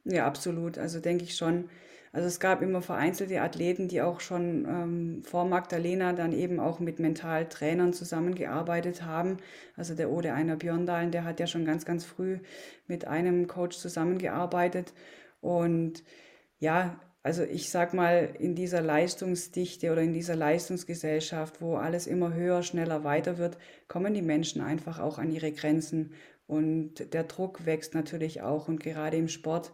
Ja, 0.06 0.26
absolut. 0.28 0.78
Also 0.78 1.00
denke 1.00 1.24
ich 1.24 1.36
schon. 1.36 1.70
Also 2.12 2.28
es 2.28 2.40
gab 2.40 2.62
immer 2.62 2.82
vereinzelte 2.82 3.42
Athleten, 3.42 3.88
die 3.88 4.02
auch 4.02 4.20
schon 4.20 4.66
ähm, 4.68 5.24
vor 5.24 5.46
Magdalena 5.46 6.14
dann 6.14 6.32
eben 6.32 6.60
auch 6.60 6.80
mit 6.80 7.00
Mentaltrainern 7.00 7.94
zusammengearbeitet 7.94 9.04
haben. 9.04 9.38
Also 9.76 9.96
der 9.96 10.12
Ode 10.12 10.34
Einer 10.34 10.56
Björndalen, 10.58 11.10
der 11.12 11.24
hat 11.24 11.40
ja 11.40 11.48
schon 11.48 11.66
ganz, 11.66 11.86
ganz 11.86 12.06
früh 12.06 12.40
mit 12.88 13.08
einem 13.08 13.48
Coach 13.48 13.78
zusammengearbeitet. 13.78 14.94
Und 15.42 16.04
ja, 16.60 17.00
also 17.24 17.44
ich 17.44 17.70
sag 17.70 17.94
mal, 17.94 18.30
in 18.38 18.54
dieser 18.56 18.82
Leistungsdichte 18.82 19.92
oder 19.92 20.02
in 20.02 20.14
dieser 20.14 20.36
Leistungsgesellschaft, 20.36 21.62
wo 21.62 21.78
alles 21.78 22.06
immer 22.06 22.34
höher, 22.34 22.64
schneller, 22.64 23.04
weiter 23.04 23.38
wird, 23.38 23.58
kommen 23.88 24.14
die 24.14 24.22
Menschen 24.22 24.62
einfach 24.62 25.00
auch 25.00 25.18
an 25.18 25.32
ihre 25.32 25.52
Grenzen. 25.54 26.14
Und 26.48 27.14
der 27.14 27.24
Druck 27.24 27.66
wächst 27.66 27.94
natürlich 27.94 28.42
auch. 28.42 28.68
Und 28.68 28.80
gerade 28.80 29.18
im 29.18 29.28
Sport 29.28 29.72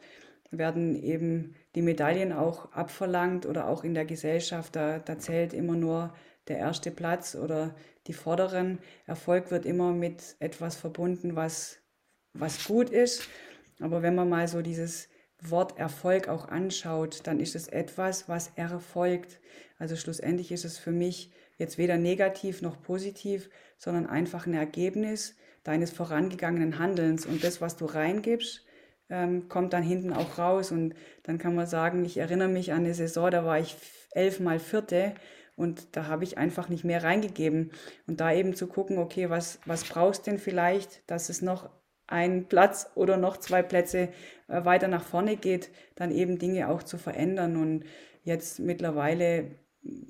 werden 0.52 0.96
eben 1.02 1.56
die 1.76 1.82
Medaillen 1.82 2.32
auch 2.32 2.72
abverlangt 2.72 3.46
oder 3.46 3.68
auch 3.68 3.84
in 3.84 3.94
der 3.94 4.06
Gesellschaft. 4.06 4.76
Da, 4.76 5.00
da 5.00 5.20
zählt 5.20 5.54
immer 5.54 5.76
nur 5.76 6.14
der 6.48 6.58
erste 6.58 6.92
Platz 6.92 7.36
oder 7.36 7.76
die 8.08 8.14
Vorderen. 8.14 8.80
Erfolg 9.06 9.52
wird 9.52 9.66
immer 9.66 9.94
mit 9.94 10.36
etwas 10.40 10.76
verbunden, 10.76 11.36
was, 11.36 11.78
was 12.34 12.66
gut 12.66 12.90
ist. 12.90 13.28
Aber 13.80 14.02
wenn 14.02 14.16
man 14.16 14.30
mal 14.30 14.48
so 14.48 14.62
dieses 14.62 15.10
Wort 15.42 15.78
Erfolg 15.78 16.28
auch 16.28 16.50
anschaut, 16.50 17.22
dann 17.24 17.40
ist 17.40 17.56
es 17.56 17.68
etwas, 17.68 18.28
was 18.28 18.52
erfolgt. 18.56 19.40
Also 19.78 19.96
schlussendlich 19.96 20.52
ist 20.52 20.66
es 20.66 20.78
für 20.78 20.92
mich 20.92 21.32
jetzt 21.58 21.78
weder 21.78 21.98
negativ 21.98 22.62
noch 22.62 22.82
positiv, 22.82 23.50
sondern 23.78 24.08
einfach 24.08 24.48
ein 24.48 24.54
Ergebnis 24.54 25.36
deines 25.64 25.92
vorangegangenen 25.92 26.80
Handelns. 26.80 27.26
Und 27.26 27.44
das, 27.44 27.62
was 27.62 27.78
du 27.78 27.86
reingibst, 27.86 28.66
ähm, 29.10 29.50
kommt 29.50 29.74
dann 29.74 29.84
hinten 29.84 30.14
auch 30.14 30.38
raus. 30.38 30.72
Und 30.72 30.94
dann 31.24 31.38
kann 31.38 31.56
man 31.56 31.68
sagen, 31.68 32.06
ich 32.06 32.18
erinnere 32.18 32.48
mich 32.48 32.72
an 32.72 32.80
eine 32.80 32.94
Saison, 32.94 33.32
da 33.32 33.46
war 33.46 33.60
ich 33.60 33.76
elfmal 34.12 34.60
Vierte 34.60 35.14
und 35.56 35.96
da 35.96 36.08
habe 36.08 36.24
ich 36.24 36.38
einfach 36.38 36.70
nicht 36.70 36.86
mehr 36.86 37.04
reingegeben. 37.04 37.72
Und 38.08 38.22
da 38.22 38.32
eben 38.32 38.56
zu 38.56 38.68
gucken, 38.68 38.98
okay, 38.98 39.30
was, 39.30 39.60
was 39.66 39.84
brauchst 39.84 40.26
denn 40.26 40.40
vielleicht, 40.40 41.10
dass 41.10 41.30
es 41.30 41.42
noch 41.42 41.70
einen 42.08 42.46
Platz 42.48 42.90
oder 42.96 43.18
noch 43.18 43.38
zwei 43.38 43.62
Plätze 43.62 44.10
äh, 44.48 44.66
weiter 44.66 44.88
nach 44.88 45.04
vorne 45.04 45.36
geht, 45.36 45.70
dann 45.96 46.12
eben 46.12 46.40
Dinge 46.40 46.70
auch 46.70 46.82
zu 46.82 46.98
verändern. 46.98 47.58
Und 47.58 47.84
jetzt 48.24 48.60
mittlerweile 48.60 49.52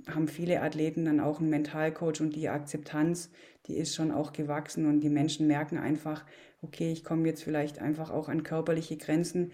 haben 0.07 0.27
viele 0.27 0.61
Athleten 0.61 1.05
dann 1.05 1.19
auch 1.19 1.39
einen 1.39 1.49
Mentalcoach 1.49 2.21
und 2.21 2.35
die 2.35 2.49
Akzeptanz, 2.49 3.29
die 3.67 3.75
ist 3.75 3.95
schon 3.95 4.11
auch 4.11 4.33
gewachsen 4.33 4.85
und 4.87 5.01
die 5.01 5.09
Menschen 5.09 5.47
merken 5.47 5.77
einfach, 5.77 6.25
okay, 6.61 6.91
ich 6.91 7.03
komme 7.03 7.27
jetzt 7.27 7.43
vielleicht 7.43 7.79
einfach 7.79 8.09
auch 8.09 8.29
an 8.29 8.43
körperliche 8.43 8.97
Grenzen, 8.97 9.51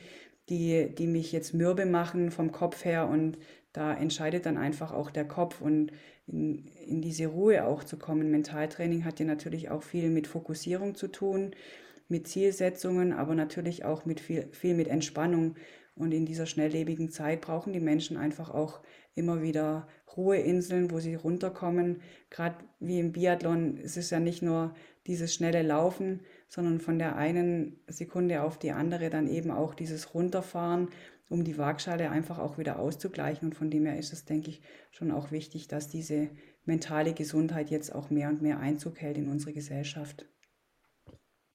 die, 0.50 0.90
die 0.96 1.08
mich 1.08 1.32
jetzt 1.32 1.54
mürbe 1.54 1.86
machen 1.86 2.32
vom 2.32 2.52
Kopf 2.52 2.86
her 2.86 3.08
und 3.08 3.38
da 3.74 3.94
entscheidet 3.94 4.46
dann 4.46 4.58
einfach 4.58 4.94
auch 4.94 5.12
der 5.12 5.28
Kopf 5.28 5.60
und 5.60 5.92
in, 6.28 6.66
in 6.88 7.02
diese 7.02 7.28
Ruhe 7.28 7.66
auch 7.66 7.84
zu 7.84 7.98
kommen. 7.98 8.32
Mentaltraining 8.32 9.04
hat 9.04 9.20
ja 9.20 9.26
natürlich 9.26 9.70
auch 9.70 9.84
viel 9.84 10.10
mit 10.10 10.28
Fokussierung 10.28 10.96
zu 10.96 11.08
tun, 11.08 11.52
mit 12.08 12.28
Zielsetzungen, 12.28 13.12
aber 13.12 13.36
natürlich 13.36 13.84
auch 13.84 14.06
mit 14.06 14.20
viel, 14.20 14.48
viel 14.52 14.76
mit 14.76 14.88
Entspannung. 14.88 15.56
Und 15.96 16.12
in 16.12 16.26
dieser 16.26 16.46
schnelllebigen 16.46 17.10
Zeit 17.10 17.42
brauchen 17.42 17.72
die 17.72 17.80
Menschen 17.80 18.18
einfach 18.18 18.50
auch 18.50 18.82
immer 19.16 19.42
wieder 19.42 19.88
Ruheinseln, 20.16 20.92
wo 20.92 21.00
sie 21.00 21.16
runterkommen. 21.16 22.02
Gerade 22.30 22.58
wie 22.80 23.00
im 23.00 23.14
Biathlon 23.14 23.78
ist 23.78 23.96
es 23.96 24.10
ja 24.10 24.20
nicht 24.20 24.42
nur 24.42 24.74
dieses 25.08 25.34
schnelle 25.34 25.62
Laufen, 25.62 26.22
sondern 26.50 26.80
von 26.80 27.00
der 27.00 27.16
einen 27.16 27.80
Sekunde 27.88 28.42
auf 28.42 28.60
die 28.60 28.72
andere 28.72 29.10
dann 29.10 29.28
eben 29.28 29.52
auch 29.52 29.74
dieses 29.74 30.14
Runterfahren, 30.14 30.90
um 31.30 31.44
die 31.44 31.58
Waagschale 31.58 32.12
einfach 32.12 32.40
auch 32.40 32.58
wieder 32.58 32.78
auszugleichen. 32.80 33.50
Und 33.50 33.56
von 33.56 33.70
dem 33.72 33.86
her 33.86 33.98
ist 33.98 34.12
es, 34.12 34.26
denke 34.26 34.50
ich, 34.50 34.62
schon 34.92 35.12
auch 35.12 35.32
wichtig, 35.32 35.68
dass 35.68 35.88
diese 35.88 36.30
mentale 36.66 37.14
Gesundheit 37.14 37.70
jetzt 37.70 37.94
auch 37.94 38.10
mehr 38.10 38.30
und 38.30 38.42
mehr 38.42 38.60
Einzug 38.60 39.00
hält 39.00 39.18
in 39.18 39.30
unsere 39.30 39.54
Gesellschaft. 39.54 40.26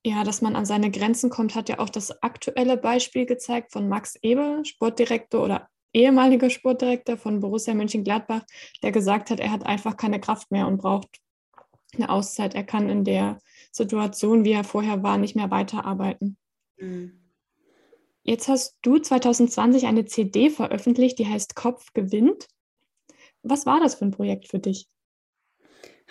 Ja, 0.05 0.25
dass 0.25 0.41
man 0.41 0.57
an 0.57 0.65
seine 0.65 0.91
Grenzen 0.91 1.29
kommt, 1.29 1.55
hat 1.55 1.69
ja 1.69 1.79
auch 1.79 1.91
das 1.91 2.23
aktuelle 2.23 2.77
Beispiel 2.79 3.27
gezeigt 3.27 3.73
von 3.73 3.89
Max 3.89 4.17
Ebel, 4.23 4.65
Sportdirektor 4.65 5.45
oder 5.45 5.69
ehemaliger 5.93 6.49
Sportdirektor 6.49 7.19
von 7.19 7.41
Borussia 7.41 7.75
Mönchengladbach, 7.75 8.43
der 8.83 8.93
gesagt 8.93 9.31
hat, 9.31 9.41
er 9.41 9.51
hat 9.51 9.67
einfach 9.67 9.97
keine 9.97 10.21
Kraft 10.21 10.51
mehr 10.51 10.67
und 10.67 10.79
braucht 10.79 11.21
eine 11.95 12.09
Auszeit. 12.09 12.55
Er 12.55 12.65
kann 12.65 12.89
in 12.89 13.05
der 13.05 13.39
Situation, 13.73 14.45
wie 14.45 14.53
er 14.53 14.65
vorher 14.65 15.03
war, 15.03 15.19
nicht 15.19 15.37
mehr 15.37 15.51
weiterarbeiten. 15.51 16.39
Mhm. 16.79 17.21
Jetzt 18.23 18.49
hast 18.49 18.79
du 18.83 18.99
2020 18.99 19.87
eine 19.87 20.05
CD 20.05 20.51
veröffentlicht, 20.51 21.19
die 21.19 21.27
heißt 21.27 21.55
Kopf 21.57 21.93
gewinnt. 21.95 22.49
Was 23.43 23.67
war 23.67 23.81
das 23.81 23.97
für 23.97 24.05
ein 24.05 24.11
Projekt 24.11 24.49
für 24.49 24.59
dich? 24.59 24.89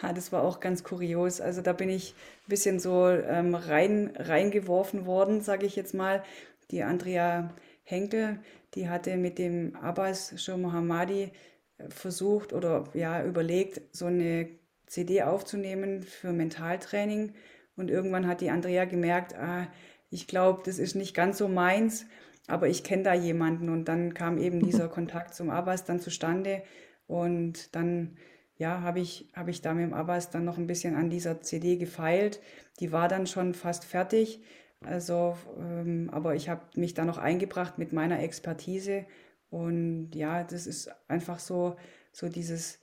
Ja, 0.01 0.13
das 0.13 0.31
war 0.31 0.43
auch 0.43 0.59
ganz 0.59 0.83
kurios. 0.83 1.41
Also 1.41 1.61
da 1.61 1.73
bin 1.73 1.89
ich 1.89 2.13
ein 2.45 2.49
bisschen 2.49 2.79
so 2.79 3.07
ähm, 3.09 3.55
rein, 3.55 4.13
reingeworfen 4.15 5.05
worden, 5.05 5.41
sage 5.41 5.65
ich 5.65 5.75
jetzt 5.75 5.93
mal. 5.93 6.23
Die 6.71 6.83
Andrea 6.83 7.53
Henkel, 7.83 8.39
die 8.75 8.87
hatte 8.89 9.17
mit 9.17 9.39
dem 9.39 9.75
Abbas 9.75 10.33
Show 10.41 10.57
Mohammadi 10.57 11.31
äh, 11.77 11.89
versucht 11.89 12.53
oder 12.53 12.85
ja 12.93 13.23
überlegt, 13.25 13.81
so 13.91 14.05
eine 14.05 14.49
CD 14.85 15.23
aufzunehmen 15.23 16.03
für 16.03 16.31
Mentaltraining. 16.31 17.33
Und 17.75 17.89
irgendwann 17.89 18.27
hat 18.27 18.41
die 18.41 18.49
Andrea 18.49 18.85
gemerkt, 18.85 19.35
ah, 19.35 19.67
ich 20.11 20.27
glaube, 20.27 20.61
das 20.65 20.79
ist 20.79 20.95
nicht 20.95 21.13
ganz 21.13 21.37
so 21.37 21.47
meins, 21.47 22.05
aber 22.47 22.67
ich 22.67 22.83
kenne 22.83 23.03
da 23.03 23.13
jemanden. 23.13 23.69
Und 23.69 23.85
dann 23.85 24.13
kam 24.13 24.37
eben 24.37 24.61
dieser 24.61 24.87
Kontakt 24.89 25.33
zum 25.33 25.49
Abbas 25.49 25.83
dann 25.83 25.99
zustande. 25.99 26.63
Und 27.07 27.75
dann 27.75 28.17
ja, 28.59 28.81
habe 28.81 28.99
ich, 28.99 29.29
hab 29.33 29.47
ich 29.47 29.61
da 29.61 29.73
mit 29.73 29.85
dem 29.85 29.93
Abbas 29.93 30.31
dann 30.31 30.43
noch 30.43 30.57
ein 30.57 30.67
bisschen 30.67 30.95
an 30.95 31.09
dieser 31.09 31.41
CD 31.41 31.77
gefeilt. 31.77 32.41
Die 32.81 32.91
war 32.91 33.07
dann 33.07 33.25
schon 33.25 33.53
fast 33.53 33.85
fertig. 33.85 34.41
Also, 34.81 35.37
ähm, 35.57 36.09
aber 36.11 36.35
ich 36.35 36.49
habe 36.49 36.61
mich 36.75 36.93
da 36.93 37.05
noch 37.05 37.17
eingebracht 37.17 37.77
mit 37.77 37.93
meiner 37.93 38.19
Expertise. 38.21 39.05
Und 39.49 40.11
ja, 40.13 40.43
das 40.43 40.67
ist 40.67 40.91
einfach 41.07 41.39
so, 41.39 41.77
so 42.11 42.27
dieses 42.27 42.79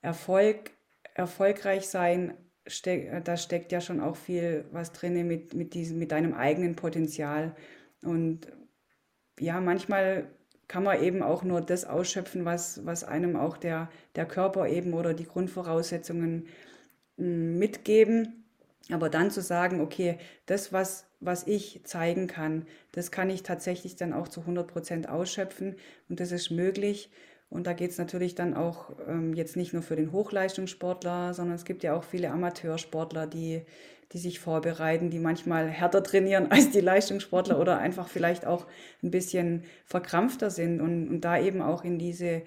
Erfolg, 0.00 0.70
erfolgreich 1.14 1.88
sein, 1.88 2.32
steck, 2.66 3.22
da 3.24 3.36
steckt 3.36 3.70
ja 3.70 3.82
schon 3.82 4.00
auch 4.00 4.16
viel 4.16 4.64
was 4.72 4.92
drin 4.92 5.26
mit, 5.26 5.52
mit, 5.52 5.74
diesem, 5.74 5.98
mit 5.98 6.10
deinem 6.10 6.32
eigenen 6.32 6.74
Potenzial. 6.74 7.54
Und 8.02 8.50
ja, 9.38 9.60
manchmal 9.60 10.30
kann 10.68 10.84
man 10.84 11.02
eben 11.02 11.22
auch 11.22 11.42
nur 11.42 11.62
das 11.62 11.84
ausschöpfen, 11.86 12.44
was, 12.44 12.84
was 12.84 13.02
einem 13.02 13.36
auch 13.36 13.56
der, 13.56 13.88
der 14.14 14.26
Körper 14.26 14.68
eben 14.68 14.92
oder 14.92 15.14
die 15.14 15.26
Grundvoraussetzungen 15.26 16.46
hm, 17.16 17.58
mitgeben. 17.58 18.44
Aber 18.90 19.08
dann 19.10 19.30
zu 19.30 19.42
sagen, 19.42 19.80
okay, 19.80 20.18
das, 20.46 20.72
was, 20.72 21.06
was 21.20 21.46
ich 21.46 21.82
zeigen 21.84 22.26
kann, 22.26 22.66
das 22.92 23.10
kann 23.10 23.28
ich 23.28 23.42
tatsächlich 23.42 23.96
dann 23.96 24.12
auch 24.12 24.28
zu 24.28 24.40
100 24.40 24.66
Prozent 24.66 25.08
ausschöpfen 25.08 25.76
und 26.08 26.20
das 26.20 26.32
ist 26.32 26.50
möglich. 26.50 27.10
Und 27.50 27.66
da 27.66 27.72
geht 27.72 27.90
es 27.90 27.98
natürlich 27.98 28.34
dann 28.34 28.54
auch 28.54 28.90
ähm, 29.06 29.32
jetzt 29.32 29.56
nicht 29.56 29.72
nur 29.72 29.82
für 29.82 29.96
den 29.96 30.12
Hochleistungssportler, 30.12 31.32
sondern 31.32 31.56
es 31.56 31.64
gibt 31.64 31.82
ja 31.82 31.94
auch 31.94 32.04
viele 32.04 32.30
Amateursportler, 32.30 33.26
die, 33.26 33.62
die 34.12 34.18
sich 34.18 34.40
vorbereiten, 34.40 35.10
die 35.10 35.18
manchmal 35.18 35.68
härter 35.68 36.02
trainieren 36.02 36.46
als 36.50 36.70
die 36.70 36.80
Leistungssportler 36.80 37.60
oder 37.60 37.78
einfach 37.78 38.08
vielleicht 38.08 38.46
auch 38.46 38.66
ein 39.02 39.10
bisschen 39.10 39.64
verkrampfter 39.84 40.50
sind 40.50 40.80
und, 40.80 41.08
und 41.08 41.20
da 41.22 41.38
eben 41.38 41.62
auch 41.62 41.84
in 41.84 41.98
diese 41.98 42.42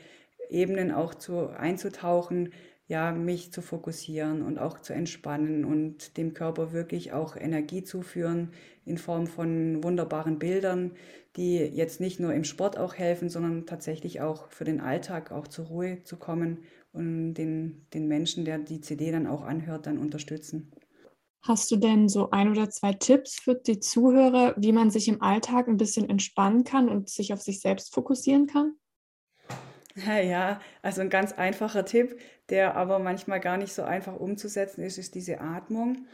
Ebenen 0.49 0.91
auch 0.91 1.15
zu, 1.15 1.49
einzutauchen, 1.49 2.51
ja, 2.87 3.13
mich 3.13 3.53
zu 3.53 3.61
fokussieren 3.61 4.41
und 4.41 4.59
auch 4.59 4.79
zu 4.79 4.91
entspannen 4.91 5.63
und 5.63 6.17
dem 6.17 6.33
Körper 6.33 6.73
wirklich 6.73 7.13
auch 7.13 7.37
Energie 7.37 7.83
zuführen 7.83 8.51
in 8.85 8.97
Form 8.97 9.27
von 9.27 9.81
wunderbaren 9.81 10.39
Bildern, 10.39 10.91
die 11.37 11.55
jetzt 11.55 12.01
nicht 12.01 12.19
nur 12.19 12.33
im 12.33 12.43
Sport 12.43 12.77
auch 12.77 12.95
helfen, 12.95 13.29
sondern 13.29 13.65
tatsächlich 13.65 14.19
auch 14.19 14.49
für 14.49 14.65
den 14.65 14.81
Alltag 14.81 15.31
auch 15.31 15.47
zur 15.47 15.67
Ruhe 15.67 16.03
zu 16.03 16.17
kommen 16.17 16.65
und 16.91 17.35
den, 17.35 17.85
den 17.93 18.09
Menschen, 18.09 18.43
der 18.43 18.57
die 18.57 18.81
CD 18.81 19.11
dann 19.11 19.25
auch 19.25 19.43
anhört, 19.43 19.87
dann 19.87 19.97
unterstützen. 19.97 20.69
Hast 21.43 21.71
du 21.71 21.75
denn 21.75 22.07
so 22.07 22.29
ein 22.29 22.51
oder 22.51 22.69
zwei 22.69 22.93
Tipps 22.93 23.39
für 23.39 23.55
die 23.55 23.79
Zuhörer, 23.79 24.53
wie 24.57 24.71
man 24.71 24.91
sich 24.91 25.07
im 25.07 25.21
Alltag 25.21 25.67
ein 25.67 25.77
bisschen 25.77 26.07
entspannen 26.07 26.63
kann 26.63 26.87
und 26.87 27.09
sich 27.09 27.33
auf 27.33 27.41
sich 27.41 27.61
selbst 27.61 27.93
fokussieren 27.93 28.45
kann? 28.45 28.75
Ja, 29.95 30.61
also 30.81 31.01
ein 31.01 31.09
ganz 31.09 31.33
einfacher 31.33 31.83
Tipp, 31.83 32.19
der 32.49 32.75
aber 32.75 32.99
manchmal 32.99 33.39
gar 33.39 33.57
nicht 33.57 33.73
so 33.73 33.83
einfach 33.83 34.15
umzusetzen 34.15 34.83
ist, 34.83 34.97
ist 34.97 35.15
diese 35.15 35.41
Atmung. 35.41 36.07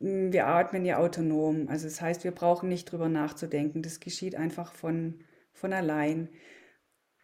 Hm, 0.00 0.32
wir 0.32 0.46
atmen 0.46 0.84
ja 0.84 0.98
autonom, 0.98 1.68
also 1.68 1.86
das 1.86 2.00
heißt, 2.00 2.24
wir 2.24 2.32
brauchen 2.32 2.68
nicht 2.68 2.90
drüber 2.90 3.08
nachzudenken. 3.08 3.82
Das 3.82 4.00
geschieht 4.00 4.34
einfach 4.34 4.72
von, 4.72 5.20
von 5.52 5.72
allein. 5.72 6.30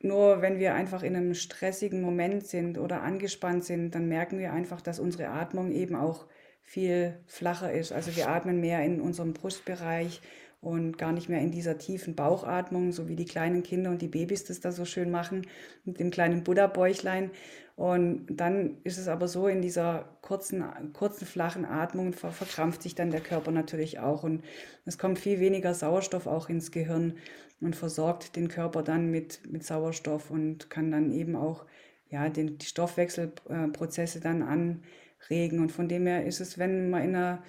Nur 0.00 0.42
wenn 0.42 0.58
wir 0.60 0.74
einfach 0.74 1.02
in 1.02 1.16
einem 1.16 1.34
stressigen 1.34 2.00
Moment 2.00 2.46
sind 2.46 2.78
oder 2.78 3.02
angespannt 3.02 3.64
sind, 3.64 3.94
dann 3.94 4.06
merken 4.06 4.38
wir 4.38 4.52
einfach, 4.52 4.80
dass 4.80 5.00
unsere 5.00 5.28
Atmung 5.30 5.72
eben 5.72 5.96
auch 5.96 6.26
viel 6.68 7.14
flacher 7.26 7.72
ist. 7.72 7.92
Also 7.92 8.14
wir 8.14 8.28
atmen 8.28 8.60
mehr 8.60 8.84
in 8.84 9.00
unserem 9.00 9.32
Brustbereich 9.32 10.20
und 10.60 10.98
gar 10.98 11.12
nicht 11.12 11.30
mehr 11.30 11.40
in 11.40 11.50
dieser 11.50 11.78
tiefen 11.78 12.14
Bauchatmung, 12.14 12.92
so 12.92 13.08
wie 13.08 13.16
die 13.16 13.24
kleinen 13.24 13.62
Kinder 13.62 13.90
und 13.90 14.02
die 14.02 14.08
Babys 14.08 14.44
das 14.44 14.60
da 14.60 14.70
so 14.70 14.84
schön 14.84 15.10
machen 15.10 15.46
mit 15.86 15.98
dem 15.98 16.10
kleinen 16.10 16.44
Buddha-Bäuchlein. 16.44 17.30
Und 17.74 18.26
dann 18.28 18.76
ist 18.84 18.98
es 18.98 19.08
aber 19.08 19.28
so, 19.28 19.48
in 19.48 19.62
dieser 19.62 20.18
kurzen, 20.20 20.62
kurzen, 20.92 21.26
flachen 21.26 21.64
Atmung 21.64 22.12
ver 22.12 22.32
verkrampft 22.32 22.82
sich 22.82 22.94
dann 22.94 23.10
der 23.10 23.20
Körper 23.20 23.50
natürlich 23.50 23.98
auch. 23.98 24.22
Und 24.22 24.44
es 24.84 24.98
kommt 24.98 25.18
viel 25.18 25.40
weniger 25.40 25.72
Sauerstoff 25.72 26.26
auch 26.26 26.50
ins 26.50 26.70
Gehirn 26.70 27.14
und 27.62 27.76
versorgt 27.76 28.36
den 28.36 28.48
Körper 28.48 28.82
dann 28.82 29.10
mit, 29.10 29.40
mit 29.50 29.64
Sauerstoff 29.64 30.30
und 30.30 30.68
kann 30.68 30.90
dann 30.90 31.12
eben 31.12 31.34
auch 31.34 31.64
ja, 32.10 32.28
den, 32.28 32.58
die 32.58 32.66
Stoffwechselprozesse 32.66 34.20
dann 34.20 34.42
an 34.42 34.82
regen. 35.30 35.60
Und 35.60 35.72
von 35.72 35.88
dem 35.88 36.06
her 36.06 36.24
ist 36.24 36.40
es, 36.40 36.58
wenn 36.58 36.90
man 36.90 37.02
in 37.02 37.16
einer 37.16 37.42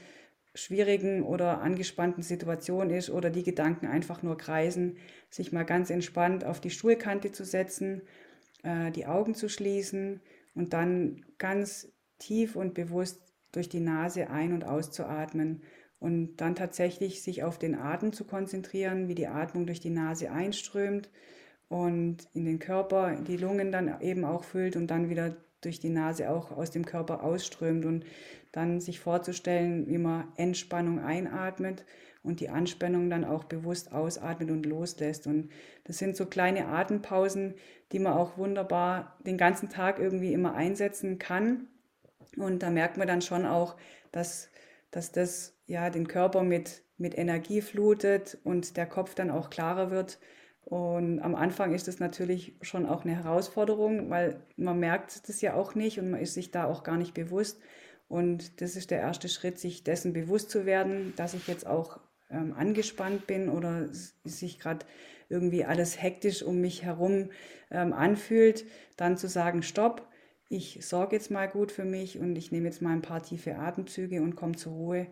schwierigen 0.55 1.23
oder 1.23 1.62
angespannten 1.62 2.23
Situation 2.23 2.89
ist 2.89 3.10
oder 3.10 3.29
die 3.29 3.43
Gedanken 3.43 3.88
einfach 3.88 4.23
nur 4.23 4.38
kreisen, 4.38 4.97
sich 5.29 5.51
mal 5.51 5.63
ganz 5.63 5.89
entspannt 5.89 6.43
auf 6.43 6.60
die 6.60 6.71
Stuhlkante 6.71 7.32
zu 7.32 7.45
setzen, 7.45 8.01
äh, 8.63 8.91
die 8.91 9.05
Augen 9.05 9.36
zu 9.36 9.47
schließen 9.47 10.21
und 10.55 10.73
dann 10.73 11.25
ganz 11.38 11.91
tief 12.17 12.55
und 12.55 12.73
bewusst 12.73 13.21
durch 13.51 13.69
die 13.69 13.79
Nase 13.79 14.29
ein- 14.29 14.53
und 14.53 14.63
auszuatmen 14.63 15.62
und 15.99 16.38
dann 16.38 16.55
tatsächlich 16.55 17.21
sich 17.21 17.43
auf 17.43 17.60
den 17.60 17.75
Atem 17.75 18.13
zu 18.13 18.25
konzentrieren, 18.25 19.08
wie 19.08 19.15
die 19.15 19.27
Atmung 19.27 19.65
durch 19.65 19.79
die 19.79 19.89
Nase 19.89 20.32
einströmt 20.32 21.10
und 21.67 22.27
in 22.34 22.45
den 22.45 22.60
Körper, 22.60 23.15
die 23.15 23.38
Lungen 23.38 23.71
dann 23.71 24.01
eben 24.01 24.25
auch 24.25 24.43
füllt 24.43 24.75
und 24.75 24.88
dann 24.88 25.10
wieder 25.10 25.36
durch 25.61 25.79
die 25.79 25.89
Nase 25.89 26.29
auch 26.29 26.51
aus 26.51 26.71
dem 26.71 26.85
Körper 26.85 27.23
ausströmt 27.23 27.85
und 27.85 28.05
dann 28.51 28.79
sich 28.81 28.99
vorzustellen, 28.99 29.87
wie 29.87 29.97
man 29.97 30.27
Entspannung 30.35 30.99
einatmet 30.99 31.85
und 32.23 32.39
die 32.39 32.49
Anspannung 32.49 33.09
dann 33.09 33.23
auch 33.23 33.45
bewusst 33.45 33.91
ausatmet 33.91 34.51
und 34.51 34.65
loslässt. 34.65 35.27
Und 35.27 35.49
das 35.85 35.97
sind 35.97 36.15
so 36.15 36.25
kleine 36.25 36.67
Atempausen, 36.67 37.55
die 37.91 37.99
man 37.99 38.13
auch 38.13 38.37
wunderbar 38.37 39.17
den 39.25 39.37
ganzen 39.37 39.69
Tag 39.69 39.99
irgendwie 39.99 40.33
immer 40.33 40.53
einsetzen 40.53 41.19
kann. 41.19 41.67
Und 42.37 42.63
da 42.63 42.69
merkt 42.69 42.97
man 42.97 43.07
dann 43.07 43.21
schon 43.21 43.45
auch, 43.45 43.75
dass, 44.11 44.49
dass 44.91 45.11
das 45.11 45.55
ja 45.65 45.89
den 45.89 46.07
Körper 46.07 46.43
mit, 46.43 46.83
mit 46.97 47.17
Energie 47.17 47.61
flutet 47.61 48.37
und 48.43 48.77
der 48.77 48.85
Kopf 48.85 49.15
dann 49.15 49.31
auch 49.31 49.49
klarer 49.49 49.91
wird. 49.91 50.19
Und 50.69 51.19
am 51.21 51.34
Anfang 51.34 51.73
ist 51.73 51.88
das 51.88 51.99
natürlich 51.99 52.53
schon 52.62 52.86
auch 52.86 53.03
eine 53.03 53.15
Herausforderung, 53.15 54.12
weil 54.12 54.39
man 54.55 54.79
merkt 54.79 55.27
das 55.27 55.41
ja 55.41 55.55
auch 55.55 55.73
nicht 55.73 55.99
und 55.99 56.12
man 56.12 56.19
ist 56.19 56.36
sich 56.36 56.51
da 56.51 56.65
auch 56.65 56.84
gar 56.84 56.97
nicht 56.97 57.15
bewusst. 57.15 57.60
Und 58.08 58.62
das 58.62 58.75
ist 58.75 58.91
der 58.91 58.99
erste 58.99 59.29
Schritt, 59.29 59.58
sich 59.58 59.84
dessen 59.84 60.13
bewusst 60.13 60.51
zu 60.51 60.67
werden, 60.67 61.13
dass 61.15 61.34
ich 61.34 61.47
jetzt 61.47 61.65
auch 61.65 61.99
ähm, 62.29 62.53
angespannt 62.53 63.25
bin 63.25 63.49
oder 63.49 63.88
sich 64.23 64.60
gerade 64.60 64.86
irgendwie 65.27 65.65
alles 65.65 65.99
hektisch 65.99 66.43
um 66.43 66.62
mich 66.62 66.84
herum 66.84 67.29
ähm, 67.71 67.91
anfühlt, 67.91 68.65
dann 68.95 69.17
zu 69.17 69.27
sagen, 69.27 69.63
stopp, 69.63 70.08
ich 70.49 70.86
sorge 70.86 71.15
jetzt 71.15 71.32
mal 71.32 71.47
gut 71.47 71.71
für 71.71 71.86
mich 71.86 72.19
und 72.19 72.36
ich 72.36 72.51
nehme 72.51 72.65
jetzt 72.65 72.82
mal 72.82 72.93
ein 72.93 73.01
paar 73.01 73.23
tiefe 73.23 73.55
Atemzüge 73.55 74.21
und 74.21 74.36
komme 74.36 74.55
zur 74.55 74.73
Ruhe. 74.73 75.08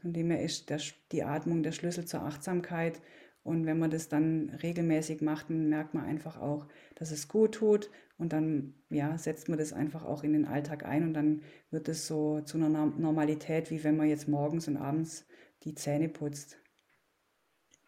Von 0.00 0.14
dem 0.14 0.30
her 0.30 0.42
ist 0.42 0.70
der, 0.70 0.80
die 1.12 1.22
Atmung 1.22 1.62
der 1.62 1.72
Schlüssel 1.72 2.06
zur 2.06 2.22
Achtsamkeit. 2.22 3.00
Und 3.44 3.66
wenn 3.66 3.78
man 3.78 3.90
das 3.90 4.08
dann 4.08 4.50
regelmäßig 4.62 5.20
macht, 5.20 5.50
dann 5.50 5.68
merkt 5.68 5.94
man 5.94 6.04
einfach 6.04 6.40
auch, 6.40 6.66
dass 6.94 7.10
es 7.10 7.26
gut 7.28 7.54
tut. 7.56 7.90
Und 8.18 8.32
dann 8.32 8.74
ja, 8.88 9.18
setzt 9.18 9.48
man 9.48 9.58
das 9.58 9.72
einfach 9.72 10.04
auch 10.04 10.22
in 10.22 10.32
den 10.32 10.44
Alltag 10.44 10.84
ein 10.84 11.02
und 11.02 11.14
dann 11.14 11.42
wird 11.70 11.88
es 11.88 12.06
so 12.06 12.40
zu 12.42 12.56
einer 12.56 12.68
Normalität, 12.68 13.70
wie 13.70 13.82
wenn 13.82 13.96
man 13.96 14.08
jetzt 14.08 14.28
morgens 14.28 14.68
und 14.68 14.76
abends 14.76 15.26
die 15.64 15.74
Zähne 15.74 16.08
putzt. 16.08 16.58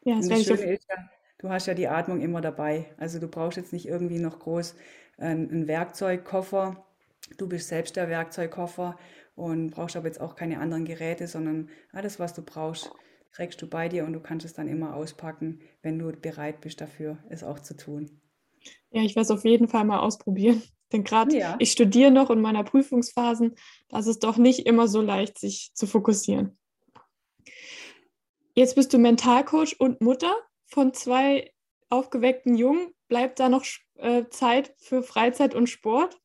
Ja, 0.02 0.16
das, 0.16 0.28
das 0.28 0.44
Schöne 0.44 0.72
ist 0.72 0.88
ja, 0.88 0.96
du 1.38 1.48
hast 1.50 1.66
ja 1.66 1.74
die 1.74 1.86
Atmung 1.86 2.20
immer 2.20 2.40
dabei. 2.40 2.86
Also 2.96 3.20
du 3.20 3.28
brauchst 3.28 3.56
jetzt 3.56 3.72
nicht 3.72 3.86
irgendwie 3.86 4.18
noch 4.18 4.40
groß 4.40 4.74
einen 5.18 5.68
Werkzeugkoffer. 5.68 6.84
Du 7.38 7.48
bist 7.48 7.68
selbst 7.68 7.94
der 7.96 8.08
Werkzeugkoffer 8.08 8.98
und 9.36 9.70
brauchst 9.70 9.96
aber 9.96 10.06
jetzt 10.06 10.20
auch 10.20 10.34
keine 10.34 10.58
anderen 10.58 10.84
Geräte, 10.84 11.26
sondern 11.26 11.68
alles, 11.92 12.18
was 12.18 12.34
du 12.34 12.42
brauchst, 12.42 12.90
trägst 13.34 13.60
du 13.60 13.66
bei 13.66 13.88
dir 13.88 14.04
und 14.04 14.12
du 14.12 14.20
kannst 14.20 14.46
es 14.46 14.54
dann 14.54 14.68
immer 14.68 14.94
auspacken, 14.94 15.60
wenn 15.82 15.98
du 15.98 16.12
bereit 16.12 16.60
bist 16.60 16.80
dafür, 16.80 17.18
es 17.28 17.42
auch 17.42 17.58
zu 17.58 17.76
tun. 17.76 18.20
Ja, 18.90 19.02
ich 19.02 19.16
werde 19.16 19.24
es 19.24 19.30
auf 19.30 19.44
jeden 19.44 19.68
Fall 19.68 19.84
mal 19.84 20.00
ausprobieren. 20.00 20.62
Denn 20.92 21.02
gerade 21.02 21.36
ja. 21.36 21.56
ich 21.58 21.72
studiere 21.72 22.12
noch 22.12 22.30
in 22.30 22.40
meiner 22.40 22.62
Prüfungsphasen, 22.62 23.56
da 23.88 23.98
ist 23.98 24.06
es 24.06 24.20
doch 24.20 24.36
nicht 24.36 24.66
immer 24.66 24.86
so 24.86 25.00
leicht, 25.00 25.38
sich 25.38 25.72
zu 25.74 25.86
fokussieren. 25.86 26.56
Jetzt 28.54 28.76
bist 28.76 28.92
du 28.92 28.98
Mentalcoach 28.98 29.80
und 29.80 30.00
Mutter 30.00 30.32
von 30.66 30.94
zwei 30.94 31.52
aufgeweckten 31.88 32.54
Jungen. 32.54 32.92
Bleibt 33.08 33.40
da 33.40 33.48
noch 33.48 33.64
äh, 33.96 34.26
Zeit 34.30 34.74
für 34.78 35.02
Freizeit 35.02 35.54
und 35.54 35.68
Sport? 35.68 36.20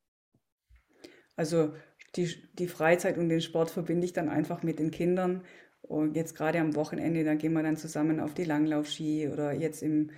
Also 1.35 1.73
die, 2.15 2.35
die 2.53 2.67
Freizeit 2.67 3.17
und 3.17 3.29
den 3.29 3.41
Sport 3.41 3.71
verbinde 3.71 4.05
ich 4.05 4.13
dann 4.13 4.29
einfach 4.29 4.61
mit 4.61 4.77
den 4.77 4.91
Kindern. 4.91 5.43
Und 5.89 6.15
jetzt 6.15 6.35
gerade 6.35 6.59
am 6.59 6.75
Wochenende, 6.75 7.23
da 7.23 7.33
gehen 7.33 7.53
wir 7.53 7.63
dann 7.63 7.75
zusammen 7.75 8.19
auf 8.19 8.35
die 8.35 8.43
Langlaufski 8.43 9.27
oder 9.27 9.53
jetzt 9.53 9.81
im, 9.81 10.11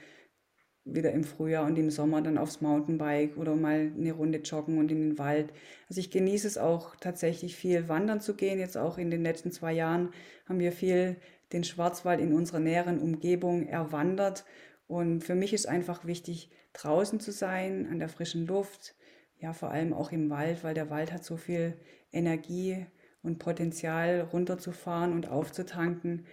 wieder 0.84 1.14
im 1.14 1.24
Frühjahr 1.24 1.66
und 1.66 1.78
im 1.78 1.90
Sommer 1.90 2.22
dann 2.22 2.38
aufs 2.38 2.60
Mountainbike 2.60 3.38
oder 3.38 3.56
mal 3.56 3.90
eine 3.98 4.12
Runde 4.12 4.40
joggen 4.40 4.80
und 4.80 4.92
in 4.92 5.00
den 5.00 5.18
Wald. 5.18 5.54
Also 5.88 6.02
ich 6.02 6.12
genieße 6.12 6.46
es 6.46 6.58
auch 6.58 6.98
tatsächlich 6.98 7.56
viel 7.56 7.88
wandern 7.88 8.20
zu 8.20 8.36
gehen. 8.36 8.60
Jetzt 8.60 8.78
auch 8.78 8.98
in 8.98 9.10
den 9.10 9.24
letzten 9.24 9.54
zwei 9.54 9.72
Jahren 9.72 10.10
haben 10.46 10.60
wir 10.60 10.74
viel 10.74 11.16
den 11.54 11.64
Schwarzwald 11.64 12.20
in 12.20 12.34
unserer 12.34 12.60
näheren 12.60 13.00
Umgebung 13.00 13.66
erwandert. 13.66 14.44
Und 14.88 15.24
für 15.24 15.36
mich 15.36 15.54
ist 15.54 15.70
einfach 15.70 16.04
wichtig, 16.04 16.52
draußen 16.74 17.22
zu 17.22 17.32
sein, 17.32 17.88
an 17.90 18.00
der 18.00 18.10
frischen 18.10 18.46
Luft, 18.46 18.94
ja, 19.40 19.54
vor 19.54 19.72
allem 19.72 19.94
auch 19.94 20.12
im 20.12 20.30
Wald, 20.30 20.66
weil 20.66 20.74
der 20.74 20.90
Wald 20.90 21.14
hat 21.14 21.24
so 21.24 21.38
viel 21.38 21.78
Energie 22.12 22.88
und 23.24 23.40
Potenzial 23.40 24.22
runterzufahren 24.22 25.14
und 25.14 25.30
aufzutanken. 25.30 26.26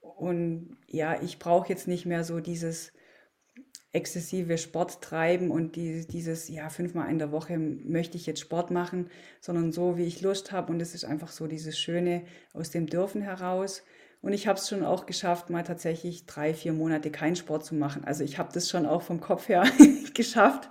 Und 0.00 0.76
ja, 0.86 1.20
ich 1.22 1.38
brauche 1.38 1.68
jetzt 1.68 1.88
nicht 1.88 2.06
mehr 2.06 2.24
so 2.24 2.40
dieses 2.40 2.92
exzessive 3.92 4.56
Sport 4.56 5.02
treiben 5.02 5.50
und 5.50 5.76
die, 5.76 6.06
dieses, 6.06 6.48
ja, 6.48 6.70
fünfmal 6.70 7.10
in 7.10 7.18
der 7.18 7.30
Woche 7.30 7.58
möchte 7.58 8.16
ich 8.16 8.26
jetzt 8.26 8.40
Sport 8.40 8.70
machen, 8.70 9.10
sondern 9.40 9.70
so, 9.70 9.98
wie 9.98 10.04
ich 10.04 10.22
Lust 10.22 10.50
habe. 10.50 10.72
Und 10.72 10.80
es 10.80 10.94
ist 10.94 11.04
einfach 11.04 11.28
so 11.28 11.46
dieses 11.46 11.78
Schöne 11.78 12.24
aus 12.54 12.70
dem 12.70 12.86
Dürfen 12.86 13.20
heraus. 13.20 13.82
Und 14.22 14.32
ich 14.32 14.46
habe 14.46 14.56
es 14.56 14.68
schon 14.68 14.84
auch 14.84 15.06
geschafft, 15.06 15.50
mal 15.50 15.64
tatsächlich 15.64 16.26
drei, 16.26 16.54
vier 16.54 16.72
Monate 16.72 17.10
keinen 17.10 17.34
Sport 17.34 17.64
zu 17.64 17.74
machen. 17.74 18.04
Also 18.04 18.22
ich 18.22 18.38
habe 18.38 18.50
das 18.54 18.70
schon 18.70 18.86
auch 18.86 19.02
vom 19.02 19.20
Kopf 19.20 19.48
her 19.48 19.64
geschafft, 20.14 20.68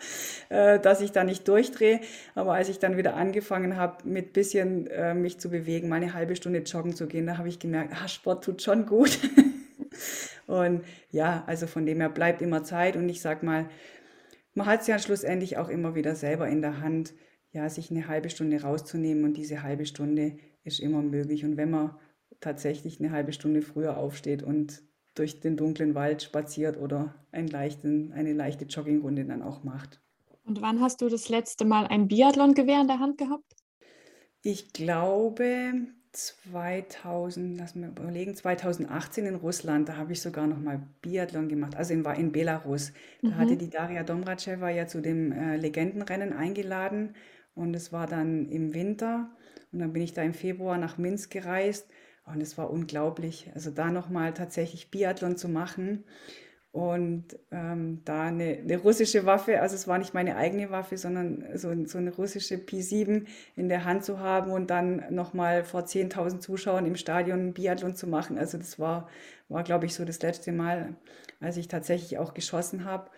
äh, 0.47 0.79
dass 0.79 1.01
ich 1.01 1.11
da 1.11 1.25
nicht 1.25 1.45
durchdrehe. 1.49 1.99
Aber 2.33 2.53
als 2.53 2.69
ich 2.69 2.79
dann 2.79 2.95
wieder 2.95 3.15
angefangen 3.15 3.75
habe, 3.75 4.07
mit 4.07 4.31
bisschen 4.31 4.87
äh, 4.87 5.13
mich 5.13 5.37
zu 5.37 5.49
bewegen, 5.49 5.89
mal 5.89 5.97
eine 5.97 6.13
halbe 6.13 6.37
Stunde 6.37 6.59
joggen 6.59 6.95
zu 6.95 7.07
gehen, 7.07 7.27
da 7.27 7.37
habe 7.37 7.49
ich 7.49 7.59
gemerkt, 7.59 7.93
ah, 8.01 8.07
Sport 8.07 8.45
tut 8.45 8.61
schon 8.61 8.85
gut. 8.85 9.19
und 10.47 10.85
ja, 11.09 11.43
also 11.45 11.67
von 11.67 11.85
dem 11.85 11.99
her 11.99 12.09
bleibt 12.09 12.41
immer 12.41 12.63
Zeit. 12.63 12.95
Und 12.95 13.09
ich 13.09 13.19
sag 13.19 13.43
mal, 13.43 13.69
man 14.53 14.65
hat 14.65 14.81
es 14.81 14.87
ja 14.87 14.97
schlussendlich 14.97 15.57
auch 15.57 15.67
immer 15.67 15.93
wieder 15.93 16.15
selber 16.15 16.47
in 16.47 16.61
der 16.61 16.79
Hand, 16.79 17.13
ja, 17.51 17.67
sich 17.67 17.91
eine 17.91 18.07
halbe 18.07 18.29
Stunde 18.29 18.61
rauszunehmen. 18.61 19.25
Und 19.25 19.35
diese 19.35 19.61
halbe 19.61 19.85
Stunde 19.85 20.37
ist 20.63 20.79
immer 20.79 21.01
möglich. 21.01 21.43
Und 21.43 21.57
wenn 21.57 21.69
man 21.69 21.97
tatsächlich 22.41 22.99
eine 22.99 23.11
halbe 23.11 23.31
Stunde 23.31 23.61
früher 23.61 23.97
aufsteht 23.97 24.43
und 24.43 24.83
durch 25.15 25.39
den 25.39 25.57
dunklen 25.57 25.95
Wald 25.95 26.23
spaziert 26.23 26.77
oder 26.77 27.15
einen 27.31 27.47
leichten, 27.47 28.11
eine 28.13 28.33
leichte 28.33 28.65
Joggingrunde 28.65 29.25
dann 29.25 29.41
auch 29.41 29.63
macht. 29.63 30.01
Und 30.43 30.61
wann 30.61 30.81
hast 30.81 31.01
du 31.01 31.09
das 31.09 31.29
letzte 31.29 31.65
Mal 31.65 31.87
ein 31.87 32.07
Biathlon-Gewehr 32.07 32.81
in 32.81 32.87
der 32.87 32.99
Hand 32.99 33.17
gehabt? 33.17 33.55
Ich 34.41 34.73
glaube 34.73 35.73
2000, 36.13 37.57
lass 37.57 37.75
mir 37.75 37.87
überlegen, 37.87 38.35
2018 38.35 39.25
in 39.27 39.35
Russland, 39.35 39.87
da 39.87 39.97
habe 39.97 40.13
ich 40.13 40.21
sogar 40.21 40.47
noch 40.47 40.59
mal 40.59 40.81
Biathlon 41.01 41.47
gemacht, 41.47 41.75
also 41.75 41.93
in, 41.93 42.03
in 42.03 42.31
Belarus. 42.31 42.91
Da 43.21 43.29
mhm. 43.29 43.37
hatte 43.37 43.57
die 43.57 43.69
Daria 43.69 44.03
Domracheva 44.03 44.69
ja 44.69 44.87
zu 44.87 45.01
dem 45.01 45.31
äh, 45.31 45.57
Legendenrennen 45.57 46.33
eingeladen 46.33 47.15
und 47.53 47.75
es 47.75 47.93
war 47.93 48.07
dann 48.07 48.49
im 48.49 48.73
Winter 48.73 49.29
und 49.71 49.79
dann 49.79 49.93
bin 49.93 50.01
ich 50.01 50.13
da 50.13 50.21
im 50.23 50.33
Februar 50.33 50.77
nach 50.77 50.97
Minsk 50.97 51.31
gereist 51.31 51.87
und 52.33 52.41
es 52.41 52.57
war 52.57 52.69
unglaublich, 52.69 53.51
also 53.53 53.71
da 53.71 53.91
nochmal 53.91 54.33
tatsächlich 54.33 54.91
Biathlon 54.91 55.37
zu 55.37 55.49
machen 55.49 56.03
und 56.71 57.25
ähm, 57.51 58.01
da 58.05 58.23
eine, 58.23 58.59
eine, 58.59 58.77
russische 58.77 59.25
Waffe, 59.25 59.61
also 59.61 59.75
es 59.75 59.89
war 59.89 59.97
nicht 59.97 60.13
meine 60.13 60.37
eigene 60.37 60.69
Waffe, 60.71 60.97
sondern 60.97 61.45
so, 61.55 61.73
so 61.85 61.97
eine 61.97 62.15
russische 62.15 62.55
P7 62.55 63.25
in 63.57 63.67
der 63.67 63.83
Hand 63.83 64.05
zu 64.05 64.19
haben 64.19 64.51
und 64.51 64.69
dann 64.69 65.03
nochmal 65.13 65.65
vor 65.65 65.81
10.000 65.81 66.39
Zuschauern 66.39 66.85
im 66.85 66.95
Stadion 66.95 67.53
Biathlon 67.53 67.95
zu 67.95 68.07
machen. 68.07 68.37
Also 68.37 68.57
das 68.57 68.79
war, 68.79 69.09
war 69.49 69.63
glaube 69.63 69.85
ich, 69.85 69.93
so 69.93 70.05
das 70.05 70.21
letzte 70.21 70.53
Mal, 70.53 70.95
als 71.41 71.57
ich 71.57 71.67
tatsächlich 71.67 72.17
auch 72.17 72.33
geschossen 72.33 72.85
habe. 72.85 73.09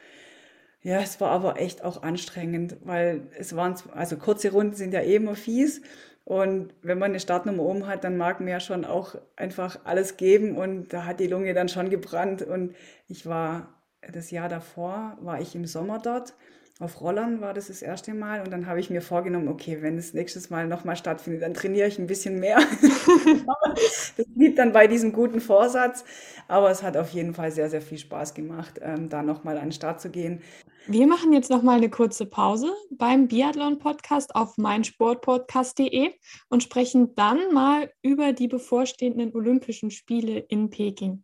Ja, 0.82 1.00
es 1.00 1.22
war 1.22 1.30
aber 1.30 1.60
echt 1.60 1.84
auch 1.84 2.02
anstrengend, 2.02 2.78
weil 2.84 3.28
es 3.38 3.56
waren, 3.56 3.76
also 3.94 4.18
kurze 4.18 4.52
Runden 4.52 4.74
sind 4.74 4.94
ja 4.94 5.02
eh 5.02 5.16
immer 5.16 5.36
fies 5.36 5.82
und 6.26 6.74
wenn 6.82 7.00
man 7.00 7.12
eine 7.12 7.20
Startnummer 7.20 7.64
oben 7.64 7.88
hat, 7.88 8.04
dann 8.06 8.18
mag 8.18 8.40
man 8.40 8.48
ja 8.50 8.60
schon 8.62 8.86
auch 8.86 9.16
einfach 9.36 9.80
alles 9.84 10.16
geben 10.18 10.56
und 10.58 10.94
da 10.94 11.06
hat 11.06 11.20
die 11.20 11.28
Lunge 11.28 11.54
dann 11.54 11.68
schon 11.68 11.90
gebrannt. 11.90 12.42
Und 12.42 12.76
ich 13.08 13.26
war 13.26 13.84
das 14.14 14.32
Jahr 14.32 14.48
davor, 14.50 15.18
war 15.22 15.42
ich 15.42 15.54
im 15.56 15.66
Sommer 15.66 16.00
dort. 16.00 16.34
Auf 16.80 17.02
Rollern 17.02 17.40
war 17.42 17.54
das 17.54 17.68
das 17.68 17.82
erste 17.82 18.14
Mal 18.14 18.42
und 18.42 18.52
dann 18.52 18.68
habe 18.68 18.80
ich 18.80 18.90
mir 18.90 19.02
vorgenommen, 19.02 19.48
okay, 19.48 19.82
wenn 19.82 19.98
es 19.98 20.14
nächstes 20.14 20.50
Mal 20.50 20.68
nochmal 20.68 20.96
stattfindet, 20.96 21.44
dann 21.44 21.54
trainiere 21.54 21.88
ich 21.88 22.00
ein 22.00 22.08
bisschen 22.08 22.40
mehr. 22.40 22.58
das 24.18 24.26
blieb 24.36 24.56
dann 24.56 24.72
bei 24.72 24.88
diesem 24.88 25.14
guten 25.14 25.40
Vorsatz, 25.42 26.04
aber 26.48 26.72
es 26.72 26.84
hat 26.84 26.98
auf 26.98 27.10
jeden 27.10 27.34
Fall 27.34 27.52
sehr, 27.52 27.70
sehr 27.70 27.82
viel 27.82 27.98
Spaß 27.98 28.34
gemacht, 28.34 28.80
ähm, 28.82 29.10
da 29.10 29.22
nochmal 29.22 29.58
an 29.58 29.66
den 29.66 29.72
Start 29.72 30.02
zu 30.02 30.10
gehen. 30.10 30.42
Wir 30.86 31.08
machen 31.08 31.32
jetzt 31.32 31.50
noch 31.50 31.64
mal 31.64 31.78
eine 31.78 31.90
kurze 31.90 32.26
Pause 32.26 32.76
beim 32.92 33.30
Biathlon 33.30 33.80
Podcast 33.80 34.36
auf 34.36 34.58
meinsportpodcast.de 34.58 36.14
und 36.50 36.62
sprechen 36.62 37.16
dann 37.16 37.54
mal 37.54 37.90
über 38.02 38.34
die 38.34 38.50
bevorstehenden 38.50 39.34
Olympischen 39.34 39.92
Spiele 39.92 40.40
in 40.40 40.70
Peking. 40.70 41.24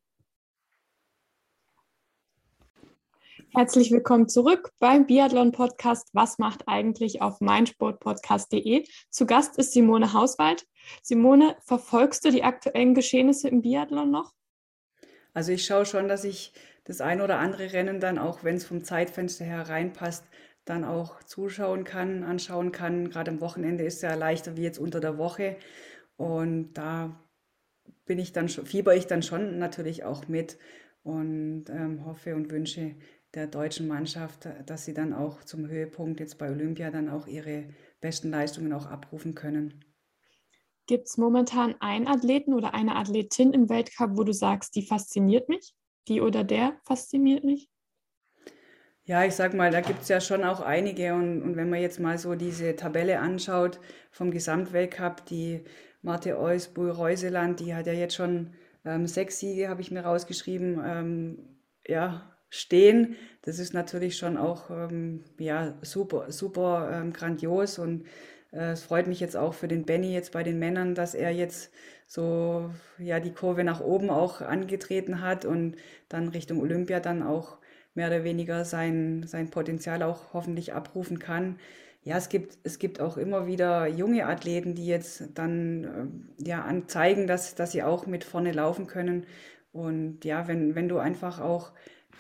Herzlich 3.54 3.92
willkommen 3.92 4.30
zurück 4.30 4.72
beim 4.80 5.06
Biathlon 5.06 5.52
Podcast. 5.52 6.08
Was 6.14 6.38
macht 6.38 6.70
eigentlich 6.70 7.22
auf 7.22 7.42
meinsportpodcast.de? 7.42 8.86
Zu 9.10 9.26
Gast 9.26 9.58
ist 9.58 9.74
Simone 9.74 10.14
Hauswald. 10.14 10.66
Simone, 11.04 11.58
verfolgst 11.66 12.24
du 12.24 12.32
die 12.32 12.44
aktuellen 12.44 12.96
Geschehnisse 12.96 13.50
im 13.50 13.62
Biathlon 13.62 14.10
noch? 14.10 14.32
Also 15.34 15.52
ich 15.52 15.66
schaue 15.66 15.86
schon, 15.86 16.08
dass 16.08 16.24
ich 16.24 16.54
das 16.90 17.02
ein 17.02 17.22
oder 17.22 17.38
andere 17.38 17.72
Rennen 17.72 18.00
dann 18.00 18.18
auch, 18.18 18.44
wenn 18.44 18.56
es 18.56 18.66
vom 18.66 18.84
Zeitfenster 18.84 19.46
her 19.46 19.70
reinpasst, 19.70 20.26
dann 20.66 20.84
auch 20.84 21.22
zuschauen 21.22 21.84
kann, 21.84 22.24
anschauen 22.24 22.72
kann. 22.72 23.12
Gerade 23.12 23.30
am 23.30 23.42
Wochenende 23.42 23.84
ist 23.84 23.98
es 23.98 24.02
ja 24.02 24.16
leichter 24.16 24.58
wie 24.58 24.64
jetzt 24.64 24.80
unter 24.80 25.00
der 25.00 25.20
Woche. 25.20 25.58
Und 26.18 26.74
da 26.74 27.24
bin 28.06 28.18
ich 28.18 28.34
dann, 28.34 28.50
fieber 28.50 28.96
ich 28.96 29.06
dann 29.06 29.22
schon 29.22 29.60
natürlich 29.60 30.04
auch 30.04 30.28
mit 30.28 30.58
und 31.04 31.66
ähm, 31.70 32.06
hoffe 32.06 32.36
und 32.36 32.50
wünsche 32.50 32.96
der 33.36 33.46
deutschen 33.46 33.88
Mannschaft, 33.88 34.50
dass 34.66 34.86
sie 34.86 34.96
dann 34.96 35.14
auch 35.14 35.44
zum 35.44 35.68
Höhepunkt 35.68 36.20
jetzt 36.20 36.40
bei 36.40 36.50
Olympia 36.50 36.90
dann 36.90 37.08
auch 37.08 37.28
ihre 37.28 37.66
besten 38.02 38.32
Leistungen 38.32 38.74
auch 38.74 38.88
abrufen 38.88 39.36
können. 39.36 39.86
Gibt 40.88 41.06
es 41.06 41.18
momentan 41.18 41.76
einen 41.82 42.08
Athleten 42.08 42.56
oder 42.56 42.74
eine 42.74 42.96
Athletin 42.96 43.54
im 43.54 43.70
Weltcup, 43.70 44.18
wo 44.18 44.24
du 44.24 44.34
sagst, 44.34 44.76
die 44.76 44.82
fasziniert 44.82 45.50
mich? 45.50 45.76
Die 46.08 46.22
oder 46.22 46.44
der 46.44 46.78
fasziniert 46.84 47.44
mich? 47.44 47.70
Ja, 49.04 49.26
ich 49.26 49.34
sag 49.34 49.56
mal, 49.56 49.72
da 49.72 49.82
gibt 49.82 50.04
es 50.04 50.08
ja 50.08 50.22
schon 50.22 50.44
auch 50.44 50.62
einige. 50.62 51.16
Und, 51.16 51.42
und 51.42 51.56
wenn 51.56 51.70
man 51.70 51.82
jetzt 51.82 52.00
mal 52.00 52.18
so 52.18 52.36
diese 52.36 52.76
Tabelle 52.76 53.20
anschaut 53.20 53.80
vom 54.12 54.30
Gesamtweltcup, 54.30 55.26
die 55.26 55.64
Marte 56.02 56.40
Eusbull 56.40 56.92
Reuseland, 56.92 57.60
die 57.60 57.74
hat 57.74 57.88
ja 57.88 57.94
jetzt 57.94 58.16
schon 58.16 58.54
ähm, 58.86 59.08
sechs 59.08 59.40
Siege, 59.40 59.68
habe 59.68 59.82
ich 59.82 59.92
mir 59.92 60.02
rausgeschrieben, 60.02 60.80
ähm, 60.86 61.60
ja, 61.88 62.36
stehen. 62.50 63.16
Das 63.42 63.60
ist 63.60 63.74
natürlich 63.74 64.18
schon 64.18 64.38
auch 64.38 64.70
ähm, 64.70 65.24
ja, 65.40 65.78
super, 65.82 66.32
super 66.32 66.92
ähm, 66.94 67.14
grandios 67.14 67.80
und 67.80 68.06
es 68.52 68.84
freut 68.84 69.08
mich 69.08 69.20
jetzt 69.20 69.38
auch 69.38 69.54
für 69.54 69.68
den 69.68 69.86
Benny 69.86 70.14
jetzt 70.14 70.32
bei 70.32 70.44
den 70.44 70.60
Männern, 70.60 70.96
dass 70.96 71.14
er 71.14 71.32
jetzt 71.32 71.72
so 72.08 72.72
ja 72.98 73.20
die 73.20 73.34
Kurve 73.34 73.64
nach 73.64 73.82
oben 73.82 74.10
auch 74.10 74.42
angetreten 74.42 75.22
hat 75.22 75.46
und 75.46 75.76
dann 76.10 76.30
Richtung 76.30 76.60
Olympia 76.60 77.00
dann 77.00 77.22
auch 77.22 77.60
mehr 77.94 78.08
oder 78.08 78.24
weniger 78.24 78.66
sein, 78.66 79.24
sein 79.28 79.50
Potenzial 79.50 80.04
auch 80.04 80.34
hoffentlich 80.34 80.74
abrufen 80.74 81.20
kann. 81.20 81.60
Ja, 82.04 82.18
es 82.18 82.30
gibt, 82.30 82.58
es 82.64 82.80
gibt 82.80 83.02
auch 83.02 83.18
immer 83.18 83.46
wieder 83.46 83.86
junge 83.88 84.26
Athleten, 84.26 84.74
die 84.74 84.88
jetzt 84.88 85.30
dann 85.36 86.22
äh, 86.40 86.48
ja 86.48 86.66
zeigen, 86.88 87.28
dass, 87.28 87.56
dass 87.56 87.72
sie 87.74 87.84
auch 87.84 88.08
mit 88.08 88.24
vorne 88.24 88.54
laufen 88.54 88.88
können. 88.88 89.26
Und 89.74 90.24
ja, 90.26 90.48
wenn, 90.48 90.76
wenn 90.76 90.90
du 90.90 90.98
einfach 90.98 91.40
auch 91.40 91.72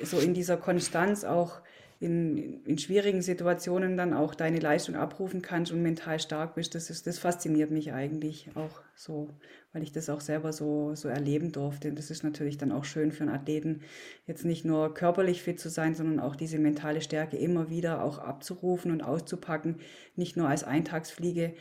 so 0.04 0.20
in 0.20 0.34
dieser 0.34 0.58
Konstanz 0.58 1.24
auch 1.24 1.62
in, 2.02 2.64
in 2.64 2.78
schwierigen 2.78 3.22
Situationen 3.22 3.98
dann 3.98 4.14
auch 4.14 4.34
deine 4.34 4.60
Leistung 4.60 4.96
abrufen 4.96 5.42
kannst 5.42 5.74
und 5.74 5.82
mental 5.82 6.18
stark 6.20 6.56
bist, 6.56 6.74
das, 6.74 6.90
ist, 6.90 7.08
das 7.08 7.20
fasziniert 7.20 7.72
mich 7.72 7.92
eigentlich 7.92 8.50
auch 8.56 8.82
so, 8.96 9.30
weil 9.74 9.84
ich 9.84 9.92
das 9.92 10.10
auch 10.10 10.22
selber 10.22 10.54
so, 10.54 10.96
so 10.96 11.10
erleben 11.10 11.52
durfte. 11.52 11.90
Und 11.90 12.00
das 12.00 12.10
ist 12.10 12.24
natürlich 12.24 12.58
dann 12.58 12.72
auch 12.72 12.86
schön 12.86 13.12
für 13.12 13.24
einen 13.24 13.36
Athleten, 13.36 13.82
jetzt 14.28 14.46
nicht 14.46 14.64
nur 14.64 14.94
körperlich 14.94 15.44
fit 15.44 15.60
zu 15.60 15.70
sein, 15.70 15.94
sondern 15.94 16.22
auch 16.22 16.38
diese 16.38 16.58
mentale 16.58 17.02
Stärke 17.02 17.36
immer 17.36 17.70
wieder 17.70 18.02
auch 18.02 18.20
abzurufen 18.20 18.92
und 18.92 19.04
auszupacken, 19.04 19.76
nicht 20.16 20.38
nur 20.38 20.48
als 20.48 20.64
Eintagsfliege, 20.64 21.54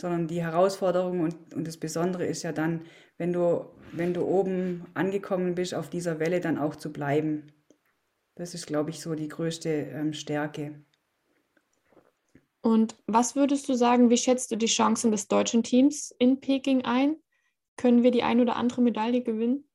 sondern 0.00 0.28
die 0.28 0.42
Herausforderung 0.42 1.20
und, 1.20 1.54
und 1.54 1.66
das 1.66 1.76
Besondere 1.76 2.24
ist 2.24 2.44
ja 2.44 2.52
dann, 2.52 2.82
wenn 3.18 3.32
du, 3.32 3.66
wenn 3.90 4.14
du 4.14 4.22
oben 4.22 4.86
angekommen 4.94 5.56
bist, 5.56 5.74
auf 5.74 5.90
dieser 5.90 6.20
Welle 6.20 6.40
dann 6.40 6.56
auch 6.56 6.76
zu 6.76 6.92
bleiben 6.92 7.52
das 8.42 8.54
ist, 8.54 8.66
glaube 8.66 8.90
ich, 8.90 9.00
so 9.00 9.14
die 9.14 9.28
größte 9.28 9.68
ähm, 9.70 10.12
Stärke. 10.12 10.84
Und 12.60 12.96
was 13.06 13.36
würdest 13.36 13.68
du 13.68 13.74
sagen, 13.74 14.10
wie 14.10 14.16
schätzt 14.16 14.50
du 14.50 14.56
die 14.56 14.66
Chancen 14.66 15.12
des 15.12 15.28
deutschen 15.28 15.62
Teams 15.62 16.12
in 16.18 16.40
Peking 16.40 16.84
ein? 16.84 17.14
Können 17.76 18.02
wir 18.02 18.10
die 18.10 18.24
ein 18.24 18.40
oder 18.40 18.56
andere 18.56 18.82
Medaille 18.82 19.22
gewinnen? 19.22 19.68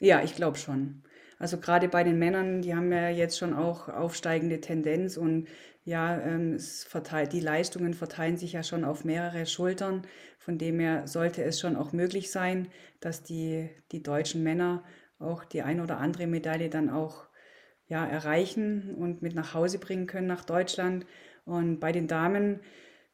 Ja, 0.00 0.20
ich 0.24 0.34
glaube 0.34 0.58
schon. 0.58 1.04
Also 1.38 1.58
gerade 1.58 1.88
bei 1.88 2.02
den 2.02 2.18
Männern, 2.18 2.60
die 2.60 2.74
haben 2.74 2.90
ja 2.90 3.08
jetzt 3.08 3.38
schon 3.38 3.54
auch 3.54 3.88
aufsteigende 3.88 4.60
Tendenz 4.60 5.16
und 5.16 5.46
ja, 5.84 6.20
ähm, 6.20 6.58
verteilt, 6.58 7.32
die 7.32 7.40
Leistungen 7.40 7.94
verteilen 7.94 8.36
sich 8.36 8.52
ja 8.54 8.64
schon 8.64 8.84
auf 8.84 9.04
mehrere 9.04 9.46
Schultern. 9.46 10.02
Von 10.40 10.58
dem 10.58 10.80
her 10.80 11.06
sollte 11.06 11.44
es 11.44 11.60
schon 11.60 11.76
auch 11.76 11.92
möglich 11.92 12.32
sein, 12.32 12.66
dass 12.98 13.22
die, 13.22 13.70
die 13.92 14.02
deutschen 14.02 14.42
Männer 14.42 14.82
auch 15.20 15.44
die 15.44 15.62
ein 15.62 15.80
oder 15.80 15.98
andere 15.98 16.26
Medaille 16.26 16.68
dann 16.68 16.90
auch 16.90 17.27
ja, 17.88 18.06
erreichen 18.06 18.94
und 18.94 19.22
mit 19.22 19.34
nach 19.34 19.54
Hause 19.54 19.78
bringen 19.78 20.06
können 20.06 20.26
nach 20.26 20.44
Deutschland. 20.44 21.06
Und 21.44 21.80
bei 21.80 21.92
den 21.92 22.06
Damen, 22.06 22.60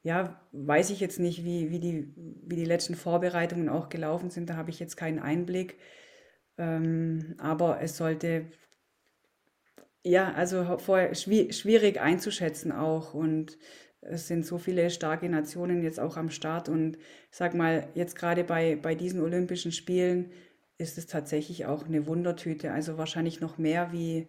ja, 0.03 0.41
weiß 0.53 0.91
ich 0.91 1.01
jetzt 1.01 1.21
nicht, 1.21 1.45
wie, 1.45 1.71
wie, 1.71 1.79
die, 1.81 2.13
wie 2.17 2.57
die 2.57 2.65
letzten 2.65 2.95
Vorbereitungen 2.95 3.69
auch 3.69 3.89
gelaufen 3.89 4.31
sind. 4.31 4.51
Da 4.51 4.57
habe 4.57 4.71
ich 4.71 4.81
jetzt 4.81 4.97
keinen 4.97 5.21
Einblick. 5.21 5.79
Ähm, 6.59 7.37
aber 7.39 7.81
es 7.81 7.97
sollte, 7.97 8.47
ja, 10.03 10.33
also 10.35 10.79
vorher 10.79 11.15
schwierig 11.15 12.01
einzuschätzen 12.01 12.73
auch. 12.73 13.15
Und 13.15 13.57
es 14.01 14.27
sind 14.27 14.45
so 14.45 14.59
viele 14.59 14.91
starke 14.91 15.29
Nationen 15.29 15.83
jetzt 15.83 16.01
auch 16.01 16.17
am 16.17 16.31
Start. 16.31 16.69
Und 16.69 16.97
ich 16.97 17.37
sag 17.37 17.55
mal, 17.55 17.89
jetzt 17.95 18.17
gerade 18.17 18.43
bei, 18.43 18.77
bei 18.77 18.97
diesen 18.97 19.23
Olympischen 19.23 19.73
Spielen 19.73 20.33
ist 20.79 20.99
es 20.99 21.07
tatsächlich 21.07 21.67
auch 21.67 21.87
eine 21.87 22.07
Wundertüte. 22.09 22.73
Also 22.73 22.99
wahrscheinlich 22.99 23.41
noch 23.41 23.57
mehr 23.57 23.93
wie, 23.93 24.29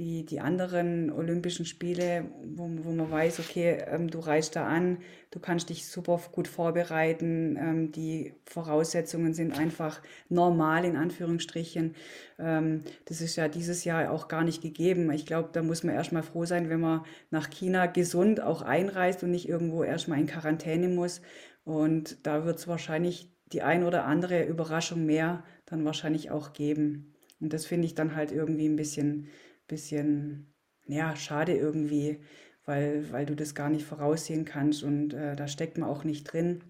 wie 0.00 0.24
die 0.24 0.40
anderen 0.40 1.12
Olympischen 1.12 1.66
Spiele, 1.66 2.24
wo, 2.42 2.70
wo 2.84 2.90
man 2.90 3.10
weiß, 3.10 3.38
okay, 3.38 3.84
ähm, 3.86 4.08
du 4.08 4.18
reist 4.18 4.56
da 4.56 4.66
an, 4.66 4.96
du 5.30 5.40
kannst 5.40 5.68
dich 5.68 5.86
super 5.86 6.18
gut 6.32 6.48
vorbereiten, 6.48 7.58
ähm, 7.60 7.92
die 7.92 8.32
Voraussetzungen 8.46 9.34
sind 9.34 9.52
einfach 9.58 10.00
normal 10.30 10.86
in 10.86 10.96
Anführungsstrichen. 10.96 11.96
Ähm, 12.38 12.84
das 13.04 13.20
ist 13.20 13.36
ja 13.36 13.48
dieses 13.48 13.84
Jahr 13.84 14.10
auch 14.10 14.28
gar 14.28 14.42
nicht 14.42 14.62
gegeben. 14.62 15.12
Ich 15.12 15.26
glaube, 15.26 15.50
da 15.52 15.62
muss 15.62 15.84
man 15.84 15.94
erstmal 15.94 16.22
froh 16.22 16.46
sein, 16.46 16.70
wenn 16.70 16.80
man 16.80 17.02
nach 17.30 17.50
China 17.50 17.84
gesund 17.84 18.40
auch 18.40 18.62
einreist 18.62 19.22
und 19.22 19.32
nicht 19.32 19.50
irgendwo 19.50 19.84
erstmal 19.84 20.18
in 20.18 20.26
Quarantäne 20.26 20.88
muss. 20.88 21.20
Und 21.64 22.26
da 22.26 22.46
wird 22.46 22.56
es 22.58 22.66
wahrscheinlich 22.66 23.30
die 23.52 23.60
ein 23.60 23.84
oder 23.84 24.06
andere 24.06 24.44
Überraschung 24.44 25.04
mehr 25.04 25.44
dann 25.66 25.84
wahrscheinlich 25.84 26.30
auch 26.30 26.54
geben. 26.54 27.12
Und 27.38 27.52
das 27.52 27.66
finde 27.66 27.84
ich 27.84 27.94
dann 27.94 28.14
halt 28.16 28.32
irgendwie 28.32 28.66
ein 28.66 28.76
bisschen, 28.76 29.28
bisschen, 29.70 30.52
ja, 30.86 31.16
schade 31.16 31.56
irgendwie, 31.56 32.20
weil, 32.66 33.10
weil 33.10 33.26
du 33.26 33.34
das 33.34 33.54
gar 33.54 33.70
nicht 33.70 33.84
voraussehen 33.84 34.44
kannst 34.44 34.82
und 34.82 35.14
äh, 35.14 35.36
da 35.36 35.48
steckt 35.48 35.78
man 35.78 35.88
auch 35.88 36.04
nicht 36.04 36.24
drin. 36.24 36.62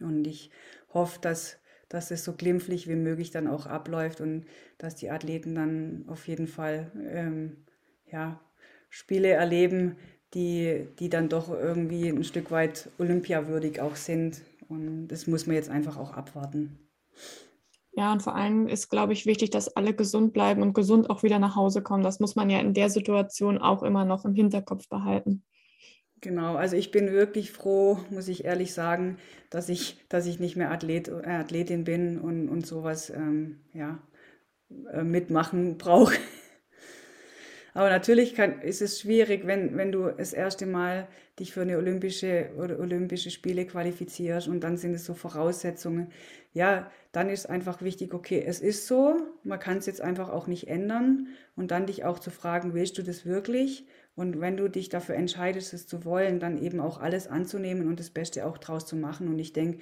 Und 0.00 0.26
ich 0.26 0.50
hoffe, 0.92 1.20
dass, 1.20 1.58
dass 1.88 2.10
es 2.10 2.24
so 2.24 2.32
glimpflich 2.32 2.88
wie 2.88 2.96
möglich 2.96 3.30
dann 3.30 3.46
auch 3.46 3.66
abläuft 3.66 4.20
und 4.20 4.46
dass 4.78 4.96
die 4.96 5.10
Athleten 5.10 5.54
dann 5.54 6.04
auf 6.08 6.26
jeden 6.26 6.48
Fall 6.48 6.90
ähm, 7.08 7.64
ja, 8.10 8.40
Spiele 8.90 9.28
erleben, 9.28 9.96
die, 10.34 10.88
die 10.98 11.08
dann 11.08 11.28
doch 11.28 11.50
irgendwie 11.50 12.08
ein 12.08 12.24
Stück 12.24 12.50
weit 12.50 12.90
olympiawürdig 12.98 13.80
auch 13.80 13.96
sind. 13.96 14.42
Und 14.68 15.08
das 15.08 15.26
muss 15.26 15.46
man 15.46 15.56
jetzt 15.56 15.70
einfach 15.70 15.96
auch 15.96 16.12
abwarten. 16.12 16.78
Ja, 18.02 18.10
und 18.10 18.20
vor 18.20 18.34
allem 18.34 18.66
ist, 18.66 18.88
glaube 18.88 19.12
ich, 19.12 19.26
wichtig, 19.26 19.50
dass 19.50 19.76
alle 19.76 19.94
gesund 19.94 20.32
bleiben 20.32 20.60
und 20.60 20.72
gesund 20.72 21.08
auch 21.08 21.22
wieder 21.22 21.38
nach 21.38 21.54
Hause 21.54 21.82
kommen. 21.82 22.02
Das 22.02 22.18
muss 22.18 22.34
man 22.34 22.50
ja 22.50 22.58
in 22.58 22.74
der 22.74 22.90
Situation 22.90 23.58
auch 23.58 23.84
immer 23.84 24.04
noch 24.04 24.24
im 24.24 24.34
Hinterkopf 24.34 24.88
behalten. 24.88 25.44
Genau, 26.20 26.56
also 26.56 26.74
ich 26.74 26.90
bin 26.90 27.12
wirklich 27.12 27.52
froh, 27.52 28.00
muss 28.10 28.26
ich 28.26 28.44
ehrlich 28.44 28.74
sagen, 28.74 29.18
dass 29.50 29.68
ich, 29.68 30.04
dass 30.08 30.26
ich 30.26 30.40
nicht 30.40 30.56
mehr 30.56 30.72
Athlet, 30.72 31.06
äh, 31.06 31.26
Athletin 31.26 31.84
bin 31.84 32.18
und, 32.18 32.48
und 32.48 32.66
sowas 32.66 33.08
ähm, 33.08 33.60
ja, 33.72 34.00
äh, 34.92 35.04
mitmachen 35.04 35.78
brauche. 35.78 36.16
Aber 37.74 37.88
natürlich 37.88 38.34
kann, 38.34 38.60
ist 38.60 38.82
es 38.82 39.00
schwierig, 39.00 39.46
wenn, 39.46 39.76
wenn 39.78 39.92
du 39.92 40.10
das 40.10 40.32
erste 40.34 40.66
Mal 40.66 41.08
dich 41.38 41.52
für 41.52 41.62
eine 41.62 41.78
olympische 41.78 42.50
oder 42.58 42.78
olympische 42.78 43.30
Spiele 43.30 43.64
qualifizierst 43.66 44.48
und 44.48 44.60
dann 44.60 44.76
sind 44.76 44.94
es 44.94 45.06
so 45.06 45.14
Voraussetzungen. 45.14 46.08
Ja, 46.52 46.90
dann 47.12 47.30
ist 47.30 47.48
einfach 47.48 47.80
wichtig, 47.80 48.12
okay, 48.12 48.44
es 48.46 48.60
ist 48.60 48.86
so, 48.86 49.16
man 49.42 49.58
kann 49.58 49.78
es 49.78 49.86
jetzt 49.86 50.02
einfach 50.02 50.28
auch 50.28 50.46
nicht 50.46 50.68
ändern 50.68 51.28
und 51.56 51.70
dann 51.70 51.86
dich 51.86 52.04
auch 52.04 52.18
zu 52.18 52.30
fragen, 52.30 52.74
willst 52.74 52.98
du 52.98 53.02
das 53.02 53.24
wirklich? 53.24 53.86
Und 54.14 54.40
wenn 54.40 54.58
du 54.58 54.68
dich 54.68 54.90
dafür 54.90 55.14
entscheidest, 55.14 55.72
es 55.72 55.86
zu 55.86 56.04
wollen, 56.04 56.38
dann 56.38 56.62
eben 56.62 56.80
auch 56.80 57.00
alles 57.00 57.28
anzunehmen 57.28 57.88
und 57.88 57.98
das 57.98 58.10
Beste 58.10 58.46
auch 58.46 58.58
draus 58.58 58.84
zu 58.84 58.94
machen. 58.94 59.28
Und 59.28 59.38
ich 59.38 59.54
denke, 59.54 59.78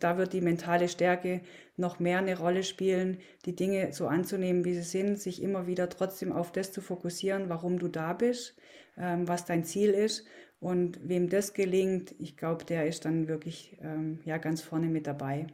da 0.00 0.16
wird 0.16 0.32
die 0.32 0.40
mentale 0.40 0.88
Stärke 0.88 1.42
noch 1.76 2.00
mehr 2.00 2.18
eine 2.18 2.38
Rolle 2.38 2.62
spielen, 2.62 3.18
die 3.44 3.54
Dinge 3.54 3.92
so 3.92 4.06
anzunehmen, 4.06 4.64
wie 4.64 4.74
sie 4.74 4.82
sind, 4.82 5.18
sich 5.18 5.42
immer 5.42 5.66
wieder 5.66 5.90
trotzdem 5.90 6.32
auf 6.32 6.52
das 6.52 6.72
zu 6.72 6.80
fokussieren, 6.80 7.50
warum 7.50 7.78
du 7.78 7.88
da 7.88 8.14
bist, 8.14 8.56
ähm, 8.96 9.28
was 9.28 9.44
dein 9.44 9.64
Ziel 9.64 9.90
ist. 9.90 10.24
Und 10.58 11.08
wem 11.08 11.28
das 11.28 11.54
gelingt, 11.54 12.14
ich 12.18 12.36
glaube, 12.36 12.64
der 12.64 12.86
ist 12.86 13.04
dann 13.04 13.28
wirklich 13.28 13.76
ähm, 13.82 14.20
ja, 14.24 14.38
ganz 14.38 14.62
vorne 14.62 14.88
mit 14.88 15.06
dabei. 15.06 15.46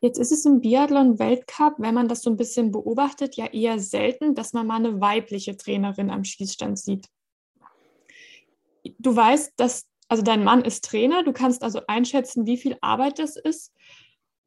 Jetzt 0.00 0.18
ist 0.18 0.30
es 0.30 0.44
im 0.44 0.60
Biathlon-Weltcup, 0.60 1.74
wenn 1.78 1.94
man 1.94 2.06
das 2.06 2.22
so 2.22 2.30
ein 2.30 2.36
bisschen 2.36 2.70
beobachtet, 2.70 3.36
ja 3.36 3.46
eher 3.46 3.80
selten, 3.80 4.34
dass 4.34 4.52
man 4.52 4.66
mal 4.66 4.76
eine 4.76 5.00
weibliche 5.00 5.56
Trainerin 5.56 6.10
am 6.10 6.22
Schießstand 6.22 6.78
sieht. 6.78 7.06
Du 8.98 9.14
weißt, 9.14 9.54
dass, 9.56 9.88
also 10.08 10.22
dein 10.22 10.44
Mann 10.44 10.62
ist 10.64 10.84
Trainer, 10.84 11.24
du 11.24 11.32
kannst 11.32 11.64
also 11.64 11.80
einschätzen, 11.88 12.46
wie 12.46 12.56
viel 12.56 12.76
Arbeit 12.80 13.18
das 13.18 13.36
ist. 13.36 13.72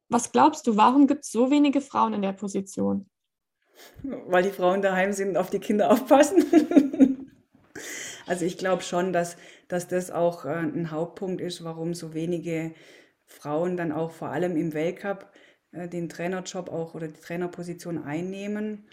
Was 0.08 0.32
glaubst 0.32 0.66
du, 0.66 0.76
warum 0.76 1.06
gibt 1.06 1.24
es 1.24 1.32
so 1.32 1.50
wenige 1.50 1.82
Frauen 1.82 2.14
in 2.14 2.22
der 2.22 2.32
Position? 2.32 3.08
Weil 4.02 4.42
die 4.42 4.50
Frauen 4.50 4.80
daheim 4.80 5.12
sind 5.12 5.30
und 5.30 5.36
auf 5.36 5.50
die 5.50 5.58
Kinder 5.58 5.90
aufpassen. 5.90 6.44
also 8.26 8.44
ich 8.46 8.56
glaube 8.56 8.82
schon, 8.82 9.12
dass, 9.12 9.36
dass 9.68 9.86
das 9.86 10.10
auch 10.10 10.46
äh, 10.46 10.50
ein 10.50 10.90
Hauptpunkt 10.90 11.42
ist, 11.42 11.62
warum 11.62 11.94
so 11.94 12.14
wenige 12.14 12.74
Frauen 13.32 13.76
dann 13.76 13.92
auch 13.92 14.10
vor 14.10 14.28
allem 14.28 14.56
im 14.56 14.72
Weltcup 14.72 15.32
äh, 15.72 15.88
den 15.88 16.08
Trainerjob 16.08 16.68
auch 16.70 16.94
oder 16.94 17.08
die 17.08 17.20
Trainerposition 17.20 18.02
einnehmen. 18.04 18.84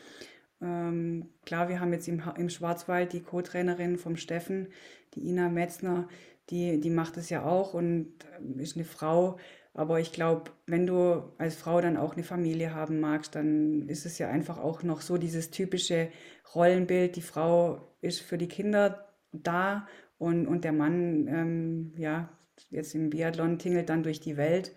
Ähm, 0.61 1.29
klar, 1.45 1.69
wir 1.69 1.79
haben 1.79 1.93
jetzt 1.93 2.07
im, 2.07 2.21
im 2.37 2.49
Schwarzwald 2.49 3.13
die 3.13 3.21
Co-Trainerin 3.21 3.97
vom 3.97 4.17
Steffen, 4.17 4.67
die 5.13 5.29
Ina 5.29 5.49
Metzner, 5.49 6.07
die, 6.49 6.79
die 6.79 6.89
macht 6.89 7.17
es 7.17 7.29
ja 7.29 7.45
auch 7.45 7.73
und 7.73 8.13
ähm, 8.37 8.59
ist 8.59 8.75
eine 8.75 8.85
Frau. 8.85 9.37
Aber 9.73 9.99
ich 9.99 10.11
glaube, 10.11 10.51
wenn 10.65 10.87
du 10.87 11.31
als 11.37 11.55
Frau 11.55 11.79
dann 11.79 11.95
auch 11.95 12.13
eine 12.13 12.23
Familie 12.23 12.73
haben 12.73 12.99
magst, 12.99 13.35
dann 13.35 13.87
ist 13.87 14.05
es 14.05 14.17
ja 14.17 14.29
einfach 14.29 14.57
auch 14.57 14.83
noch 14.83 15.01
so 15.01 15.17
dieses 15.17 15.51
typische 15.51 16.09
Rollenbild. 16.55 17.15
Die 17.15 17.21
Frau 17.21 17.93
ist 18.01 18.19
für 18.21 18.37
die 18.37 18.47
Kinder 18.47 19.07
da 19.31 19.87
und, 20.17 20.47
und 20.47 20.63
der 20.63 20.73
Mann, 20.73 21.27
ähm, 21.27 21.93
ja, 21.97 22.29
jetzt 22.69 22.95
im 22.95 23.09
Biathlon 23.09 23.59
tingelt 23.59 23.89
dann 23.89 24.03
durch 24.03 24.19
die 24.19 24.37
Welt. 24.37 24.73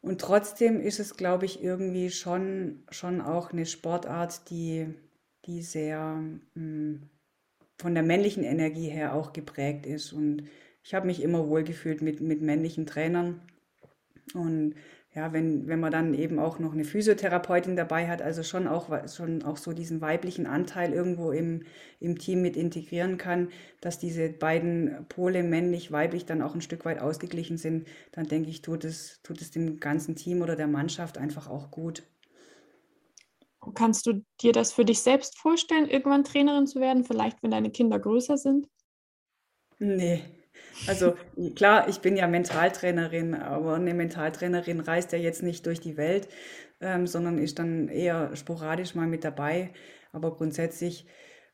Und 0.00 0.20
trotzdem 0.20 0.80
ist 0.80 1.00
es, 1.00 1.16
glaube 1.16 1.46
ich, 1.46 1.62
irgendwie 1.62 2.10
schon, 2.10 2.84
schon 2.90 3.20
auch 3.20 3.52
eine 3.52 3.66
Sportart, 3.66 4.50
die, 4.50 4.86
die 5.46 5.62
sehr 5.62 6.14
mh, 6.14 6.40
hm, 6.54 7.10
von 7.78 7.94
der 7.94 8.02
männlichen 8.02 8.44
Energie 8.44 8.88
her 8.88 9.14
auch 9.14 9.32
geprägt 9.32 9.84
ist. 9.86 10.12
Und 10.12 10.44
ich 10.82 10.94
habe 10.94 11.06
mich 11.06 11.22
immer 11.22 11.48
wohlgefühlt 11.48 12.02
mit, 12.02 12.20
mit 12.20 12.40
männlichen 12.40 12.86
Trainern. 12.86 13.42
Und 14.34 14.74
ja, 15.16 15.32
wenn, 15.32 15.66
wenn 15.66 15.80
man 15.80 15.90
dann 15.90 16.12
eben 16.12 16.38
auch 16.38 16.58
noch 16.58 16.74
eine 16.74 16.84
Physiotherapeutin 16.84 17.74
dabei 17.74 18.06
hat, 18.06 18.20
also 18.20 18.42
schon 18.42 18.68
auch, 18.68 18.90
schon 19.08 19.42
auch 19.44 19.56
so 19.56 19.72
diesen 19.72 20.02
weiblichen 20.02 20.46
Anteil 20.46 20.92
irgendwo 20.92 21.32
im, 21.32 21.62
im 22.00 22.18
Team 22.18 22.42
mit 22.42 22.54
integrieren 22.54 23.16
kann, 23.16 23.48
dass 23.80 23.98
diese 23.98 24.28
beiden 24.28 25.06
Pole, 25.08 25.42
männlich, 25.42 25.90
weiblich, 25.90 26.26
dann 26.26 26.42
auch 26.42 26.54
ein 26.54 26.60
Stück 26.60 26.84
weit 26.84 27.00
ausgeglichen 27.00 27.56
sind, 27.56 27.88
dann 28.12 28.28
denke 28.28 28.50
ich, 28.50 28.60
tut 28.60 28.84
es, 28.84 29.22
tut 29.22 29.40
es 29.40 29.50
dem 29.50 29.80
ganzen 29.80 30.16
Team 30.16 30.42
oder 30.42 30.54
der 30.54 30.66
Mannschaft 30.66 31.16
einfach 31.16 31.48
auch 31.48 31.70
gut. 31.70 32.02
Kannst 33.74 34.06
du 34.06 34.22
dir 34.42 34.52
das 34.52 34.74
für 34.74 34.84
dich 34.84 35.00
selbst 35.00 35.38
vorstellen, 35.38 35.88
irgendwann 35.88 36.24
Trainerin 36.24 36.66
zu 36.66 36.78
werden, 36.78 37.04
vielleicht 37.04 37.42
wenn 37.42 37.50
deine 37.50 37.70
Kinder 37.70 37.98
größer 37.98 38.36
sind? 38.36 38.68
Nee, 39.78 40.22
also 40.86 41.14
klar, 41.54 41.88
ich 41.88 42.00
bin 42.00 42.16
ja 42.16 42.26
Mentaltrainerin, 42.26 43.34
aber 43.34 43.74
eine 43.74 43.94
Mentaltrainerin 43.94 44.80
reist 44.80 45.12
ja 45.12 45.18
jetzt 45.18 45.42
nicht 45.42 45.66
durch 45.66 45.80
die 45.80 45.96
Welt, 45.96 46.28
ähm, 46.80 47.06
sondern 47.06 47.38
ist 47.38 47.58
dann 47.58 47.88
eher 47.88 48.34
sporadisch 48.36 48.94
mal 48.94 49.06
mit 49.06 49.24
dabei. 49.24 49.70
Aber 50.12 50.34
grundsätzlich 50.34 51.06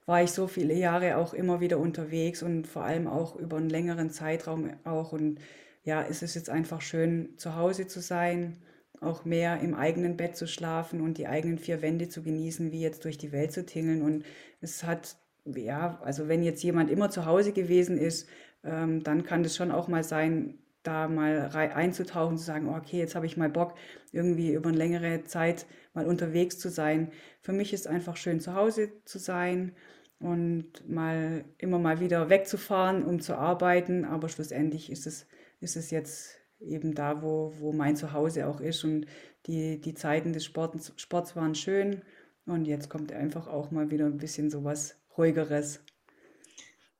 war 0.06 0.22
ich 0.22 0.32
so 0.32 0.46
viele 0.46 0.74
Jahre 0.74 1.16
auch 1.16 1.34
immer 1.34 1.60
wieder 1.60 1.78
unterwegs 1.78 2.42
und 2.42 2.66
vor 2.66 2.84
allem 2.84 3.06
auch 3.06 3.36
über 3.36 3.56
einen 3.56 3.70
längeren 3.70 4.10
Zeitraum 4.10 4.70
auch. 4.84 5.12
Und 5.12 5.38
ja, 5.84 6.02
es 6.02 6.22
ist 6.22 6.34
jetzt 6.34 6.50
einfach 6.50 6.80
schön, 6.80 7.30
zu 7.38 7.56
Hause 7.56 7.86
zu 7.86 8.00
sein, 8.00 8.58
auch 9.00 9.24
mehr 9.24 9.60
im 9.60 9.74
eigenen 9.74 10.16
Bett 10.16 10.36
zu 10.36 10.46
schlafen 10.46 11.00
und 11.00 11.18
die 11.18 11.26
eigenen 11.26 11.58
vier 11.58 11.82
Wände 11.82 12.08
zu 12.08 12.22
genießen, 12.22 12.72
wie 12.72 12.80
jetzt 12.80 13.04
durch 13.04 13.18
die 13.18 13.32
Welt 13.32 13.52
zu 13.52 13.64
tingeln. 13.66 14.02
Und 14.02 14.24
es 14.60 14.84
hat, 14.84 15.16
ja, 15.44 16.00
also 16.02 16.28
wenn 16.28 16.42
jetzt 16.42 16.62
jemand 16.62 16.90
immer 16.90 17.10
zu 17.10 17.26
Hause 17.26 17.52
gewesen 17.52 17.98
ist, 17.98 18.28
ähm, 18.64 19.02
dann 19.02 19.24
kann 19.24 19.44
es 19.44 19.56
schon 19.56 19.70
auch 19.70 19.88
mal 19.88 20.04
sein, 20.04 20.58
da 20.82 21.08
mal 21.08 21.50
einzutauchen, 21.52 22.36
zu 22.36 22.44
sagen, 22.44 22.68
oh, 22.68 22.76
okay, 22.76 22.98
jetzt 22.98 23.14
habe 23.14 23.26
ich 23.26 23.36
mal 23.36 23.48
Bock, 23.48 23.74
irgendwie 24.10 24.52
über 24.52 24.68
eine 24.68 24.78
längere 24.78 25.24
Zeit 25.24 25.66
mal 25.94 26.06
unterwegs 26.06 26.58
zu 26.58 26.70
sein. 26.70 27.12
Für 27.40 27.52
mich 27.52 27.72
ist 27.72 27.86
einfach 27.86 28.16
schön, 28.16 28.40
zu 28.40 28.54
Hause 28.54 28.90
zu 29.04 29.18
sein 29.18 29.72
und 30.18 30.88
mal 30.88 31.44
immer 31.58 31.78
mal 31.78 32.00
wieder 32.00 32.30
wegzufahren, 32.30 33.04
um 33.04 33.20
zu 33.20 33.36
arbeiten. 33.36 34.04
Aber 34.04 34.28
schlussendlich 34.28 34.90
ist 34.90 35.06
es, 35.06 35.26
ist 35.60 35.76
es 35.76 35.90
jetzt 35.90 36.36
eben 36.60 36.94
da, 36.94 37.22
wo, 37.22 37.52
wo 37.58 37.72
mein 37.72 37.96
Zuhause 37.96 38.46
auch 38.46 38.60
ist. 38.60 38.84
Und 38.84 39.06
die, 39.46 39.80
die 39.80 39.94
Zeiten 39.94 40.32
des 40.32 40.44
Sports, 40.44 40.92
Sports 40.96 41.36
waren 41.36 41.54
schön. 41.54 42.02
Und 42.46 42.66
jetzt 42.66 42.88
kommt 42.88 43.12
einfach 43.12 43.46
auch 43.46 43.70
mal 43.70 43.90
wieder 43.90 44.06
ein 44.06 44.16
bisschen 44.16 44.50
sowas 44.50 44.96
ruhigeres. 45.16 45.80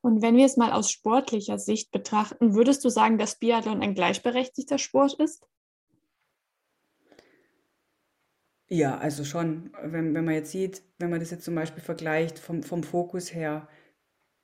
Und 0.03 0.21
wenn 0.21 0.35
wir 0.35 0.45
es 0.45 0.57
mal 0.57 0.73
aus 0.73 0.91
sportlicher 0.91 1.57
Sicht 1.57 1.91
betrachten, 1.91 2.55
würdest 2.55 2.83
du 2.83 2.89
sagen, 2.89 3.17
dass 3.17 3.39
Biathlon 3.39 3.81
ein 3.81 3.95
gleichberechtigter 3.95 4.77
Sport 4.77 5.13
ist? 5.13 5.47
Ja, 8.67 8.97
also 8.97 9.23
schon. 9.23 9.71
Wenn, 9.81 10.13
wenn 10.13 10.25
man 10.25 10.33
jetzt 10.33 10.51
sieht, 10.51 10.83
wenn 10.99 11.09
man 11.09 11.21
das 11.21 11.31
jetzt 11.31 11.45
zum 11.45 11.55
Beispiel 11.55 11.81
vergleicht 11.81 12.37
vom, 12.37 12.63
vom 12.63 12.83
Fokus 12.83 13.33
her, 13.33 13.69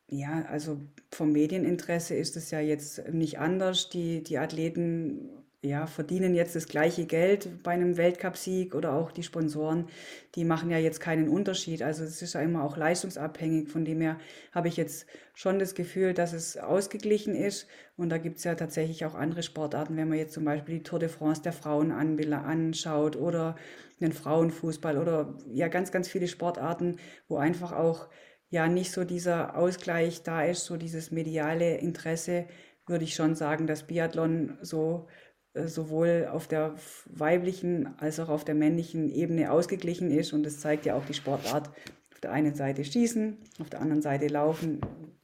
ja, 0.07 0.45
also 0.45 0.79
vom 1.11 1.33
Medieninteresse 1.33 2.15
ist 2.15 2.37
es 2.37 2.51
ja 2.51 2.61
jetzt 2.61 3.09
nicht 3.09 3.39
anders. 3.39 3.89
Die, 3.89 4.23
die 4.23 4.37
Athleten 4.37 5.38
ja, 5.61 5.87
verdienen 5.87 6.35
jetzt 6.35 6.55
das 6.55 6.67
gleiche 6.69 7.05
Geld 7.05 7.63
bei 7.63 7.71
einem 7.71 7.97
Weltcupsieg 7.97 8.75
oder 8.75 8.93
auch 8.93 9.11
die 9.11 9.23
Sponsoren, 9.23 9.87
die 10.35 10.45
machen 10.45 10.69
ja 10.71 10.77
jetzt 10.77 11.01
keinen 11.01 11.27
Unterschied. 11.27 11.81
Also 11.83 12.05
es 12.05 12.21
ist 12.21 12.33
ja 12.33 12.41
immer 12.41 12.63
auch 12.63 12.77
leistungsabhängig. 12.77 13.67
Von 13.67 13.83
dem 13.83 13.99
her 13.99 14.17
habe 14.53 14.69
ich 14.69 14.77
jetzt 14.77 15.05
schon 15.33 15.59
das 15.59 15.75
Gefühl, 15.75 16.13
dass 16.13 16.31
es 16.31 16.55
ausgeglichen 16.57 17.35
ist. 17.35 17.67
Und 17.97 18.09
da 18.09 18.17
gibt 18.17 18.37
es 18.37 18.45
ja 18.45 18.55
tatsächlich 18.55 19.03
auch 19.03 19.15
andere 19.15 19.43
Sportarten, 19.43 19.97
wenn 19.97 20.07
man 20.07 20.17
jetzt 20.17 20.33
zum 20.33 20.45
Beispiel 20.45 20.77
die 20.77 20.83
Tour 20.83 20.99
de 20.99 21.09
France 21.09 21.41
der 21.41 21.53
Frauen 21.53 21.91
anschaut 21.91 23.17
oder 23.17 23.57
den 23.99 24.13
Frauenfußball 24.13 24.97
oder 24.97 25.37
ja 25.51 25.67
ganz, 25.67 25.91
ganz 25.91 26.07
viele 26.07 26.29
Sportarten, 26.29 26.95
wo 27.27 27.35
einfach 27.35 27.73
auch 27.73 28.07
ja 28.49 28.69
nicht 28.69 28.93
so 28.93 29.03
dieser 29.03 29.57
Ausgleich 29.57 30.23
da 30.23 30.43
ist, 30.43 30.63
so 30.63 30.77
dieses 30.77 31.11
mediale 31.11 31.77
Interesse, 31.77 32.45
würde 32.87 33.03
ich 33.03 33.13
schon 33.13 33.35
sagen, 33.35 33.67
dass 33.67 33.85
Biathlon 33.85 34.57
so 34.61 35.07
sowohl 35.53 36.27
auf 36.31 36.47
der 36.47 36.75
weiblichen 37.05 37.97
als 37.99 38.19
auch 38.19 38.29
auf 38.29 38.45
der 38.45 38.55
männlichen 38.55 39.09
Ebene 39.09 39.51
ausgeglichen 39.51 40.11
ist. 40.11 40.33
Und 40.33 40.43
das 40.43 40.59
zeigt 40.59 40.85
ja 40.85 40.95
auch 40.95 41.05
die 41.05 41.13
Sportart. 41.13 41.69
Auf 42.13 42.19
der 42.21 42.31
einen 42.31 42.53
Seite 42.53 42.83
Schießen, 42.83 43.37
auf 43.59 43.69
der 43.69 43.81
anderen 43.81 44.01
Seite 44.01 44.27
Laufen. 44.27 44.81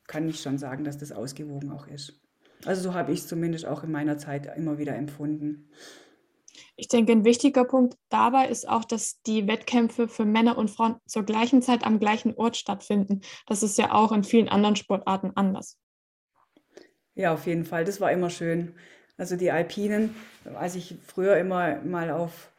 Kann 0.07 0.30
ich 0.30 0.39
schon 0.39 0.57
sagen, 0.57 0.84
dass 0.84 0.97
das 0.97 1.11
ausgewogen 1.11 1.71
auch 1.71 1.88
ist. 1.88 2.21
Also 2.63 2.82
so 2.82 2.93
habe 2.93 3.11
ich 3.11 3.19
es 3.19 3.28
zumindest 3.28 3.65
auch 3.65 3.84
in 3.84 3.91
meiner 3.91 4.17
Zeit 4.17 4.55
immer 4.55 4.78
wieder 4.78 4.95
empfunden. 4.95 5.69
Ich 6.78 6.88
denke, 6.88 7.11
ein 7.11 7.26
wichtiger 7.26 7.65
Punkt 7.65 7.97
dabei 8.09 8.47
ist 8.47 8.67
auch, 8.67 8.86
dass 8.86 9.21
die 9.23 9.47
Wettkämpfe 9.47 10.07
für 10.07 10.26
Männer 10.26 10.57
und 10.57 10.69
Frauen 10.69 10.95
zur 11.05 11.23
gleichen 11.23 11.61
Zeit 11.61 11.86
am 11.86 11.99
gleichen 11.99 12.34
Ort 12.36 12.57
stattfinden. 12.57 13.21
Das 13.47 13.63
ist 13.63 13.78
ja 13.78 13.93
auch 13.93 14.11
in 14.11 14.23
vielen 14.23 14.49
anderen 14.49 14.76
Sportarten 14.76 15.32
anders. 15.36 15.78
Ja, 17.13 17.34
auf 17.34 17.45
jeden 17.47 17.65
Fall. 17.65 17.86
Das 17.86 18.01
war 18.01 18.11
immer 18.11 18.30
schön. 18.30 18.76
Also 19.18 19.36
die 19.38 19.51
Alpinen, 19.51 20.16
als 20.55 20.76
ich 20.76 20.95
früher 21.05 21.38
immer 21.38 21.82
mal 21.84 22.11
auf 22.11 22.51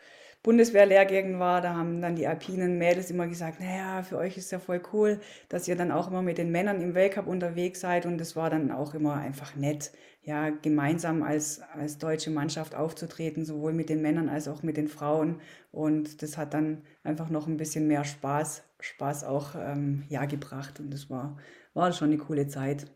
Bundeswehrlehrgängen 0.46 1.40
war, 1.40 1.60
da 1.60 1.74
haben 1.74 2.00
dann 2.00 2.14
die 2.14 2.28
alpinen 2.28 2.78
Mädels 2.78 3.10
immer 3.10 3.26
gesagt, 3.26 3.58
naja, 3.58 4.04
für 4.04 4.16
euch 4.16 4.36
ist 4.38 4.52
ja 4.52 4.60
voll 4.60 4.80
cool, 4.92 5.20
dass 5.48 5.66
ihr 5.66 5.74
dann 5.74 5.90
auch 5.90 6.08
immer 6.08 6.22
mit 6.22 6.38
den 6.38 6.52
Männern 6.52 6.80
im 6.80 6.94
Weltcup 6.94 7.26
unterwegs 7.26 7.80
seid. 7.80 8.06
Und 8.06 8.18
das 8.18 8.36
war 8.36 8.48
dann 8.48 8.70
auch 8.70 8.94
immer 8.94 9.14
einfach 9.14 9.56
nett, 9.56 9.90
ja, 10.22 10.50
gemeinsam 10.50 11.24
als, 11.24 11.62
als 11.74 11.98
deutsche 11.98 12.30
Mannschaft 12.30 12.76
aufzutreten, 12.76 13.44
sowohl 13.44 13.72
mit 13.72 13.88
den 13.88 14.00
Männern 14.00 14.28
als 14.28 14.46
auch 14.46 14.62
mit 14.62 14.76
den 14.76 14.86
Frauen. 14.86 15.40
Und 15.72 16.22
das 16.22 16.38
hat 16.38 16.54
dann 16.54 16.82
einfach 17.02 17.28
noch 17.28 17.48
ein 17.48 17.56
bisschen 17.56 17.88
mehr 17.88 18.04
Spaß, 18.04 18.62
Spaß 18.78 19.24
auch, 19.24 19.56
ähm, 19.56 20.04
ja, 20.08 20.26
gebracht. 20.26 20.78
Und 20.78 20.94
das 20.94 21.10
war, 21.10 21.36
war 21.74 21.92
schon 21.92 22.10
eine 22.10 22.18
coole 22.18 22.46
Zeit. 22.46 22.86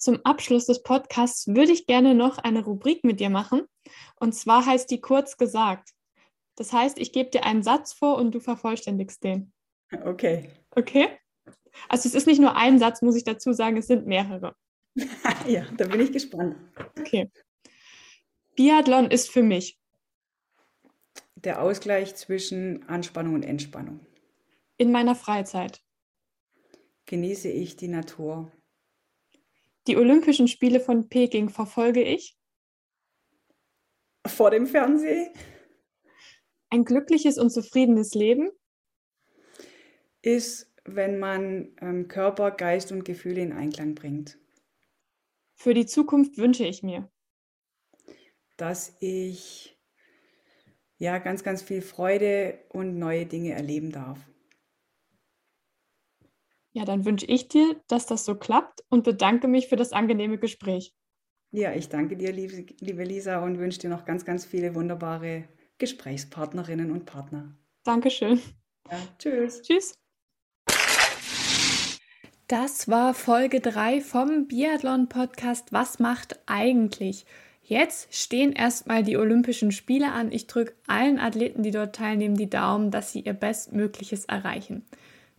Zum 0.00 0.24
Abschluss 0.24 0.64
des 0.64 0.82
Podcasts 0.82 1.46
würde 1.46 1.72
ich 1.72 1.86
gerne 1.86 2.14
noch 2.14 2.38
eine 2.38 2.64
Rubrik 2.64 3.04
mit 3.04 3.20
dir 3.20 3.28
machen. 3.28 3.66
Und 4.18 4.34
zwar 4.34 4.64
heißt 4.64 4.90
die 4.90 5.02
kurz 5.02 5.36
gesagt. 5.36 5.90
Das 6.56 6.72
heißt, 6.72 6.98
ich 6.98 7.12
gebe 7.12 7.28
dir 7.28 7.44
einen 7.44 7.62
Satz 7.62 7.92
vor 7.92 8.16
und 8.16 8.34
du 8.34 8.40
vervollständigst 8.40 9.22
den. 9.22 9.52
Okay. 9.92 10.48
Okay? 10.70 11.08
Also 11.90 12.08
es 12.08 12.14
ist 12.14 12.26
nicht 12.26 12.40
nur 12.40 12.56
ein 12.56 12.78
Satz, 12.78 13.02
muss 13.02 13.14
ich 13.14 13.24
dazu 13.24 13.52
sagen, 13.52 13.76
es 13.76 13.88
sind 13.88 14.06
mehrere. 14.06 14.56
ja, 15.46 15.66
da 15.76 15.86
bin 15.86 16.00
ich 16.00 16.12
gespannt. 16.12 16.56
Okay. 16.98 17.30
Biathlon 18.56 19.10
ist 19.10 19.30
für 19.30 19.42
mich 19.42 19.78
der 21.34 21.60
Ausgleich 21.60 22.14
zwischen 22.16 22.88
Anspannung 22.88 23.34
und 23.34 23.42
Entspannung. 23.42 24.00
In 24.78 24.92
meiner 24.92 25.14
Freizeit 25.14 25.82
genieße 27.04 27.50
ich 27.50 27.76
die 27.76 27.88
Natur. 27.88 28.50
Die 29.86 29.96
Olympischen 29.96 30.48
Spiele 30.48 30.80
von 30.80 31.08
Peking 31.08 31.48
verfolge 31.48 32.02
ich. 32.02 32.36
Vor 34.26 34.50
dem 34.50 34.66
Fernsehen. 34.66 35.32
Ein 36.68 36.84
glückliches 36.84 37.38
und 37.38 37.50
zufriedenes 37.50 38.14
Leben 38.14 38.50
ist, 40.22 40.72
wenn 40.84 41.18
man 41.18 41.74
ähm, 41.80 42.08
Körper, 42.08 42.50
Geist 42.50 42.92
und 42.92 43.04
Gefühle 43.04 43.40
in 43.40 43.52
Einklang 43.52 43.94
bringt. 43.94 44.38
Für 45.54 45.74
die 45.74 45.86
Zukunft 45.86 46.38
wünsche 46.38 46.64
ich 46.64 46.82
mir, 46.82 47.10
dass 48.56 48.96
ich 49.00 49.78
ja 50.98 51.18
ganz, 51.18 51.42
ganz 51.42 51.62
viel 51.62 51.82
Freude 51.82 52.60
und 52.68 52.98
neue 52.98 53.26
Dinge 53.26 53.52
erleben 53.52 53.90
darf. 53.90 54.29
Ja, 56.72 56.84
dann 56.84 57.04
wünsche 57.04 57.26
ich 57.26 57.48
dir, 57.48 57.80
dass 57.88 58.06
das 58.06 58.24
so 58.24 58.36
klappt 58.36 58.84
und 58.88 59.04
bedanke 59.04 59.48
mich 59.48 59.68
für 59.68 59.76
das 59.76 59.92
angenehme 59.92 60.38
Gespräch. 60.38 60.94
Ja, 61.52 61.74
ich 61.74 61.88
danke 61.88 62.16
dir, 62.16 62.32
liebe 62.32 63.02
Lisa, 63.02 63.42
und 63.42 63.58
wünsche 63.58 63.80
dir 63.80 63.90
noch 63.90 64.04
ganz, 64.04 64.24
ganz 64.24 64.44
viele 64.44 64.76
wunderbare 64.76 65.48
Gesprächspartnerinnen 65.78 66.92
und 66.92 67.06
Partner. 67.06 67.56
Dankeschön. 67.82 68.40
Ja, 68.88 68.98
tschüss. 69.18 69.62
Tschüss. 69.62 69.94
Das 72.46 72.88
war 72.88 73.14
Folge 73.14 73.60
3 73.60 74.00
vom 74.00 74.46
Biathlon-Podcast 74.46 75.72
Was 75.72 75.98
macht 75.98 76.40
eigentlich? 76.46 77.24
Jetzt 77.62 78.12
stehen 78.14 78.52
erstmal 78.52 79.04
die 79.04 79.16
Olympischen 79.16 79.70
Spiele 79.70 80.10
an. 80.12 80.32
Ich 80.32 80.48
drücke 80.48 80.74
allen 80.88 81.20
Athleten, 81.20 81.62
die 81.62 81.70
dort 81.70 81.94
teilnehmen, 81.94 82.36
die 82.36 82.50
Daumen, 82.50 82.90
dass 82.90 83.12
sie 83.12 83.20
ihr 83.20 83.34
Bestmögliches 83.34 84.24
erreichen. 84.24 84.84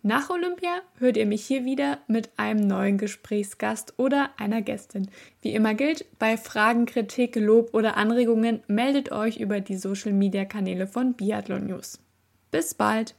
Nach 0.04 0.32
Olympia 0.32 0.82
hört 0.98 1.16
ihr 1.16 1.28
mich 1.28 1.46
hier 1.46 1.64
wieder 1.64 2.00
mit 2.08 2.32
einem 2.36 2.66
neuen 2.66 2.98
Gesprächsgast 2.98 3.94
oder 3.98 4.32
einer 4.38 4.64
Gästin. 4.64 5.12
Wie 5.44 5.54
immer 5.54 5.76
gilt, 5.76 6.06
bei 6.18 6.38
Fragen, 6.38 6.88
Kritik, 6.88 7.36
Lob 7.36 7.76
oder 7.76 7.98
Anregungen 7.98 8.64
meldet 8.68 9.12
euch 9.12 9.38
über 9.38 9.60
die 9.60 9.78
Social 9.78 10.12
Media 10.12 10.44
Kanäle 10.46 10.88
von 10.88 11.14
Biathlon 11.14 11.68
News. 11.68 12.00
Bis 12.50 12.74
bald! 12.74 13.14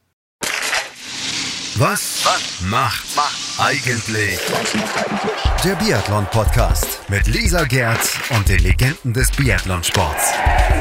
Was, 1.77 2.25
Was 2.25 2.61
macht, 2.69 3.17
macht 3.17 3.61
eigentlich 3.61 4.41
der 5.65 5.77
Biathlon 5.77 6.27
Podcast 6.33 7.09
mit 7.09 7.29
Lisa 7.29 7.63
Gerz 7.63 8.19
und 8.37 8.49
den 8.49 8.59
Legenden 8.59 9.13
des 9.13 9.31
Biathlonsports 9.31 10.33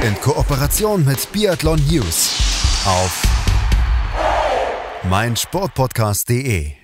in 0.04 0.16
Kooperation 0.16 1.06
mit 1.06 1.32
Biathlon 1.32 1.80
News 1.88 2.36
auf 2.86 3.51
meinsportpodcast.de 5.04 6.81